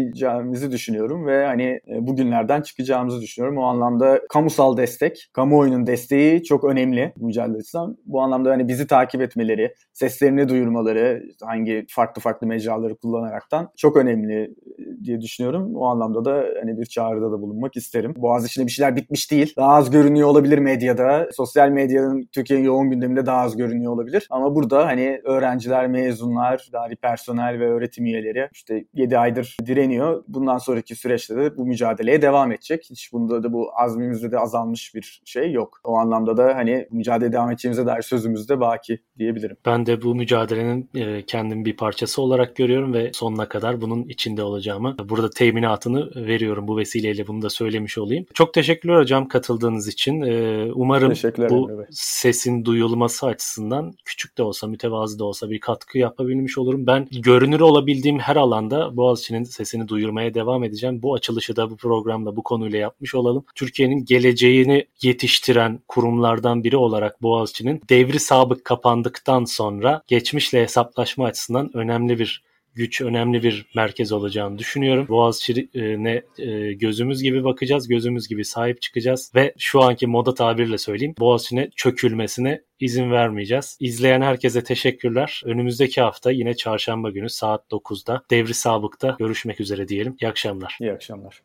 atlatabileceğimizi 0.00 0.72
düşünüyorum 0.72 1.26
ve 1.26 1.46
hani 1.46 1.62
e, 1.62 2.06
bugünlerden 2.06 2.62
çıkacağımızı 2.62 3.20
düşünüyorum. 3.20 3.58
O 3.58 3.62
anlamda 3.62 4.20
kamusal 4.28 4.76
destek, 4.76 5.30
kamuoyunun 5.32 5.86
desteği 5.86 6.42
çok 6.42 6.64
önemli 6.64 7.12
bu. 7.16 7.96
Bu 8.04 8.20
anlamda 8.20 8.50
hani 8.50 8.68
bizi 8.68 8.86
takip 8.86 9.22
etmeleri, 9.22 9.74
seslerini 9.92 10.48
duyurmaları, 10.48 11.22
hangi 11.44 11.86
farklı 11.88 12.22
farklı 12.22 12.46
mecraları 12.46 12.96
kullanaraktan 12.96 13.68
çok 13.76 13.96
önemli 13.96 14.42
e, 14.42 15.04
diye 15.04 15.20
düşünüyorum. 15.20 15.76
O 15.76 15.86
anlamda 15.86 16.24
da 16.24 16.44
hani 16.60 16.78
bir 16.78 16.86
çağrıda 16.86 17.32
da 17.32 17.40
bulunmak 17.40 17.76
isterim. 17.76 18.14
Boğaziçi'nde 18.16 18.66
bir 18.66 18.70
şeyler 18.70 18.96
bitmiş 18.96 19.30
değil. 19.30 19.54
Daha 19.56 19.72
az 19.72 19.90
görünüyor 19.90 20.28
olabilir 20.28 20.58
medyada. 20.58 21.28
Sosyal 21.32 21.68
medyanın 21.68 22.28
Türkiye'nin 22.32 22.64
yoğun 22.64 22.90
gündeminde 22.90 23.26
daha 23.26 23.40
az 23.40 23.56
görünüyor 23.56 23.92
olabilir. 23.92 24.26
Ama 24.30 24.54
burada 24.54 24.86
hani 24.86 25.20
öğrenciler, 25.24 25.86
mezunlar, 25.86 26.68
dari 26.72 26.96
personel 26.96 27.60
ve 27.60 27.70
öğretim 27.70 28.06
üyeleri 28.06 28.48
işte 28.52 28.84
7 28.94 29.18
aydır 29.18 29.56
direniyor. 29.66 29.89
Bundan 30.28 30.58
sonraki 30.58 30.96
süreçte 30.96 31.36
de 31.36 31.56
bu 31.56 31.66
mücadeleye 31.66 32.22
devam 32.22 32.52
edecek. 32.52 32.86
Hiç 32.90 33.12
bunda 33.12 33.42
da 33.42 33.52
bu 33.52 33.70
azmimizde 33.74 34.32
de 34.32 34.38
azalmış 34.38 34.94
bir 34.94 35.22
şey 35.24 35.52
yok. 35.52 35.80
O 35.84 35.96
anlamda 35.96 36.36
da 36.36 36.56
hani 36.56 36.86
mücadele 36.90 37.32
devam 37.32 37.50
edeceğimize 37.50 37.86
dair 37.86 38.02
sözümüz 38.02 38.48
de 38.48 38.60
baki 38.60 38.98
diyebilirim. 39.18 39.56
Ben 39.66 39.86
de 39.86 40.02
bu 40.02 40.14
mücadelenin 40.14 40.90
e, 40.94 41.22
kendim 41.26 41.64
bir 41.64 41.76
parçası 41.76 42.22
olarak 42.22 42.56
görüyorum 42.56 42.94
ve 42.94 43.10
sonuna 43.14 43.48
kadar 43.48 43.80
bunun 43.80 44.02
içinde 44.08 44.42
olacağımı 44.42 44.96
burada 45.08 45.30
teminatını 45.30 46.10
veriyorum 46.26 46.68
bu 46.68 46.76
vesileyle 46.76 47.26
bunu 47.26 47.42
da 47.42 47.50
söylemiş 47.50 47.98
olayım. 47.98 48.26
Çok 48.34 48.54
teşekkürler 48.54 48.96
hocam 48.96 49.28
katıldığınız 49.28 49.88
için. 49.88 50.22
E, 50.22 50.64
umarım 50.74 51.12
bu 51.50 51.70
sesin 51.90 52.64
duyulması 52.64 53.26
açısından 53.26 53.92
küçük 54.04 54.38
de 54.38 54.42
olsa 54.42 54.66
mütevazı 54.66 55.18
da 55.18 55.24
olsa 55.24 55.50
bir 55.50 55.60
katkı 55.60 55.98
yapabilmiş 55.98 56.58
olurum. 56.58 56.86
Ben 56.86 57.08
görünür 57.10 57.60
olabildiğim 57.60 58.18
her 58.18 58.36
alanda 58.36 58.96
Boğaziçi'nin 58.96 59.44
sesini 59.80 59.88
duyurmaya 59.88 60.34
devam 60.34 60.64
edeceğim. 60.64 61.02
Bu 61.02 61.14
açılışı 61.14 61.56
da 61.56 61.70
bu 61.70 61.76
programda 61.76 62.36
bu 62.36 62.42
konuyla 62.42 62.78
yapmış 62.78 63.14
olalım. 63.14 63.44
Türkiye'nin 63.54 64.04
geleceğini 64.04 64.86
yetiştiren 65.02 65.80
kurumlardan 65.88 66.64
biri 66.64 66.76
olarak 66.76 67.22
Boğaziçi'nin 67.22 67.82
devri 67.88 68.20
sabık 68.20 68.64
kapandıktan 68.64 69.44
sonra 69.44 70.02
geçmişle 70.06 70.62
hesaplaşma 70.62 71.26
açısından 71.26 71.70
önemli 71.76 72.18
bir 72.18 72.42
güç 72.74 73.00
önemli 73.00 73.42
bir 73.42 73.66
merkez 73.74 74.12
olacağını 74.12 74.58
düşünüyorum. 74.58 75.06
Boğaziçi'ne 75.08 76.22
e, 76.38 76.72
gözümüz 76.72 77.22
gibi 77.22 77.44
bakacağız, 77.44 77.88
gözümüz 77.88 78.28
gibi 78.28 78.44
sahip 78.44 78.82
çıkacağız 78.82 79.32
ve 79.34 79.54
şu 79.58 79.82
anki 79.82 80.06
moda 80.06 80.34
tabirle 80.34 80.78
söyleyeyim 80.78 81.14
Boğaziçi'ne 81.18 81.70
çökülmesine 81.76 82.62
izin 82.80 83.10
vermeyeceğiz. 83.10 83.76
İzleyen 83.80 84.22
herkese 84.22 84.64
teşekkürler. 84.64 85.42
Önümüzdeki 85.44 86.00
hafta 86.00 86.30
yine 86.30 86.54
çarşamba 86.54 87.10
günü 87.10 87.30
saat 87.30 87.64
9'da 87.70 88.22
Devri 88.30 88.54
Sabık'ta 88.54 89.16
görüşmek 89.18 89.60
üzere 89.60 89.88
diyelim. 89.88 90.16
İyi 90.20 90.28
akşamlar. 90.28 90.78
İyi 90.80 90.92
akşamlar. 90.92 91.42